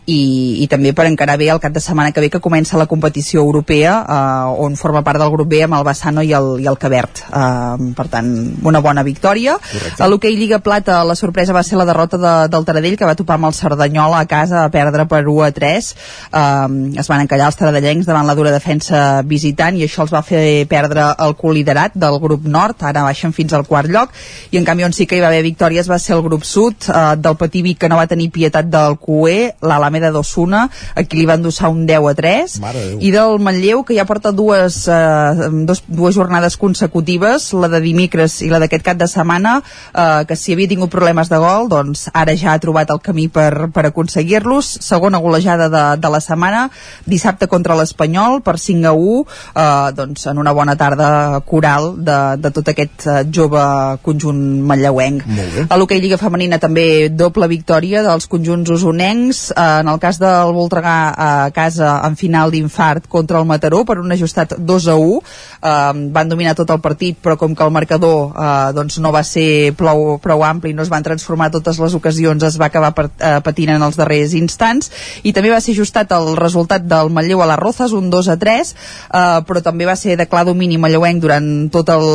[0.07, 0.19] i,
[0.63, 3.41] i també per encarar bé el cap de setmana que ve que comença la competició
[3.41, 6.79] europea eh, on forma part del grup B amb el Bassano i el, i el
[6.79, 7.23] Cabert.
[7.29, 8.29] Eh, per tant
[8.69, 9.57] una bona victòria.
[9.59, 10.03] Correcte.
[10.03, 13.17] a l'hoquei Lliga Plata la sorpresa va ser la derrota de, del Taradell que va
[13.19, 17.25] topar amb el Cerdanyola a casa a perdre per 1 a 3 eh, es van
[17.25, 21.37] encallar els taradellencs davant la dura defensa visitant i això els va fer perdre el
[21.39, 24.13] coliderat del grup nord ara baixen fins al quart lloc.
[24.51, 26.89] I en canvi on sí que hi va haver victòries va ser el grup sud
[26.89, 30.67] eh, del Patí Vic que no va tenir pietat del QE l'Alameda d'Osuna
[30.99, 32.59] aquí li van endossar un 10 a 3
[33.05, 38.41] i del Manlleu que ja porta dues, eh, dos, dues jornades consecutives la de dimecres
[38.43, 42.09] i la d'aquest cap de setmana eh, que si havia tingut problemes de gol doncs
[42.13, 44.79] ara ja ha trobat el camí per, per aconseguir-los.
[44.85, 46.69] Segona golejada de, de la setmana
[47.07, 49.21] dissabte contra l'Espanyol per 5 a 1
[49.55, 53.63] eh, doncs en una bona tarda coral de, de tot aquest uh, jove
[54.05, 55.25] conjunt manlleuenc.
[55.69, 60.53] A l'hoquei Lliga Femenina també doble victòria dels conjunts usonencs, uh, en el cas del
[60.57, 65.19] Voltregà a casa en final d'infart contra el Mataró per un ajustat 2 a 1,
[65.19, 69.23] uh, van dominar tot el partit però com que el marcador uh, doncs no va
[69.27, 73.09] ser prou, prou ampli, no es van transformar totes les ocasions, es va acabar per,
[73.11, 74.91] uh, patint en els darrers instants.
[75.23, 78.39] I també va ser ajustat el resultat del Manlleu a les Rozas, un 2 a
[78.41, 82.07] 3, uh, però també va ser de clar domini manlleuenc durant tot el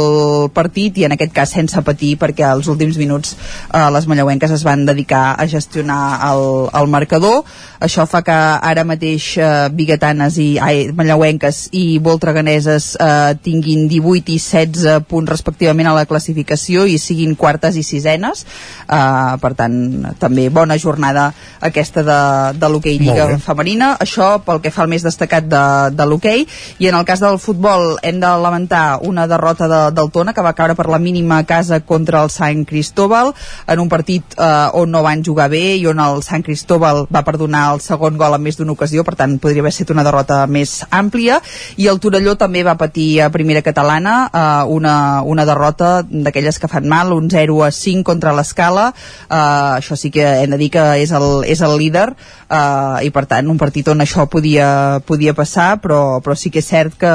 [0.54, 4.64] partit i en aquest cas sense patir perquè als últims minuts eh, les manlleuenques es
[4.66, 6.02] van dedicar a gestionar
[6.32, 6.44] el,
[6.74, 7.44] el marcador.
[7.84, 8.36] Això fa que
[8.72, 15.32] ara mateix eh, biguetanes i ai, manlleuenques i voltreganeses eh, tinguin 18 i 16 punts
[15.34, 18.46] respectivament a la classificació i siguin quartes i sisenes.
[18.88, 19.76] Eh, per tant
[20.20, 22.22] també bona jornada aquesta de,
[22.60, 23.98] de l'hoquei Lliga femenina.
[24.00, 26.48] Això pel que fa al més destacat de, de l'hoquei.
[26.80, 30.46] I en el cas del futbol hem de lamentar una derrota de, del Tona que
[30.46, 33.34] va caure per la mínima a casa contra el Sant Cristóbal
[33.68, 37.26] en un partit eh, on no van jugar bé i on el Sant Cristóbal va
[37.28, 40.46] perdonar el segon gol en més d'una ocasió per tant podria haver estat una derrota
[40.48, 41.42] més àmplia.
[41.76, 44.96] I el Torelló també va patir a primera catalana eh, una,
[45.28, 48.94] una derrota d'aquelles que fan mal un 0 a 5 contra l'escala.
[49.28, 49.36] Eh,
[49.82, 53.26] això sí que hem de dir que és el, és el líder eh, i per
[53.30, 57.14] tant un partit on això podia, podia passar però, però sí que és cert que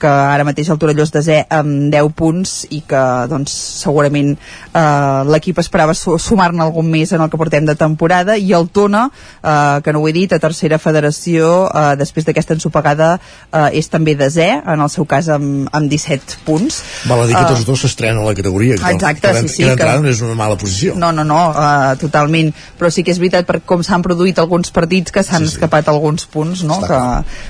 [0.00, 5.22] que ara mateix el Torelló és desè amb 10 punts i que doncs, segurament eh,
[5.28, 9.08] l'equip esperava sumar-ne algun més en el que portem de temporada i el Tona,
[9.42, 13.10] eh, que no ho he dit, a tercera federació, eh, després d'aquesta ensopegada,
[13.50, 16.80] eh, és també desè, en el seu cas amb, amb 17 punts.
[17.10, 18.78] Val a dir que tots dos s'estrenen a la categoria.
[18.78, 19.62] Que exacte, que, sí, sí.
[19.62, 20.94] Que d'entrada no és una mala posició.
[20.98, 22.52] No, no, no, uh, totalment.
[22.78, 25.56] Però sí que és veritat per com s'han produït alguns partits que s'han sí, sí.
[25.56, 26.78] escapat alguns punts no?
[26.84, 27.00] que,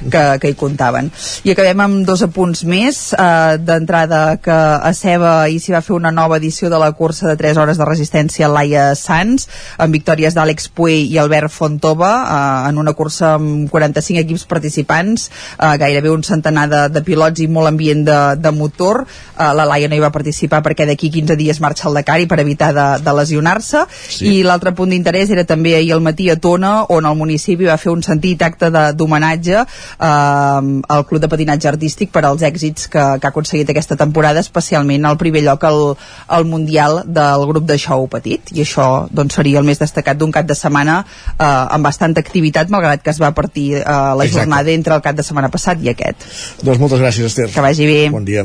[0.08, 1.10] que, que hi comptaven.
[1.44, 5.82] I acabem amb dos apunts punts més eh, d'entrada que a Ceba i s'hi va
[5.82, 9.48] fer una nova edició de la cursa de 3 hores de resistència a Laia Sans
[9.82, 15.26] amb victòries d'Àlex Puey i Albert Fontova eh, en una cursa amb 45 equips participants
[15.30, 19.66] eh, gairebé un centenar de, de pilots i molt ambient de, de motor eh, la
[19.66, 22.70] Laia no hi va participar perquè d'aquí 15 dies marxa al Dakar i per evitar
[22.76, 24.30] de, de lesionar-se sí.
[24.30, 27.80] i l'altre punt d'interès era també ahir al matí a Tona on el municipi va
[27.82, 33.04] fer un sentit acte d'homenatge eh, al Club de Patinatge Artístic per als èxits que,
[33.20, 35.82] que ha aconseguit aquesta temporada, especialment al primer lloc al,
[36.26, 40.32] al Mundial del grup de show petit, i això doncs, seria el més destacat d'un
[40.34, 44.38] cap de setmana eh, amb bastanta activitat, malgrat que es va partir eh, la Exacte.
[44.38, 46.26] jornada entre el cap de setmana passat i aquest.
[46.62, 47.48] Doncs moltes gràcies, Esther.
[47.54, 48.00] Que vagi bé.
[48.14, 48.44] Bon dia.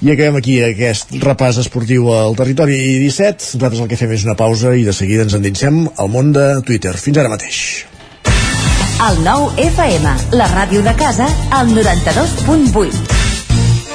[0.00, 3.54] I acabem aquí aquest repàs esportiu al territori 17.
[3.60, 6.50] Nosaltres el que fem és una pausa i de seguida ens endinsem al món de
[6.66, 6.96] Twitter.
[7.00, 7.89] Fins ara mateix.
[9.00, 11.24] El nou FM, la ràdio de casa,
[11.56, 12.98] al 92.8.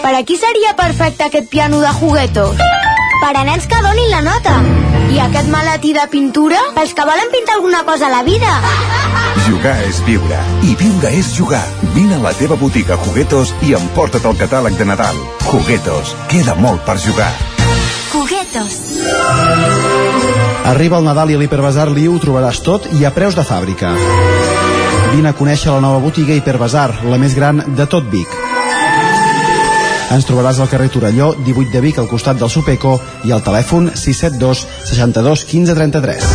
[0.01, 2.57] Per a qui seria perfecte aquest piano de juguetos?
[3.21, 4.55] Per a nens que donin la nota.
[5.13, 6.57] I aquest maletí de pintura?
[6.73, 8.49] Pels que volen pintar alguna cosa a la vida.
[9.45, 10.41] Jugar és viure.
[10.65, 11.63] I viure és jugar.
[11.93, 15.21] Vine a la teva botiga Juguetos i emporta't el catàleg de Nadal.
[15.45, 16.15] Juguetos.
[16.33, 17.29] Queda molt per jugar.
[18.09, 18.81] Juguetos.
[20.65, 23.93] Arriba el Nadal i a l'Hiperbasar Liu ho trobaràs tot i a preus de fàbrica.
[25.13, 28.33] Vine a conèixer la nova botiga Hiperbasar, la més gran de tot Vic.
[30.15, 33.91] Ens trobaràs al carrer Torelló, 18 de Vic, al costat del Supeco, i al telèfon
[33.93, 36.34] 672 62 15 33.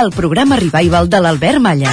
[0.00, 1.90] el programa revival de l'Albert Malla.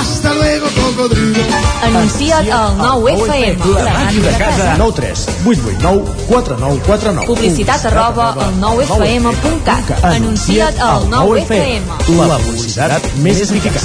[0.00, 1.42] Hasta luego, cocodrilo.
[1.82, 3.58] Anuncia't al 9FM.
[3.84, 4.74] La màquina de casa.
[4.78, 7.26] 9 3 8 8 9 4 9 4 9.
[7.26, 10.04] Publicitat arroba al 9FM.cat.
[10.04, 11.84] Anuncia't al 9FM.
[12.26, 13.78] La publicitat més eficaç.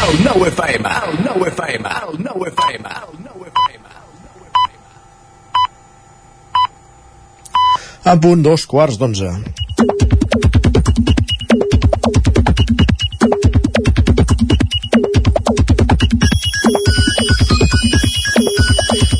[0.00, 3.84] El 9FM, el 9FM, el 9FM, el 9FM.
[8.04, 9.28] A punt, dos quarts d'onze.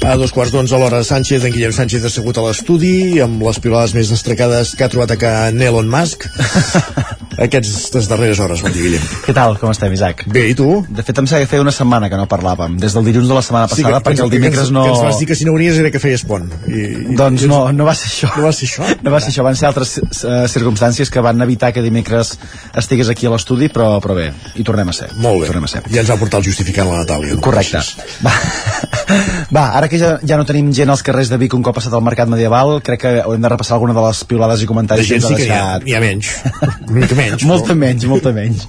[0.00, 3.58] A dos quarts d'onze a l'hora Sánchez, en Guillem Sánchez assegut a l'estudi amb les
[3.60, 5.32] pilades més destacades que ha trobat a que
[5.66, 6.24] Elon Musk
[7.44, 9.58] aquestes darreres hores, bon dia Guillem Què tal?
[9.60, 10.24] Com estem, Isaac?
[10.32, 10.70] Bé, i tu?
[10.88, 13.36] De fet, em sembla que feia una setmana que no parlàvem, des del dilluns de
[13.36, 14.86] la setmana passada, que, perquè el dimecres que ens, no...
[14.88, 17.44] que ens vas dir que si no venies era que feies pont i, i, Doncs
[17.50, 18.32] no, no va ser això.
[18.38, 18.88] No va ser això?
[19.04, 22.34] No va ser això, van ser altres uh, circumstàncies que van evitar que dimecres
[22.76, 25.12] estigués aquí a l'estudi, però, però bé, hi tornem a ser.
[25.20, 25.84] Molt bé, tornem a ser.
[25.92, 27.44] ja ens va portar el justificant la Natàlia no?
[27.44, 27.84] Correcte.
[28.24, 28.34] Va.
[29.50, 31.94] Va, ara que ja, ja no tenim gent als carrers de Vic un cop passat
[31.96, 35.08] el mercat medieval, crec que haurem de repassar alguna de les piulades i de comentaris
[35.08, 36.32] gent ens sí que n'hi ha, n'hi ha menys
[36.96, 38.66] mica menys molta menys, molta menys.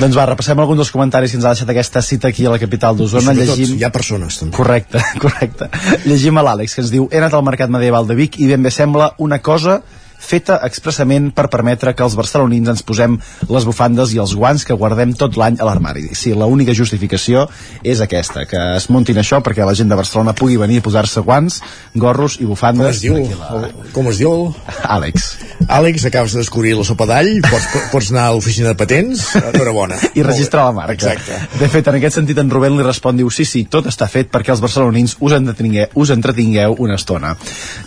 [0.00, 2.60] doncs va, repassem alguns dels comentaris que ens ha deixat aquesta cita aquí a la
[2.62, 3.34] capital d'Osona.
[3.36, 3.76] Llegim...
[3.78, 5.70] hi ha persones també Correcte, correcte.
[6.04, 8.62] Llegim a l'Àlex, que ens diu He anat al Mercat Medieval de Vic i ben
[8.64, 9.80] bé sembla una cosa
[10.18, 13.18] feta expressament per permetre que els barcelonins ens posem
[13.48, 16.08] les bufandes i els guants que guardem tot l'any a l'armari.
[16.16, 17.46] Sí, l'única justificació
[17.82, 21.22] és aquesta, que es muntin això perquè la gent de Barcelona pugui venir a posar-se
[21.24, 21.60] guants,
[21.94, 22.96] gorros i com bufandes.
[22.96, 23.18] es diu?
[23.18, 24.48] El, com es diu?
[24.82, 25.28] Àlex.
[25.68, 29.98] Àlex, acabes de descobrir la sopa d'all pots, pots anar a l'oficina de patents enhorabona
[30.14, 30.94] i registrar la marca.
[30.94, 31.38] Exacte.
[31.60, 34.30] De fet, en aquest sentit, en Rubén li respon, diu, sí, sí, tot està fet
[34.32, 37.34] perquè els barcelonins us entretingueu, us entretingueu una estona.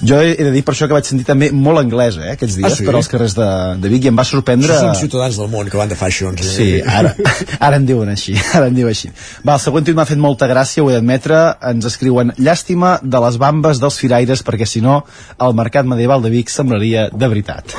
[0.02, 2.56] Jo he, he de dir per això que vaig sentir també molt anglès, eh, aquests
[2.60, 2.86] dies, Ah, sí?
[2.88, 3.48] per als carrers de,
[3.82, 4.74] de Vic, i em va sorprendre...
[4.74, 6.50] Això són ciutadans del món que van de fashions eh?
[6.56, 7.14] Sí, ara,
[7.70, 9.12] ara en diuen així, ara en diu així.
[9.48, 11.42] Va, el següent tuit m'ha fet molta gràcia, ho he d'admetre,
[11.72, 15.02] ens escriuen llàstima de les bambes dels firaires perquè si no
[15.42, 17.78] el mercat medieval de Vic semblaria de veritat.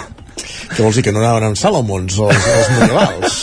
[0.74, 3.38] Què vols dir, que no anaven amb Salomons els, els medievals?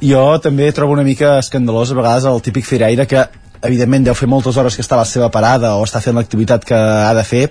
[0.00, 3.26] Jo també trobo una mica escandalós a vegades el típic firaire que
[3.62, 6.64] evidentment deu fer moltes hores que està a la seva parada o està fent l'activitat
[6.64, 7.46] que ha de fer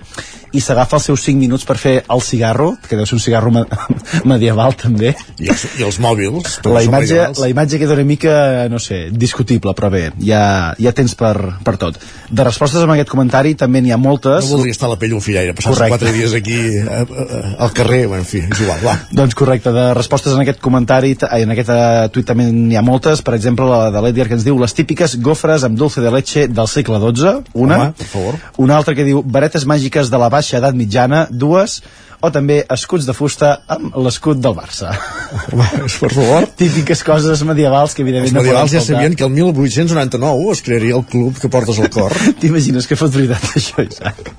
[0.50, 3.52] i s'agafa els seus 5 minuts per fer el cigarro, que deu ser un cigarro
[3.54, 3.62] me
[4.32, 5.12] medieval també.
[5.38, 7.42] I els, i els mòbils La imatge, medievals.
[7.42, 8.34] la imatge queda una mica,
[8.72, 11.34] no sé, discutible, però bé, hi ha temps per,
[11.64, 12.00] per tot.
[12.30, 14.48] De respostes amb aquest comentari també n'hi ha moltes.
[14.48, 17.72] No voldria estar a la pell d'un firaire, passar quatre dies aquí eh, eh, al
[17.76, 18.96] carrer, bueno, en fi, és igual, va.
[19.14, 23.22] Doncs correcte, de respostes en aquest comentari, en aquest uh, tuit també n'hi ha moltes,
[23.26, 26.46] per exemple la de l'Edgar que ens diu les típiques gofres amb dulce de leche
[26.48, 27.80] del segle XII, una,
[28.14, 31.80] Home, una altra que diu varetes màgiques de la baixa edat mitjana, dues,
[32.20, 34.92] o també escuts de fusta amb l'escut del Barça.
[36.00, 36.46] per favor.
[36.58, 40.98] Típiques coses medievals que evidentment Els medievals no ja sabien que el 1899 es crearia
[40.98, 42.12] el club que portes al cor.
[42.40, 44.32] T'imagines que fot veritat això, Isaac?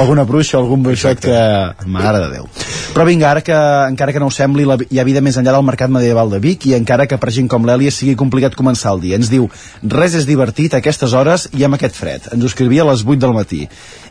[0.00, 1.42] Alguna bruixa, algun bruixot que...
[1.86, 2.48] Mare de Déu.
[2.94, 3.56] Però vinga, ara que,
[3.90, 6.40] encara que no ho sembli, la, hi ha vida més enllà del mercat medieval de
[6.42, 9.20] Vic i encara que per gent com l'Èlia sigui complicat començar el dia.
[9.20, 9.50] Ens diu,
[9.84, 12.30] res és divertit a aquestes hores i amb aquest fred.
[12.32, 13.66] Ens ho escrivia a les 8 del matí.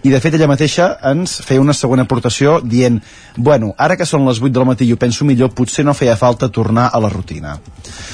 [0.06, 3.00] I de fet ella mateixa ens feia una segona aportació dient,
[3.38, 6.16] bueno, ara que són les 8 del matí i ho penso millor, potser no feia
[6.20, 7.58] falta tornar a la rutina.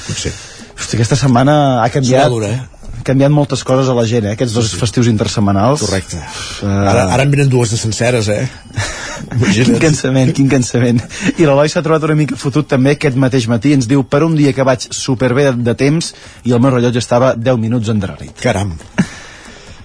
[0.06, 0.32] Potser.
[0.78, 2.30] Hosti, aquesta setmana ha canviat...
[2.32, 2.82] Dura, eh?
[3.02, 4.34] ha canviat moltes coses a la gent, eh?
[4.36, 5.82] aquests dos festius intersetmanals.
[5.82, 6.20] Correcte.
[6.62, 8.44] Uh, Ara, ara en venen dues de senceres, eh?
[9.54, 10.98] Quin cansament, quin cansament.
[11.36, 13.74] I l'Eloi s'ha trobat una mica fotut també aquest mateix matí.
[13.76, 16.12] Ens diu, per un dia que vaig superbé de, temps
[16.42, 18.34] i el meu rellotge estava 10 minuts endarrerit.
[18.42, 18.74] Caram.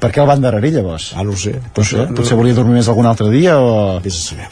[0.02, 1.12] Per què el va endarrerir, llavors?
[1.14, 1.54] Ah, no sé.
[1.74, 4.00] Potser, potser volia dormir més algun altre dia o...
[4.02, 4.50] Vés a saber.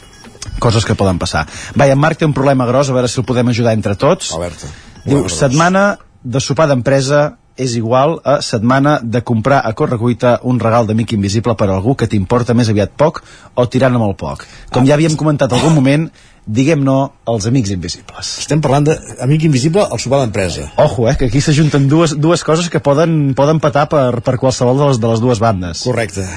[0.62, 1.46] Coses que poden passar.
[1.78, 3.96] Va, i en Marc té un problema gros, a veure si el podem ajudar entre
[4.00, 4.34] tots.
[4.36, 4.70] Alerta.
[5.04, 5.38] Diu, gros.
[5.38, 5.88] setmana
[6.26, 11.56] de sopar d'empresa és igual a setmana de comprar a correcuita un regal d'amic invisible
[11.56, 13.22] per a algú que t'importa més aviat poc
[13.54, 14.44] o tirant amb el poc.
[14.72, 16.10] Com ja havíem comentat algun moment,
[16.46, 18.36] diguem no als amics invisibles.
[18.44, 20.68] Estem parlant d'amic invisible al sopar d'empresa.
[20.76, 24.78] Ojo, eh, que aquí s'ajunten dues, dues coses que poden, poden patar per, per qualsevol
[24.78, 25.82] de les, de les dues bandes.
[25.88, 26.28] Correcte.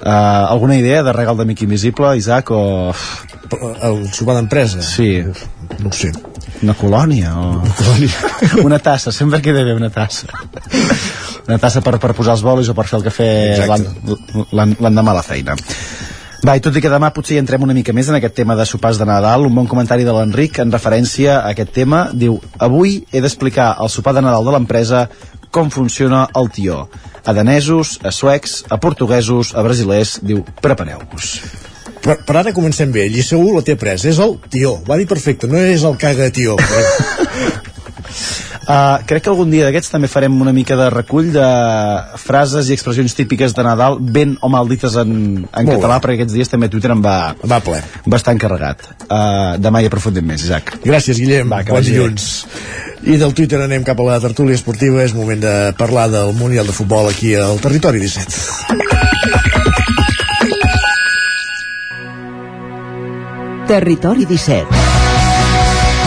[0.00, 2.92] Uh, alguna idea de regal d'amic invisible, Isaac, o...
[3.84, 4.82] El sopar d'empresa?
[4.82, 5.22] Sí.
[5.80, 6.12] No ho sé.
[6.62, 7.48] Una colònia o...
[7.60, 8.32] Una, colònia.
[8.68, 10.28] una tassa, sempre queda bé una tassa.
[11.46, 13.28] Una tassa per, per posar els bolis o per fer el cafè
[14.54, 15.56] l'endemà a la feina.
[16.44, 18.52] Va, i tot i que demà potser hi entrem una mica més en aquest tema
[18.58, 22.34] de sopars de Nadal, un bon comentari de l'Enric en referència a aquest tema, diu
[22.66, 25.06] Avui he d'explicar al sopar de Nadal de l'empresa
[25.48, 26.82] com funciona el tió.
[27.24, 31.30] A danesos, a suecs, a portuguesos, a brasilers, diu, prepareu-vos.
[32.04, 34.04] Per, per ara comencem bé, i segur la té pres.
[34.04, 36.58] És el tió, va dir perfecte, no és el caga tió.
[38.64, 41.44] Uh, crec que algun dia d'aquests també farem una mica de recull de
[42.20, 46.32] frases i expressions típiques de Nadal ben o mal dites en, en català, perquè aquests
[46.32, 47.82] dies també Twitter em va, va ple.
[48.08, 48.86] va estar encarregat.
[49.04, 50.78] Uh, demà hi aprofundim més, Isaac.
[50.84, 51.52] Gràcies, Guillem.
[51.52, 51.92] Va, Bons bé.
[51.92, 52.30] dilluns.
[53.04, 55.04] I del Twitter anem cap a la tertúlia esportiva.
[55.04, 59.44] És moment de parlar del Mundial de Futbol aquí al Territori 17.
[63.68, 64.83] Territori 17.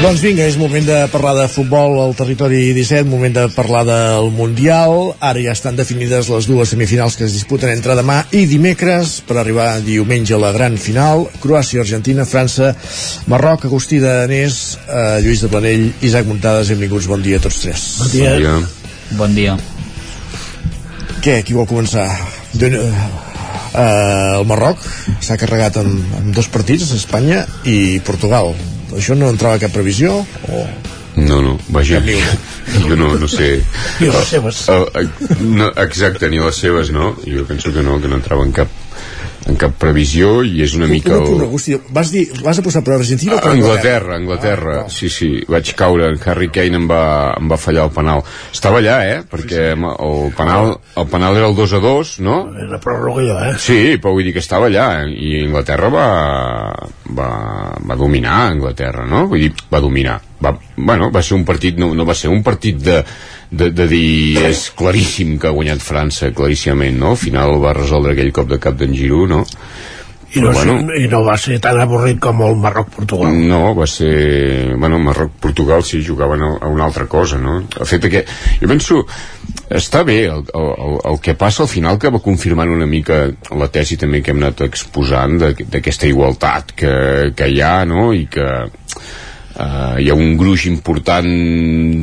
[0.00, 4.30] Doncs vinga, és moment de parlar de futbol al territori 17, moment de parlar del
[4.32, 5.10] Mundial.
[5.20, 9.36] Ara ja estan definides les dues semifinals que es disputen entre demà i dimecres per
[9.42, 11.26] arribar diumenge a la gran final.
[11.42, 12.72] Croàcia, Argentina, França,
[13.28, 17.60] Marroc, Agustí de Danés, eh, Lluís de Planell, Isaac Muntades, benvinguts, bon dia a tots
[17.66, 17.86] tres.
[18.00, 18.32] Bon dia.
[18.32, 18.56] Bon dia.
[19.20, 19.60] Bon dia.
[21.20, 22.08] Què, qui vol començar?
[22.56, 24.80] De, uh, el Marroc
[25.20, 28.54] s'ha carregat amb, amb dos partits, Espanya i Portugal.
[28.96, 30.20] Això no entrava cap previsió?
[30.50, 30.64] O...
[31.20, 32.00] No, no, vaja,
[32.86, 33.56] jo no, no sé...
[34.00, 34.62] Ni les seves.
[34.70, 37.14] Uh, uh, no, exacte, ni les seves, no?
[37.26, 38.70] Jo penso que no, que no entrava en cap
[39.48, 41.80] en cap previsió i és una mica Un punt, el...
[41.96, 46.10] Vas dir, vas apostar per Argentina o per Anglaterra, Anglaterra, ah, sí, sí vaig caure,
[46.12, 47.02] en Harry Kane em va,
[47.38, 51.58] em va fallar el penal estava allà, eh, perquè el penal, el penal era el
[51.58, 52.38] 2 a 2 no?
[52.68, 53.54] Era pròrroga allò, eh?
[53.60, 55.12] Sí, però vull dir que estava allà eh?
[55.14, 56.08] i Anglaterra va,
[57.16, 57.30] va,
[57.80, 59.26] va dominar Anglaterra, no?
[59.30, 62.42] Vull dir, va dominar va, bueno, va ser un partit no, no va ser un
[62.46, 63.00] partit de,
[63.50, 67.14] de, de dir és claríssim que ha guanyat França claríssimament, no?
[67.14, 69.44] Al final va resoldre aquell cop de cap d'en Giroud, no?
[70.32, 73.34] I no, bueno, I no va ser tan avorrit com el Marroc-Portugal.
[73.50, 74.76] No, va ser...
[74.78, 77.56] Bueno, Marroc-Portugal sí jugaven a, a una altra cosa, no?
[77.58, 78.24] El fet que...
[78.60, 79.02] Jo penso...
[79.70, 83.20] Està bé el, el, el que passa al final que va confirmant una mica
[83.54, 86.94] la tesi també que hem anat exposant d'aquesta igualtat que,
[87.38, 88.08] que hi ha, no?
[88.14, 88.46] I que
[89.50, 91.26] Uh, hi ha un gruix important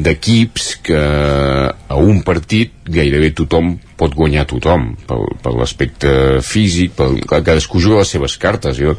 [0.04, 6.12] d'equips que a un partit gairebé tothom pot guanyar tothom per, per l'aspecte
[6.44, 8.98] físic per, clar, cadascú juga les seves cartes jo,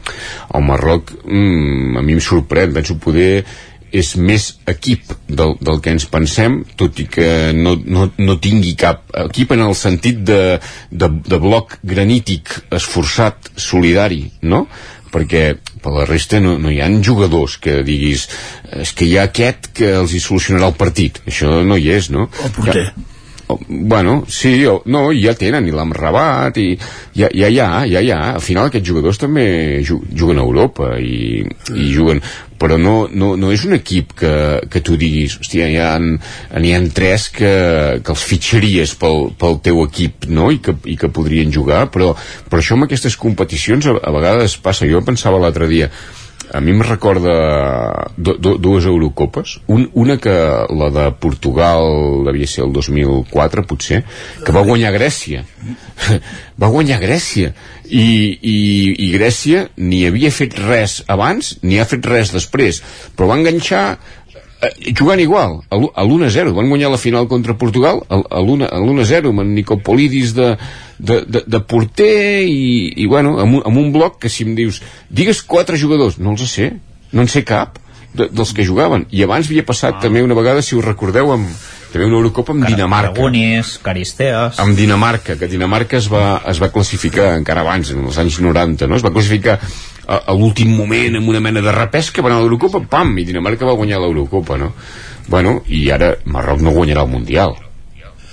[0.49, 3.45] el Marroc mm, a mi em sorprèn, penso poder
[3.93, 8.75] és més equip del, del que ens pensem, tot i que no, no, no tingui
[8.79, 10.59] cap equip en el sentit de,
[10.91, 14.67] de, de bloc granític esforçat, solidari, no?
[15.13, 15.45] Perquè
[15.83, 18.27] per la resta no, no hi han jugadors que diguis
[18.83, 21.23] és que hi ha aquest que els hi solucionarà el partit.
[21.27, 22.29] Això no hi és, no?
[22.45, 22.89] El porter.
[22.91, 23.08] Ja,
[23.69, 26.69] bueno, sí, o, no, ja tenen i l'han rebat i
[27.17, 29.47] ja, ja, ja, ja, ja, al final aquests jugadors també
[29.87, 31.43] juguen a Europa i,
[31.75, 32.21] i juguen
[32.59, 34.33] però no, no, no és un equip que,
[34.69, 37.53] que tu diguis, hòstia, hi ha, n'hi ha tres que,
[38.03, 42.11] que els fitxaries pel, pel teu equip, no?, i que, i que podrien jugar, però,
[42.51, 45.93] però això amb aquestes competicions a, a vegades passa, jo pensava l'altre dia,
[46.53, 49.59] a mi em recorda do, do, dues Eurocopes.
[49.69, 50.35] Un, una que
[50.71, 54.03] la de Portugal devia ser el 2004 potser
[54.45, 55.45] que va guanyar Grècia.
[56.59, 57.53] Va guanyar Grècia.
[57.85, 58.07] I,
[58.43, 58.57] i,
[59.07, 62.83] i Grècia ni havia fet res abans ni ha fet res després.
[63.15, 63.85] Però va enganxar
[64.63, 69.55] eh, jugant igual, a l'1-0 van guanyar la final contra Portugal a l'1-0 amb en
[69.55, 70.53] Nicopolidis de,
[70.99, 74.55] de, de, de porter i, i bueno, amb un, amb un bloc que si em
[74.59, 76.73] dius digues quatre jugadors, no els sé
[77.13, 77.79] no en sé cap
[78.15, 80.03] de, dels que jugaven i abans havia passat ah.
[80.03, 81.49] també una vegada si us recordeu amb,
[81.93, 86.61] també una Eurocopa amb Car Dinamarca Caragonis, Caristeas amb Dinamarca, que Dinamarca es va, es
[86.63, 88.99] va classificar encara abans, en els anys 90 no?
[88.99, 89.59] es va classificar
[90.09, 93.69] a, a l'últim moment amb una mena de repesca anar a l'Eurocopa pam, i Dinamarca
[93.69, 94.73] va guanyar l'Eurocopa no?
[95.29, 97.57] bueno, i ara Marroc no guanyarà el Mundial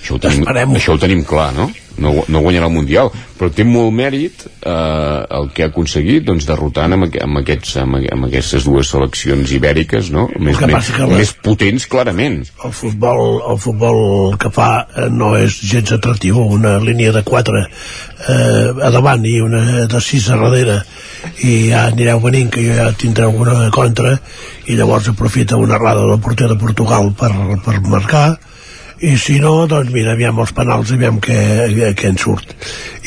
[0.00, 1.70] això ho tenim, això ho tenim clar, no?
[2.02, 2.12] No?
[2.28, 6.96] No guanyarà el Mundial, però té molt mèrit eh, el que ha aconseguit doncs, derrotant
[6.96, 10.26] amb, amb, aquests, amb, amb aquestes dues seleccions ibèriques no?
[10.40, 11.08] més, més, la...
[11.12, 14.00] més potents clarament el futbol, el futbol
[14.40, 17.68] que fa eh, no és gens atractiu una línia de 4 eh,
[18.88, 20.80] a davant i una de 6 a darrere
[21.44, 24.16] i ja anireu venint que jo ja tindreu una contra
[24.66, 27.32] i llavors aprofita una errada del porter de Portugal per,
[27.64, 28.28] per marcar
[29.00, 32.54] i si no, doncs mira, aviam els penals aviam què, què en surt.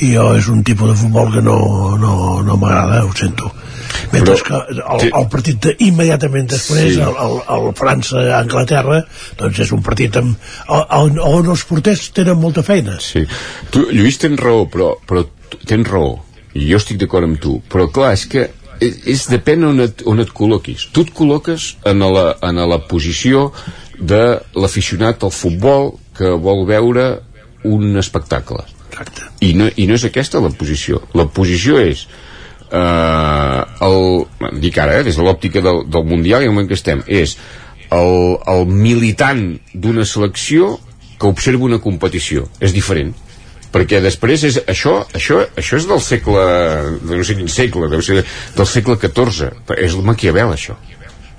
[0.05, 1.57] I jo és un tipus de futbol que no,
[1.97, 2.13] no,
[2.45, 3.49] no m'agrada, ho sento.
[4.11, 7.01] Mentre Però, que el, el partit de, immediatament després, sí.
[7.01, 9.01] el, el, el França-Anglaterra
[9.39, 10.37] doncs és un partit amb,
[10.69, 12.99] on, on els porters tenen molta feina.
[13.03, 13.25] Sí.
[13.73, 15.25] tu, Lluís, tens raó però, però
[15.65, 16.15] tens raó.
[16.57, 17.59] I jo estic d'acord amb tu.
[17.69, 18.47] Però clar, és que
[18.79, 20.87] és, és depèn on et, on et col·loquis.
[20.93, 23.49] Tu et col·loques en la, en la posició
[23.99, 27.09] de l'aficionat al futbol que vol veure
[27.67, 28.63] un espectacle.
[28.89, 29.27] Exacte.
[29.45, 31.01] I, no, i no és aquesta la posició.
[31.17, 32.05] La posició és
[32.71, 36.79] eh, el, dic ara, eh, des de l'òptica del, del Mundial i el moment que
[36.79, 37.37] estem, és
[37.95, 39.43] el, el militant
[39.73, 40.77] d'una selecció
[41.19, 42.47] que observa una competició.
[42.63, 43.11] És diferent.
[43.69, 46.45] Perquè després és això, això, això és del segle
[47.05, 48.23] no sé quin segle deu ser
[48.55, 50.73] del segle XIV és el Maquiavel això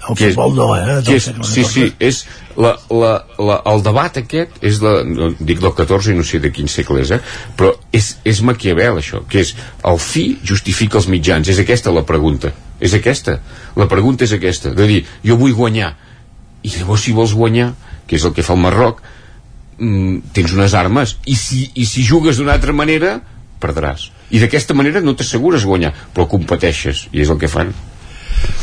[0.08, 1.00] El futbol no, eh?
[1.04, 2.22] que és, sí, sí, és
[2.56, 6.40] la, la, la, el debat aquest és de, no, dic del 14 i no sé
[6.40, 7.20] de quin segle és, eh?
[7.56, 9.52] però és, és Maquiavel això, que és
[9.90, 12.54] el fi justifica els mitjans, és aquesta la pregunta.
[12.80, 13.36] És aquesta,
[13.76, 14.72] la pregunta és aquesta.
[14.76, 15.92] De dir, jo vull guanyar.
[16.64, 17.74] I llavors si vols guanyar,
[18.08, 19.02] que és el que fa el Marroc
[19.76, 21.18] mm, tens unes armes.
[21.28, 23.18] I si, i si jugues d'una altra manera
[23.60, 27.08] perdràs, i d'aquesta manera no t'assegures guanyar, però competeixes.
[27.12, 27.74] I és el que fan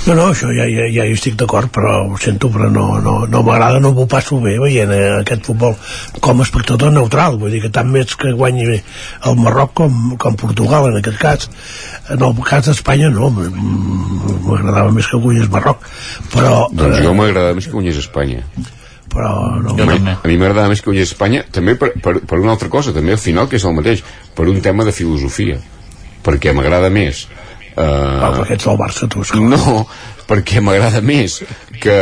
[0.08, 3.16] No, no, això ja, ja, ja hi estic d'acord, però ho sento, però no, no,
[3.28, 5.76] no m'agrada, no m'ho passo bé veient eh, aquest futbol
[6.24, 10.38] com a espectador neutral, vull dir que tant més que guanyi el Marroc com, com
[10.40, 11.50] Portugal en aquest cas.
[12.14, 15.84] En el cas d'Espanya no, m'agradava més que guanyés Marroc,
[16.32, 16.70] però...
[16.72, 18.46] doncs jo m'agradava més que guanyés Espanya.
[19.12, 19.34] però
[19.64, 19.76] no...
[19.76, 22.72] a mi, a mi m'agradava més que guanyés Espanya també per, per, per una altra
[22.72, 25.60] cosa, també al final que és el mateix per un tema de filosofia
[26.24, 27.26] perquè m'agrada més
[27.78, 29.86] Uh, ets del Barça, tu, No,
[30.28, 31.40] perquè m'agrada més
[31.80, 31.98] que,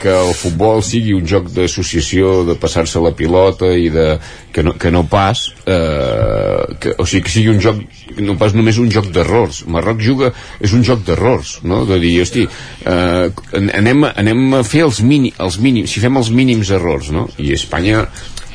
[0.00, 4.06] que el futbol sigui un joc d'associació, de passar-se la pilota i de,
[4.54, 7.82] que, no, que no pas eh, que, o sigui, que sigui un joc
[8.24, 11.84] no pas només un joc d'errors Marroc juga, és un joc d'errors no?
[11.88, 16.32] de dir, hosti eh, anem, anem a fer els, mini, els mínims si fem els
[16.34, 17.28] mínims errors no?
[17.38, 18.06] i Espanya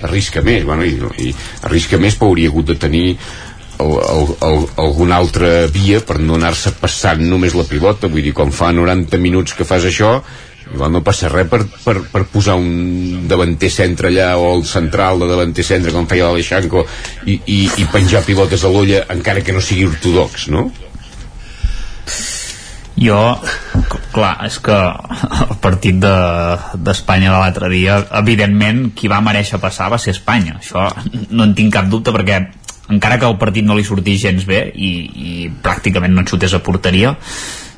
[0.02, 0.96] arrisca més bueno, i,
[1.30, 1.34] i
[1.68, 3.06] arrisca més però hauria hagut de tenir
[3.80, 8.36] el, el, el, alguna altra via per no anar-se passant només la pilota vull dir,
[8.36, 10.20] quan fa 90 minuts que fas això
[10.70, 15.24] igual no passa res per, per, per posar un davanter centre allà o el central
[15.24, 16.86] de davanter centre com feia l'Aleixanco
[17.26, 20.68] i, i, i penjar pilotes a l'olla encara que no sigui ortodox no?
[23.00, 23.18] Jo,
[24.12, 29.88] clar, és que el partit d'Espanya de, de l'altre dia, evidentment, qui va mereixer passar
[29.94, 30.58] va ser Espanya.
[30.60, 30.84] Això
[31.32, 32.42] no en tinc cap dubte perquè
[32.90, 34.92] encara que el partit no li sortís gens bé i,
[35.30, 37.16] i pràcticament no xutés a porteria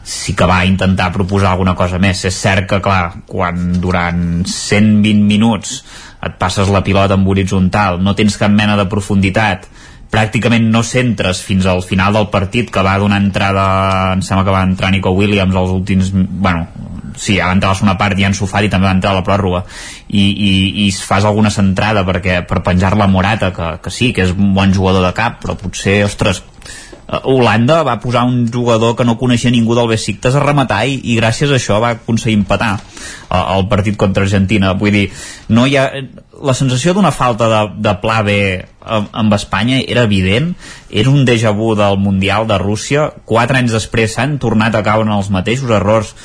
[0.04, 2.24] sí que va intentar proposar alguna cosa més.
[2.26, 5.82] És cert que clar, quan durant 120 minuts
[6.22, 9.68] et passes la pilota en horitzontal no tens cap mena de profunditat
[10.12, 13.66] pràcticament no centres fins al final del partit que va donar entrada
[14.14, 16.68] em sembla que va entrar Nico Williams als últims bueno,
[17.16, 19.26] sí, ha d'entrar a la segona part i en Sofari també va entrar a la
[19.26, 19.64] pròrroga
[20.10, 20.52] i, i,
[20.86, 24.74] i fas alguna centrada perquè, per penjar-la Morata que, que sí, que és un bon
[24.76, 26.44] jugador de cap però potser, ostres,
[27.24, 31.18] Holanda va posar un jugador que no coneixia ningú del Besiktas a rematar i, i
[31.20, 34.72] gràcies a això va aconseguir empatar eh, el partit contra Argentina.
[34.80, 35.08] Vull dir,
[35.52, 35.90] no hi ha
[36.42, 38.38] la sensació d'una falta de, de pla B
[38.82, 40.54] amb Espanya era evident.
[40.90, 43.10] Era un déjà vu del Mundial de Rússia.
[43.26, 46.16] Quatre anys després s'han tornat a caure en els mateixos errors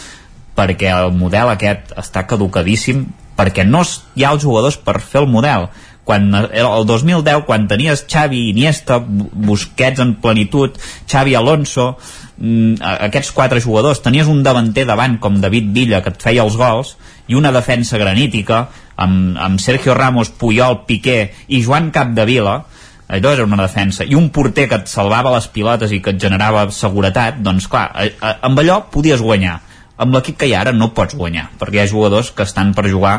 [0.56, 3.04] perquè el model aquest està caducadíssim
[3.36, 3.82] perquè no
[4.16, 5.68] hi ha els jugadors per fer el model
[6.06, 10.78] quan el 2010 quan tenies Xavi, Iniesta Busquets en plenitud
[11.10, 11.96] Xavi Alonso
[12.38, 12.78] mm,
[13.08, 16.94] aquests quatre jugadors tenies un davanter davant com David Villa que et feia els gols
[17.26, 21.18] i una defensa granítica amb, amb Sergio Ramos, Puyol, Piqué
[21.48, 22.60] i Joan Capdevila.
[23.06, 26.22] Allò era una defensa, i un porter que et salvava les pilotes i que et
[26.22, 27.84] generava seguretat, doncs clar,
[28.18, 29.60] amb allò podies guanyar.
[30.02, 32.74] Amb l'equip que hi ha ara no pots guanyar perquè hi ha jugadors que estan
[32.76, 33.14] per jugar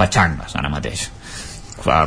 [0.00, 1.10] patxangues ara mateix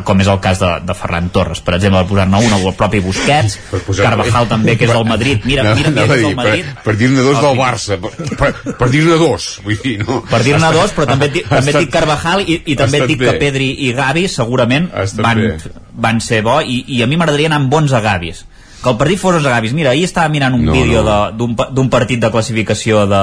[0.07, 3.01] com és el cas de, de Ferran Torres per exemple per posar-ne un el propi
[3.03, 3.57] Busquets
[3.87, 6.71] posar Carvajal també que és del Madrid mira, mira no, no, que és del Madrid
[6.71, 10.21] per, per dir-ne dos del Barça per, per, per dir-ne dos vull dir, no?
[10.31, 13.29] per dir-ne dos però també, també et dic Carvajal i, i també et dic bé.
[13.31, 14.89] que Pedri i Gavi segurament
[15.21, 15.45] van,
[16.07, 18.45] van ser bo i, i a mi m'agradaria anar amb bons a Gavis
[18.85, 21.55] que el partit fos els Gavis mira, ahir estava mirant un no, vídeo no.
[21.73, 23.21] d'un partit de classificació de,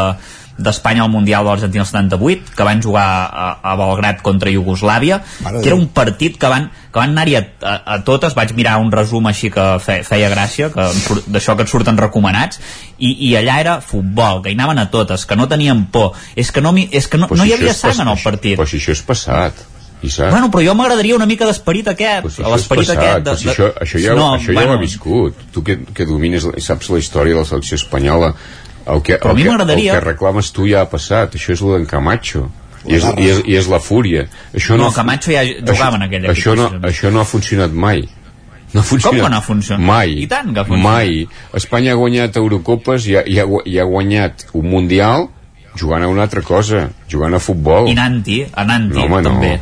[0.59, 5.21] d'Espanya al Mundial de l'Argentina 78 que van jugar a, a Belgrat contra Iugoslàvia
[5.63, 8.35] que era un partit que van, que van anar-hi a, a, a totes.
[8.37, 12.61] Vaig mirar un resum així que fe, feia gràcia d'això que et surten recomanats.
[12.99, 16.13] I, i allà era futbol, que hi anaven a totes que no tenien por.
[16.37, 18.59] És que no, és que no, no hi havia sang en el partit.
[18.59, 19.69] però si això és passat
[20.03, 20.33] Isaac.
[20.35, 22.27] Bueno, però jo m'agradaria una mica d'esperit aquest.
[22.27, 23.24] Pues si l'esperit aquest.
[23.27, 25.47] De, si això, això ja, no, això ja bueno, ho ha viscut.
[25.55, 28.33] Tu que, que domines, saps la història de la selecció espanyola,
[28.87, 31.87] el que, el, que, el que reclames tu ja ha passat això és el d'en
[31.87, 32.49] Camacho
[32.83, 36.09] i és, i, és, i és la fúria això no, no Camacho ja jugava en
[36.09, 38.03] aquella això no, això no ha funcionat mai
[38.73, 39.19] No funciona.
[39.19, 39.85] Com que no funciona?
[39.85, 40.15] Mai.
[40.23, 40.95] I tant que funciona.
[40.95, 41.27] Mai.
[41.59, 45.27] Espanya ha guanyat Eurocopes i ha, i ha, i ha guanyat un Mundial
[45.77, 47.91] jugant a una altra cosa, jugant a futbol.
[47.91, 49.53] I anant-hi, anant-hi, No, home, no.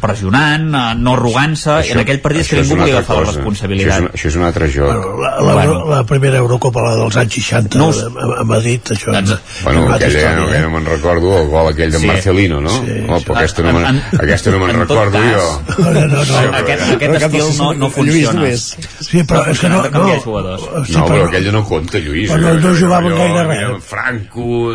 [0.00, 3.32] Pressionant, eh, no arrugant-se, i en aquell partit és que ningú volia altra agafar la
[3.32, 3.90] responsabilitat.
[3.90, 4.90] Això és, un, això és un altre joc.
[4.90, 5.78] Bueno, la, la, Bueno.
[5.90, 9.12] la, primera Eurocopa, la dels anys 60, No no, us- a, a Madrid, això...
[9.14, 10.60] Doncs- Bueno, aquella, història, no, eh?
[10.60, 12.06] no me'n recordo, el gol aquell de Sí.
[12.06, 12.70] Marcelino, no?
[12.70, 15.32] Sí, oh, però aquesta no me'n En- aquesta no me'n recordo cas.
[15.34, 15.82] jo.
[15.84, 16.24] No, no, no.
[16.24, 18.50] Sí, Aquest, però- aquest estil no, no funciona.
[18.56, 19.82] Sí, però és que no...
[19.90, 20.62] no, jugadors.
[20.86, 22.30] sí, no, però però- aquella no compta, Lluís.
[22.30, 23.84] Però no- no jugaven gaire res.
[23.84, 24.72] Franco,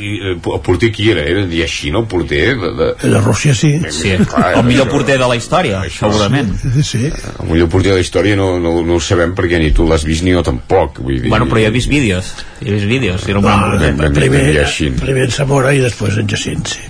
[0.00, 1.22] el porter qui era?
[1.22, 3.80] Era Diaxino, el porter de, de, De Rússia sí.
[3.90, 6.52] Sí, Clar, el millor això- porter de la història, segurament.
[6.60, 7.02] Sí, sí.
[7.10, 10.04] el millor porter de la història no, no, no ho sabem perquè ni tu l'has
[10.04, 10.98] vist ni jo tampoc.
[11.00, 12.32] Vull dir, Bueno, però jo he vist vídeos.
[12.60, 13.26] He vist vídeos.
[13.28, 13.80] Era un No, porter.
[13.88, 16.80] ben- ben- primer, ben primer en Zamora i després en Jacint, sí.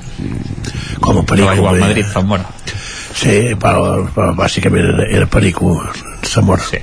[1.01, 1.49] Com a perico.
[1.49, 1.81] va jugar al eh?
[1.89, 2.47] Madrid, Zamora.
[3.15, 5.75] Sí, però, però bàsicament era, era perico
[6.23, 6.63] Zamora.
[6.63, 6.79] Sí.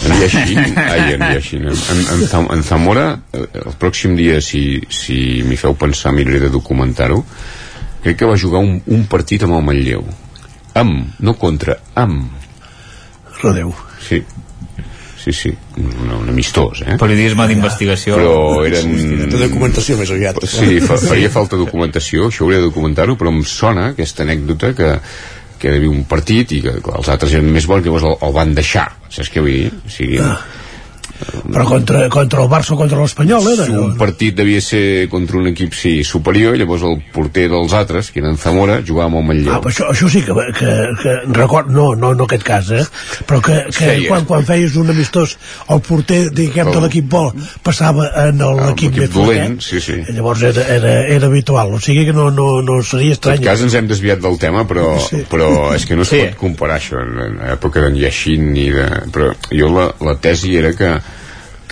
[0.00, 5.42] En Diaxin, ai, en Diaxin, en, en, en Zamora, eh, el pròxim dia, si, si
[5.46, 7.20] m'hi feu pensar, miraré de documentar-ho,
[8.02, 10.06] crec que va jugar un, un partit amb el Manlleu.
[10.80, 12.32] Amb, no contra, amb.
[13.42, 13.74] Rodeu.
[14.02, 14.22] Sí,
[15.22, 16.96] sí, sí, un, un amistós, eh?
[16.98, 18.16] Periodisme d'investigació.
[18.18, 18.96] Però eren...
[19.28, 20.40] De documentació més aviat.
[20.48, 24.96] Sí, fa, faria falta documentació, això hauria de documentar-ho, però em sona aquesta anècdota que
[25.62, 28.34] que hi havia un partit i que els altres eren més bons, llavors el, el
[28.34, 29.70] van deixar, saps què vull dir?
[29.86, 30.34] O sigui, Ah.
[31.52, 33.64] Però contra, contra el Barça o contra l'Espanyol era?
[33.66, 38.10] si un partit devia ser contra un equip sí, superior, llavors el porter dels altres,
[38.10, 39.52] que eren Zamora, jugava amb el Manlleu.
[39.56, 40.72] Ah, però això, això sí que, que,
[41.02, 42.84] que record, no, no, no aquest cas, eh?
[43.28, 44.08] però que, que feia.
[44.08, 45.36] quan, quan feies un amistós
[45.68, 47.24] el porter, diguem, de El- l'equip bo
[47.62, 50.12] passava en el- Ah, l'equip més dolent, flotet, sí, sí.
[50.14, 53.42] llavors era, era, era habitual, o sigui que no, no, no seria En estrany.
[53.44, 55.22] cas ens hem desviat del tema però, Sí.
[55.30, 56.20] però és que no es Sí.
[56.26, 58.86] pot comparar això en, en època d'en Yashin ni de...
[59.12, 60.92] però jo la, la tesi era que,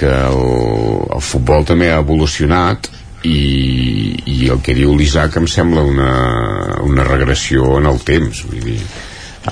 [0.00, 0.42] que el,
[1.16, 2.88] el futbol també ha evolucionat
[3.28, 6.10] i, i el que diu l'Isaac em sembla una,
[6.86, 8.78] una regressió en el temps vull dir,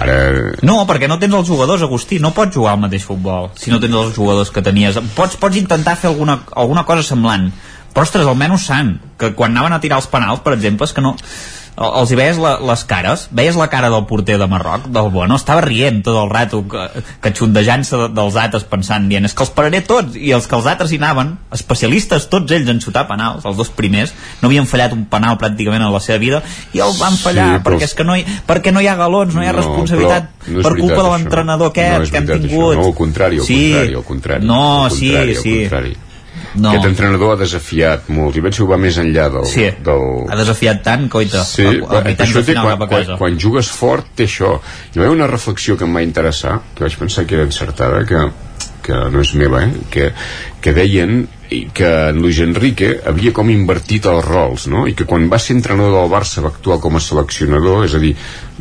[0.00, 0.18] ara
[0.64, 2.18] No, perquè no tens els jugadors, Agustí.
[2.22, 5.00] No pots jugar al mateix futbol si no tens els jugadors que tenies.
[5.16, 7.50] Pots, pots intentar fer alguna, alguna cosa semblant.
[7.92, 11.04] Però, ostres, almenys sant, que quan anaven a tirar els penals, per exemple, és que
[11.04, 11.16] no...
[11.78, 15.10] el- Els hi veies la, les cares, veies la cara del porter de Marroc, del
[15.14, 16.88] Bueno, estava rient tot el rato, que,
[17.22, 20.56] que xundejant-se de, dels altres pensant, dient, és que els pararé tots, i els que
[20.58, 24.66] els altres hi anaven, especialistes, tots ells en xutar penals, els dos primers, no havien
[24.66, 26.42] fallat un penal pràcticament en la seva vida,
[26.74, 28.96] i el van fallar, Sí, perquè els- és que no hi, perquè no hi ha
[28.96, 32.26] galons, no hi ha No, responsabilitat no per culpa de l'entrenador aquest No que hem
[32.26, 32.74] veritat, tingut.
[32.74, 32.80] això.
[32.82, 33.60] No, al contrari, al sí.
[33.70, 34.46] contrari, al contrari.
[34.46, 35.56] No, Al sí, contrari, al sí.
[35.60, 35.96] contrari.
[36.56, 36.72] No.
[36.72, 39.46] Aquest entrenador ha desafiat molt i penso que va més enllà del...
[39.50, 40.04] Sí, del...
[40.30, 44.28] ha desafiat tant, coita, Sí, però vuitens això té, quan, quan, quan jugues fort té
[44.28, 44.56] això.
[44.94, 48.22] Hi va una reflexió que em va interessar, que vaig pensar que era encertada, que,
[48.86, 49.84] que no és meva, eh?
[49.92, 50.12] que,
[50.64, 54.84] que deien i que en Luis Enrique havia com invertit els rols, no?
[54.88, 58.02] I que quan va ser entrenador del Barça va actuar com a seleccionador, és a
[58.02, 58.14] dir,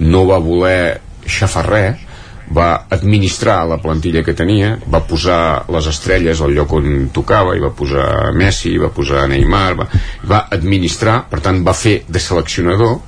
[0.04, 2.07] no va voler xafar res,
[2.54, 7.64] va administrar la plantilla que tenia, va posar les estrelles al lloc on tocava, i
[7.64, 9.88] va posar Messi, va posar Neymar, va,
[10.30, 13.00] va administrar, per tant va fer de seleccionador,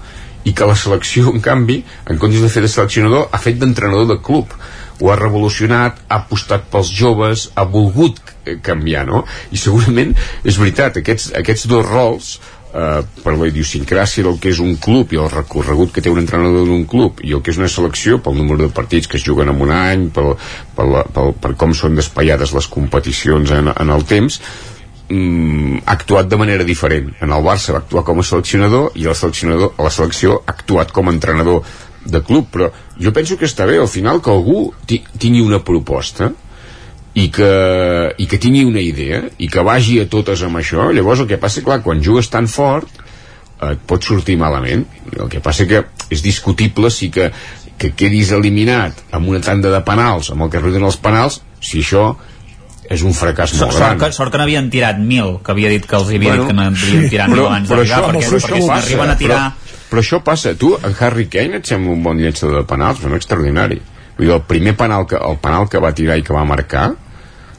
[0.47, 4.07] i que la selecció, en canvi, en comptes de fer de seleccionador, ha fet d'entrenador
[4.09, 4.53] de club.
[4.99, 9.23] Ho ha revolucionat, ha apostat pels joves, ha volgut eh, canviar, no?
[9.51, 12.33] I segurament, és veritat, aquests, aquests dos rols
[12.73, 16.19] eh, per la idiosincràsia del que és un club i el recorregut que té un
[16.21, 19.25] entrenador d'un club i el que és una selecció pel número de partits que es
[19.25, 20.35] juguen en un any pel,
[20.77, 24.39] pel, pel, per com són despaiades les competicions en, en el temps
[25.09, 27.13] mm, ha actuat de manera diferent.
[27.21, 30.91] En el Barça va actuar com a seleccionador i el seleccionador, la selecció ha actuat
[30.95, 31.63] com a entrenador
[32.09, 35.59] de club però jo penso que està bé al final que algú ti- tingui una
[35.63, 36.31] proposta
[37.19, 37.49] i que,
[38.21, 41.39] i que tingui una idea i que vagi a totes amb això llavors el que
[41.41, 42.87] passa, clar, quan jugues tan fort
[43.61, 44.85] eh, et pot sortir malament.
[45.17, 45.83] El que passa que
[46.13, 47.31] és discutible si que,
[47.79, 51.81] que quedis eliminat amb una tanda de penals, amb el que arriben els penals si
[51.83, 52.11] això
[52.89, 53.99] és un fracàs Sort, molt sort, gran.
[54.01, 56.55] que, sort que n'havien tirat mil, que havia dit que els havia Bueno, dit que
[56.57, 58.73] n'havien sí, tirat mil però- abans però d'arribar, això- perquè, però perquè això si passa,
[58.79, 59.41] n'arriben a tirar...
[59.51, 63.03] però, però això passa, tu, en Harry Kane et sembla un bon llençador de penals,
[63.05, 63.77] no extraordinari.
[64.17, 66.87] Vull dir, el primer penal que, el penal que va tirar i que va marcar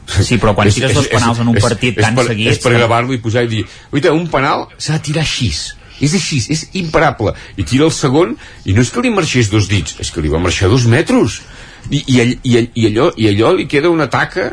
[0.07, 2.59] Sí, però quan tires dos penals en un és- partit és tan per, seguits, És
[2.63, 5.51] per gravar-lo i posar i dir Oita, un penal s'ha de tirar així
[6.01, 9.67] és així, és imparable i tira el segon i no és que li marxés dos
[9.69, 11.41] dits és que li va marxar dos metres
[11.91, 14.49] i, i, all- i, all- i, allò, i allò li queda una taca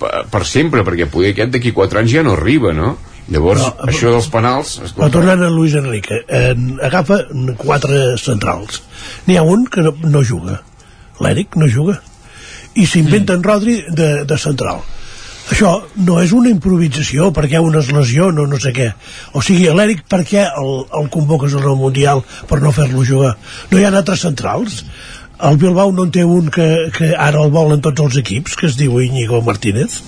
[0.00, 2.96] per, per sempre perquè poder aquest d'aquí quatre anys ja no arriba no?
[3.30, 7.20] llavors No, però- això dels penals Però escolta, tornant a Luis Enrique, en, agafa
[7.56, 8.82] quatre centrals.
[9.26, 10.60] N'hi ha un que no, no juga.
[11.20, 12.00] L'Eric no juga.
[12.74, 14.82] I s'inventen Rodri de, de central.
[15.50, 15.70] Això
[16.06, 18.86] no és una improvisació perquè una es lesiona o no sé què.
[19.34, 20.70] O sigui, l'Eric per què el,
[21.00, 23.34] el convoques al Mundial per no fer-lo jugar?
[23.72, 24.84] No hi ha altres centrals
[25.42, 28.68] el Bilbao no en té un que, que ara el volen tots els equips, que
[28.68, 30.00] es diu Íñigo Martínez.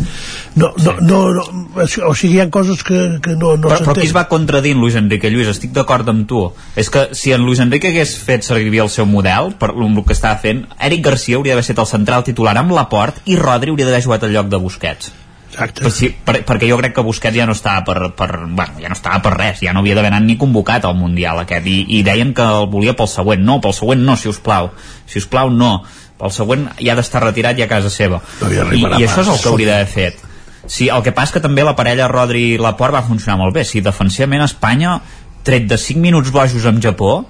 [0.54, 1.44] No, no, no, no,
[1.78, 4.80] o sigui, hi ha coses que, que no, no però, però qui es va contradint
[4.80, 5.50] Luis Enrique Lluís?
[5.52, 6.44] Estic d'acord amb tu.
[6.76, 10.16] És que si en Luis Enrique hagués fet servir el seu model, per el que
[10.16, 13.72] estava fent, Eric Garcia hauria d'haver estat el central titular amb la port i Rodri
[13.72, 15.12] hauria d'haver jugat al lloc de Busquets.
[15.52, 15.82] Exacte.
[15.84, 18.88] Per, si, per, perquè jo crec que Busquets ja no estava per, per, bueno, ja
[18.88, 21.82] no estava per res, ja no havia d'haver anat ni convocat al Mundial aquest, i,
[21.98, 24.70] i deien que el volia pel següent, no, pel següent no, si us plau,
[25.12, 25.76] si us plau no,
[26.18, 28.22] pel següent ja ha d'estar retirat ja a casa seva.
[28.40, 30.28] No I, I això és el que hauria d'haver fet.
[30.70, 33.66] Sí, el que passa que també la parella Rodri i Laport va funcionar molt bé.
[33.66, 35.00] Si defensivament Espanya,
[35.42, 37.24] tret de 5 minuts bojos amb Japó,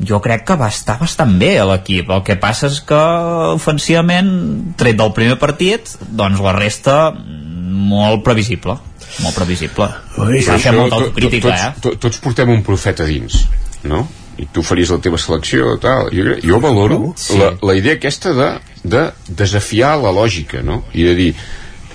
[0.00, 2.98] jo crec que va estar bastant bé a l'equip el que passa és que
[3.54, 4.28] ofensivament
[4.76, 8.76] tret del primer partit doncs la resta molt previsible
[9.24, 9.88] molt previsible
[10.20, 11.72] Ui, s'ha fer molta autocrítica tots, eh?
[11.86, 13.46] tots, tots portem un profeta dins
[13.88, 14.04] no?
[14.38, 16.10] I tu faries la teva selecció tal.
[16.12, 17.38] jo, jo valoro Sí.
[17.38, 18.50] la, la idea aquesta de,
[18.84, 20.84] de desafiar la lògica no?
[20.92, 21.30] i de dir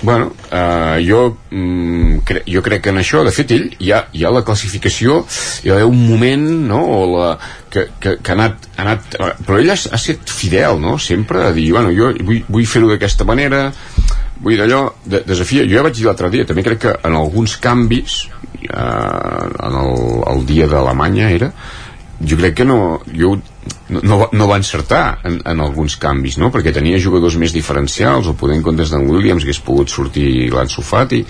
[0.03, 3.99] Bueno, uh, jo, mm, cre jo crec que en això, de fet, ell hi ha,
[4.18, 5.19] hi ha la classificació,
[5.61, 7.27] hi ha un moment, no?, o la,
[7.69, 9.19] que, que, que ha anat, ha anat...
[9.45, 12.89] Però ell ha, ha estat fidel, no?, sempre, a dir, bueno, jo vull, vull fer-ho
[12.89, 13.68] d'aquesta manera,
[14.41, 15.68] vull d'allò, de, desafia.
[15.69, 18.23] Jo ja vaig dir l'altre dia, també crec que en alguns canvis,
[18.63, 19.95] eh, en el,
[20.34, 21.53] el dia d'Alemanya era,
[22.27, 23.35] jo crec que no, jo
[23.89, 26.52] no, no, va- encertar en, en alguns canvis, no?
[26.53, 30.81] perquè tenia jugadors més diferencials, o poder en comptes d'en Williams hagués pogut sortir l'Ansu
[30.85, 31.23] Fati,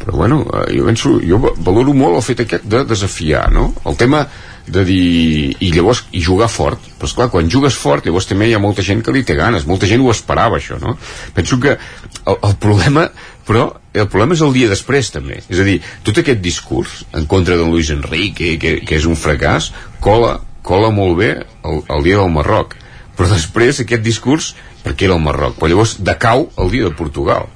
[0.00, 3.70] però bueno, eh, jo, penso, jo va- valoro molt el fet aquest de desafiar, no?
[3.84, 4.24] El tema
[4.70, 8.54] de dir, i llavors, i jugar fort, però esclar, quan jugues fort, llavors també hi
[8.54, 10.96] ha molta gent que li té ganes, molta gent ho esperava, això, no?
[11.34, 13.08] Penso que el, el problema,
[13.46, 13.64] però,
[13.94, 15.40] el problema és el dia després, també.
[15.48, 19.18] És a dir, tot aquest discurs en contra de Luis Enrique, que, que és un
[19.18, 22.76] fracàs, cola, cola molt bé el, el dia del Marroc.
[23.16, 24.52] Però després aquest discurs,
[24.84, 27.48] perquè era el Marroc, però llavors decau el dia de Portugal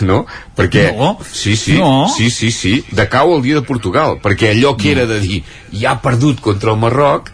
[0.00, 0.24] no?
[0.56, 0.90] Perquè...
[0.96, 1.18] No.
[1.26, 2.08] Sí, sí, No.
[2.08, 5.42] sí, sí, sí, decau el dia de Portugal, perquè allò que era de dir
[5.72, 7.30] ja ha perdut contra el Marroc,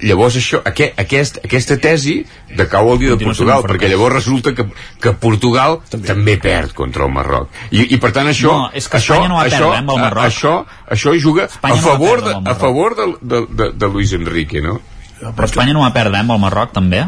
[0.00, 2.16] llavors això, aqu aquest, aquesta tesi
[2.56, 4.64] decau el dia de Portugal, perquè llavors resulta que,
[5.02, 6.08] que Portugal també.
[6.08, 7.52] també perd contra el Marroc.
[7.70, 8.54] I, i per tant això...
[8.54, 10.24] No, és que això, no va això, perdre, eh, amb el Marroc.
[10.30, 10.54] Això,
[10.96, 13.92] això hi juga Espanya a no favor, perdre de, a favor de, de, de, de
[13.92, 14.80] Luis Enrique, no?
[15.20, 17.04] però Espanya no va perdre eh, amb el Marroc també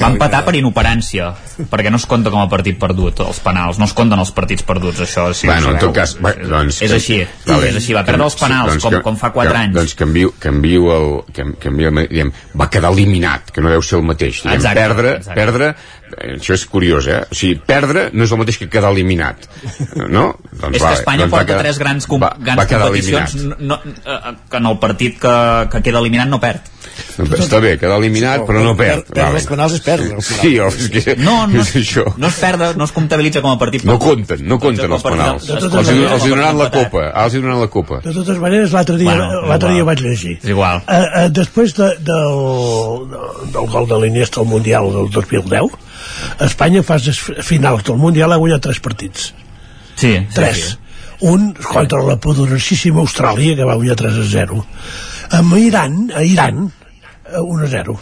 [0.00, 1.30] va empatar per inoperància
[1.70, 4.62] perquè no es compta com a partit perdut els penals, no es compten els partits
[4.66, 8.24] perduts això sí, bueno, en tot cas, va, doncs, és així, és així, va perdre
[8.24, 12.68] els penals com, com fa 4 anys Doncs canvio, canvio el, can, canvio, diguem, va
[12.72, 14.42] quedar eliminat, que no deu ser el mateix.
[14.42, 15.36] Diguem, Exacte, perdre, exacte.
[15.38, 15.68] perdre,
[16.16, 17.20] eh, això és curiós, eh?
[17.30, 19.46] O sigui, perdre no és el mateix que quedar eliminat,
[20.08, 20.26] no?
[20.52, 22.66] Doncs és que vale, Espanya doncs va porta quedar- tres grans, com, va, grans va
[22.68, 23.60] competicions eliminat.
[23.60, 25.36] no, eh, que en el partit que,
[25.72, 26.71] que queda eliminat no perd
[27.22, 29.06] Està bé, quedar eliminat, però no perd.
[29.08, 29.40] Perdre Vale.
[29.40, 30.22] els penals al final.
[30.22, 32.04] Sí, o, és que no, no, és això.
[32.16, 35.48] no es perd, no es comptabilitza com a partit No compten, no compten els penals.
[35.50, 37.04] Els, els hi donaran la copa.
[37.12, 38.00] Ah, els hi donaran la copa.
[38.04, 40.38] De totes maneres, l'altre dia, Bueno, l'altre dia vaig llegir.
[40.42, 40.82] És igual.
[40.88, 42.36] Eh, eh, després de, del,
[43.54, 45.78] del gol de l'Iniesta al Mundial del 2010,
[46.46, 49.32] Espanya fa les finals del Mundial ha guanyat tres partits.
[49.96, 50.56] Sí, Tres.
[50.56, 50.78] sí, sí.
[51.22, 54.64] Un contra la poderosíssima Austràlia, que va guanyar 3 a 0.
[55.38, 56.64] Amb Iran, a Iran,
[57.40, 57.96] 1 a 0.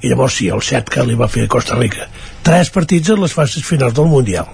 [0.00, 2.06] I llavors sí, el 7 que li va fer Costa Rica.
[2.46, 4.46] Tres partits en les fases finals del Mundial.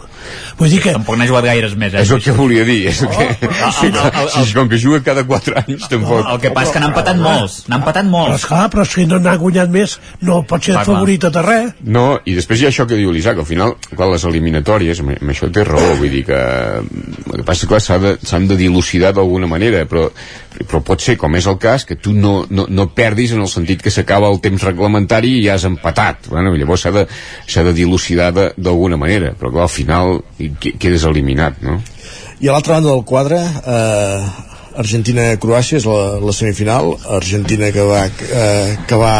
[0.56, 0.92] Vull dir que...
[0.94, 2.00] Tampoc n'ha jugat gaires més, eh?
[2.00, 2.78] És el que volia dir.
[2.88, 3.26] És el que...
[3.60, 6.24] Ah, Sí, ah, ah, ah, sí, com que juga cada 4 anys, tampoc.
[6.32, 8.38] El que passa és que n'ha empatat molts, n'ha empatat Però, molts.
[8.40, 10.96] esclar, però si no n'ha guanyat més, no pot ser Clar, clar.
[10.96, 11.74] favorit de res.
[11.84, 15.12] No, i després hi ha això que diu l'Isaac, al final, clar, les eliminatòries, amb,
[15.18, 18.56] amb això té raó, vull dir que el que passa, clar, s'ha de, s'han de
[18.60, 20.06] dilucidar d'alguna manera, però,
[20.64, 23.50] però pot ser, com és el cas, que tu no, no, no perdis en el
[23.52, 26.30] sentit que s'acaba el temps reglamentari i ja has empatat.
[26.32, 27.06] Bueno, llavors s'ha de,
[27.50, 30.22] s'ha de dilucidar de- d'alguna manera, però clar, al final
[30.60, 31.80] que- quedes eliminat, no?
[32.40, 34.26] I a l'altra banda del quadre, eh,
[34.76, 36.96] Argentina-Croàcia és la, la semifinal.
[37.08, 39.14] Argentina que va, eh, que va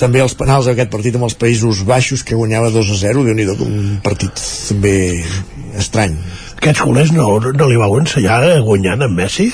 [0.00, 3.34] també els penals d'aquest partit amb els Països Baixos que guanyava 2 a 0 déu
[3.36, 4.32] nhi un partit
[4.68, 5.22] també
[5.76, 6.14] estrany
[6.60, 7.26] Aquests culers no,
[7.56, 9.46] no li vau ensenyar guanyant amb Messi?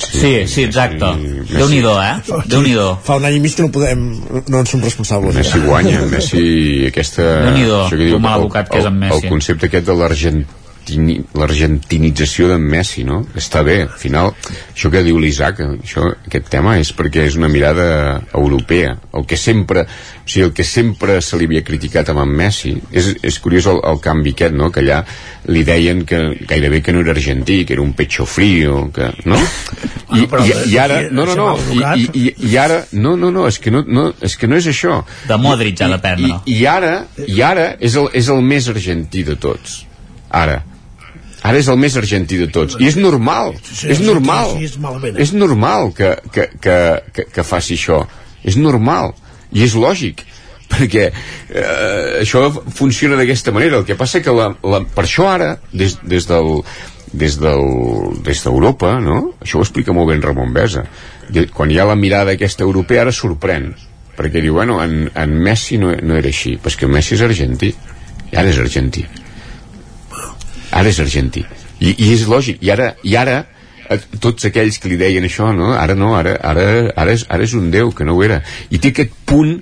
[0.00, 1.10] Sí, sí, exacte.
[1.50, 2.14] Déu-n'hi-do, eh?
[2.48, 2.86] Déu-n'hi-do.
[3.04, 4.06] fa un any i mig que no podem
[4.48, 6.44] no en som responsables Messi guanya, Messi
[6.88, 7.26] aquesta...
[7.44, 9.26] Déu-n'hi-do, això que diu, mal el- educat que és en el- Messi.
[9.28, 10.48] El concepte aquest de l'argentí
[10.96, 13.20] l'argentinització d'en Messi, no?
[13.38, 14.32] Està bé, al final,
[14.74, 18.96] això que diu l'Isaac, això, aquest tema és perquè és una mirada europea.
[19.16, 22.74] El que sempre, o sigui, el que sempre se li havia criticat amb en Messi,
[22.92, 24.70] és, és curiós el, el canvi aquest, no?
[24.74, 25.02] Que allà
[25.50, 29.38] li deien que gairebé que no era argentí, que era un pecho frío, que, no?
[30.14, 31.50] I, i, i ara, no, no, no,
[31.94, 34.66] i, i, i ara, no, no, no, és que no, no, és que no és
[34.70, 35.02] això.
[35.28, 36.40] De Modric ha de prendre.
[36.44, 36.96] I, i ara,
[37.26, 39.84] i ara és el, és el més argentí de tots.
[40.30, 40.60] Ara.
[41.46, 42.76] Ara és el més argentí de tots.
[42.80, 43.54] I és normal.
[43.64, 44.56] Sí, és normal.
[44.58, 45.22] sí, és malament, eh?
[45.24, 46.76] És normal que, que, que,
[47.16, 48.02] que, que faci això.
[48.44, 49.14] És normal.
[49.56, 50.24] I és lògic
[50.70, 52.46] perquè eh, això
[52.76, 56.60] funciona d'aquesta manera el que passa que la, la, per això ara des, des del
[57.10, 57.64] des del,
[58.22, 59.32] des d'Europa no?
[59.42, 60.84] això ho explica molt ben Ramon Besa
[61.56, 63.72] quan hi ha la mirada aquesta europea ara sorprèn
[64.14, 67.24] perquè diu, bueno, en, en Messi no, no era així, però és que Messi és
[67.26, 67.72] argentí
[68.30, 69.06] i ara és argentí
[70.70, 71.44] ara és argentí.
[71.80, 73.40] I, i és lògic, i ara, i ara
[73.88, 75.72] eh, tots aquells que li deien això no?
[75.74, 78.78] ara no, ara, ara, ara, és, ara és un déu que no ho era, i
[78.78, 79.56] té aquest punt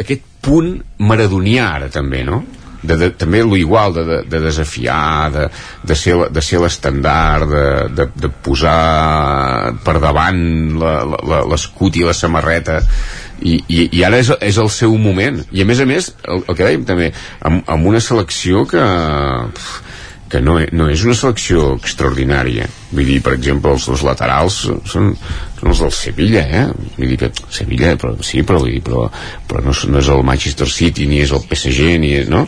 [0.00, 0.72] aquest punt
[1.04, 2.42] maradonià ara també, no?
[2.80, 5.42] De, de, també lo igual de, de, de desafiar de,
[5.84, 10.40] de ser, de ser l'estandard de, de, de posar per davant
[10.80, 12.78] l'escut i la samarreta.
[13.40, 15.42] I, i, i ara és, és el seu moment.
[15.52, 17.10] I a més a més, el, el que dèiem també
[17.44, 19.99] amb, amb una selecció que pf,
[20.30, 24.80] que no, no és una selecció extraordinària vull dir, per exemple, els, els laterals són,
[24.86, 26.64] són els del Sevilla eh?
[26.96, 29.08] vull dir que Sevilla, però, sí, però, vull dir, però,
[29.50, 32.46] però no, no és el Manchester City ni és el PSG, ni és, no?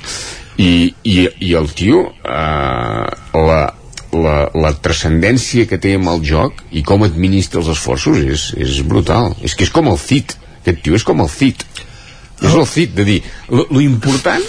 [0.62, 1.16] I, i,
[1.48, 3.60] i el tio eh, la,
[4.12, 8.82] la, la transcendència que té amb el joc i com administra els esforços és, és
[8.86, 11.64] brutal és que és com el Cid aquest tio és com el Cid
[12.42, 13.18] és el Cid, de dir
[13.48, 14.44] lo, lo important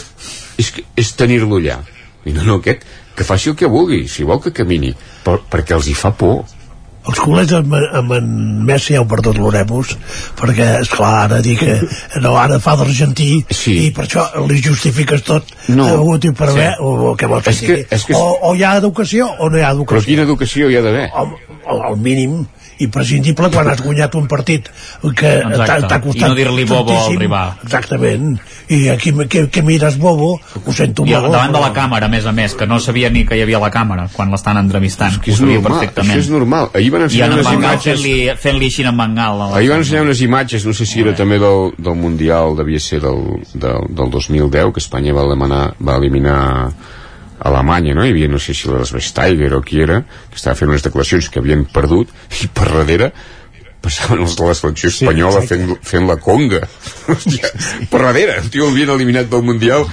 [0.60, 1.80] és, és tenir-lo allà
[2.28, 2.84] i no, no, aquest
[3.16, 6.44] que faci el que vulgui, si vol que camini per, perquè els hi fa por
[7.04, 8.28] els culers amb, amb en
[8.64, 9.90] Messi heu perdut l'Oremus
[10.40, 11.74] perquè, és clar ara dir que
[12.24, 13.74] no, ara fa d'argentí sí.
[13.88, 15.88] i per això li justifiques tot No.
[15.90, 16.54] eh, útil per Sí.
[16.56, 19.28] haver o, o què vols que És que- és que- o, o hi ha educació
[19.40, 21.10] o no hi ha educació però quina educació hi ha d'haver?
[21.14, 21.36] al,
[21.92, 22.46] al mínim
[22.80, 24.70] imprescindible quan has guanyat un partit
[25.16, 27.54] que t'ha costat I no dir-li bobo al rival.
[27.64, 28.40] exactament
[28.70, 32.10] i aquí que, que mires bobo ho sento I molt davant de la càmera, a
[32.10, 35.20] més a més, que no sabia ni que hi havia la càmera quan l'estan entrevistant.
[35.22, 36.12] que és Ho sabia normal, perfectament.
[36.18, 36.70] això és normal.
[36.74, 40.04] Ahir van ensenyar en unes Bengal imatges- fent-li fent així en la- Ahir van ensenyar
[40.04, 44.10] unes imatges, no sé si era també del, del Mundial, devia ser del, del, del
[44.10, 46.72] 2010, que Espanya va, demanar, va eliminar
[47.44, 48.06] Alemanya, no?
[48.08, 50.02] Hi havia, no sé si les Vestager o qui era,
[50.32, 52.12] que estava fent unes declaracions que havien perdut,
[52.44, 53.12] i per darrere
[53.84, 56.62] passaven els de la selecció espanyola sí, fent, fent la conga.
[57.12, 57.50] Hòstia,
[57.92, 59.84] per darrere, el tio l'havien eliminat del Mundial.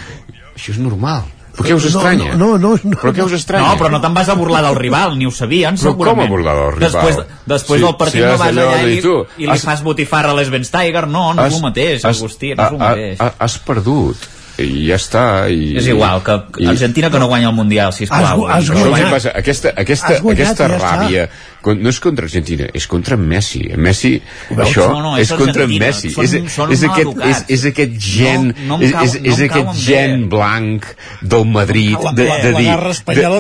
[0.55, 1.25] Això és normal.
[1.51, 2.37] Però què us estranya?
[2.39, 3.73] No, no, no, Però què us estranya?
[3.73, 6.29] No, però no te'n vas a burlar del rival, ni ho sabien, Però com segurament.
[6.31, 6.87] a burlar del rival?
[6.87, 7.19] Després,
[7.51, 9.51] després Sí, del partit si no has vas allò allà i, dir tu, i li
[9.57, 13.19] has- fas botifarra a l'Esbensteiger, no, no és el mateix, Agustí, no és el mateix.
[13.27, 14.29] Has, has perdut
[14.65, 18.47] i ja està i, És igual, que Argentina que no guanya el Mundial, sisplau.
[18.49, 19.11] Has- has Però saps guanyat.
[19.11, 19.33] passa?
[19.35, 23.17] Aquesta, aquesta, Has guanyat aquesta i ja ràbia con- no és contra Argentina, és contra
[23.21, 23.63] Messi.
[23.77, 24.15] Messi,
[24.51, 24.69] veus?
[24.69, 25.87] això No, no, és és contra Argentina.
[25.87, 26.11] Messi.
[26.11, 29.33] Són- és, són és, aquest, és, és aquest gen No- no em és, és, no
[29.33, 29.83] és em aquest cauen bé.
[29.85, 30.87] gen blanc
[31.21, 32.71] del Madrid La- de, la- de, la dir,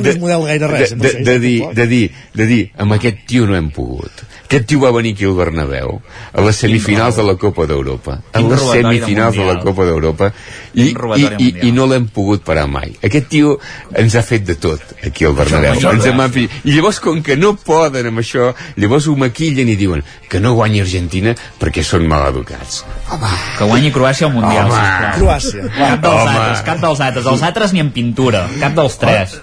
[0.02, 3.24] no és model gaire res, de, de, de, dir, de dir, de dir, amb aquest
[3.26, 4.26] tio no hem pogut.
[4.50, 6.00] Aquest tio va venir aquí al Bernabéu
[6.32, 8.16] a les semifinals de la Copa d'Europa.
[8.32, 9.60] A les de semifinals de la.
[9.62, 10.32] Copa d'Europa.
[10.74, 12.90] I, i, i, i no l'hem pogut parar mai.
[13.06, 13.52] Aquest tio
[13.94, 15.74] ens ha fet de tot aquí al Bernabéu.
[15.74, 15.84] ens
[16.64, 20.52] i llavors com que no poden amb això llavors ho maquillen i diuen que no
[20.58, 22.82] guanyi Argentina perquè són maleducats
[23.58, 24.76] Que guanyi Croàcia al Mundial, Home.
[24.76, 25.16] sisplau.
[25.18, 25.64] Croàcia.
[25.78, 26.30] Cap dels Home.
[26.36, 27.26] altres, cap dels altres.
[27.26, 29.34] Els altres ni en pintura, cap dels tres.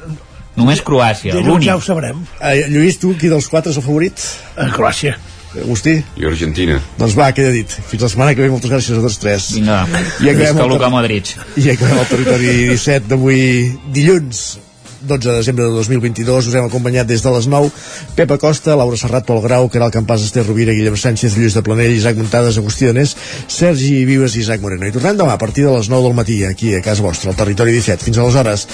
[0.58, 1.68] Només Croàcia, l'únic.
[1.68, 4.18] ja ho sabrem Eh, Lluís, tu, qui dels quatre és el favorit?
[4.58, 5.18] a Croàcia
[5.58, 6.04] Agustí?
[6.18, 7.70] i Argentina Doncs va, queda dit.
[7.70, 9.52] Fins la setmana que ve, moltes gràcies a tots tres.
[9.54, 9.84] Vinga,
[10.22, 11.36] I acabem visca el Luka ter- Modric.
[11.58, 14.60] I acabem el territori 17 d'avui dilluns
[15.02, 17.72] 12 de desembre de 2022 us hem acompanyat des de les 9
[18.16, 21.94] Pep Acosta, Laura Serrat, Pol Grau Caral Campàs, Esther Rovira, Guillem Sánchez Lluís de Planell,
[21.96, 23.16] Isaac Muntades, Agustí Danés
[23.48, 24.88] Sergi Vives i Isaac Moreno.
[24.88, 27.38] I tornem demà a partir de les 9 del matí aquí a casa vostra, al
[27.38, 28.68] territori 17, fins aleshores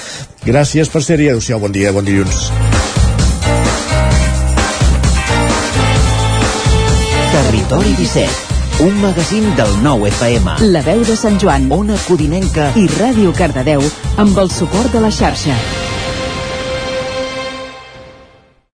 [0.46, 2.50] gràcies per ser-hi, adeu-siau, bon dia, bon dilluns.
[7.34, 10.60] Territori 17, un magazín del nou FM.
[10.74, 13.82] La veu de Sant Joan, Ona Codinenca i Ràdio Cardedeu
[14.22, 15.58] amb el suport de la xarxa.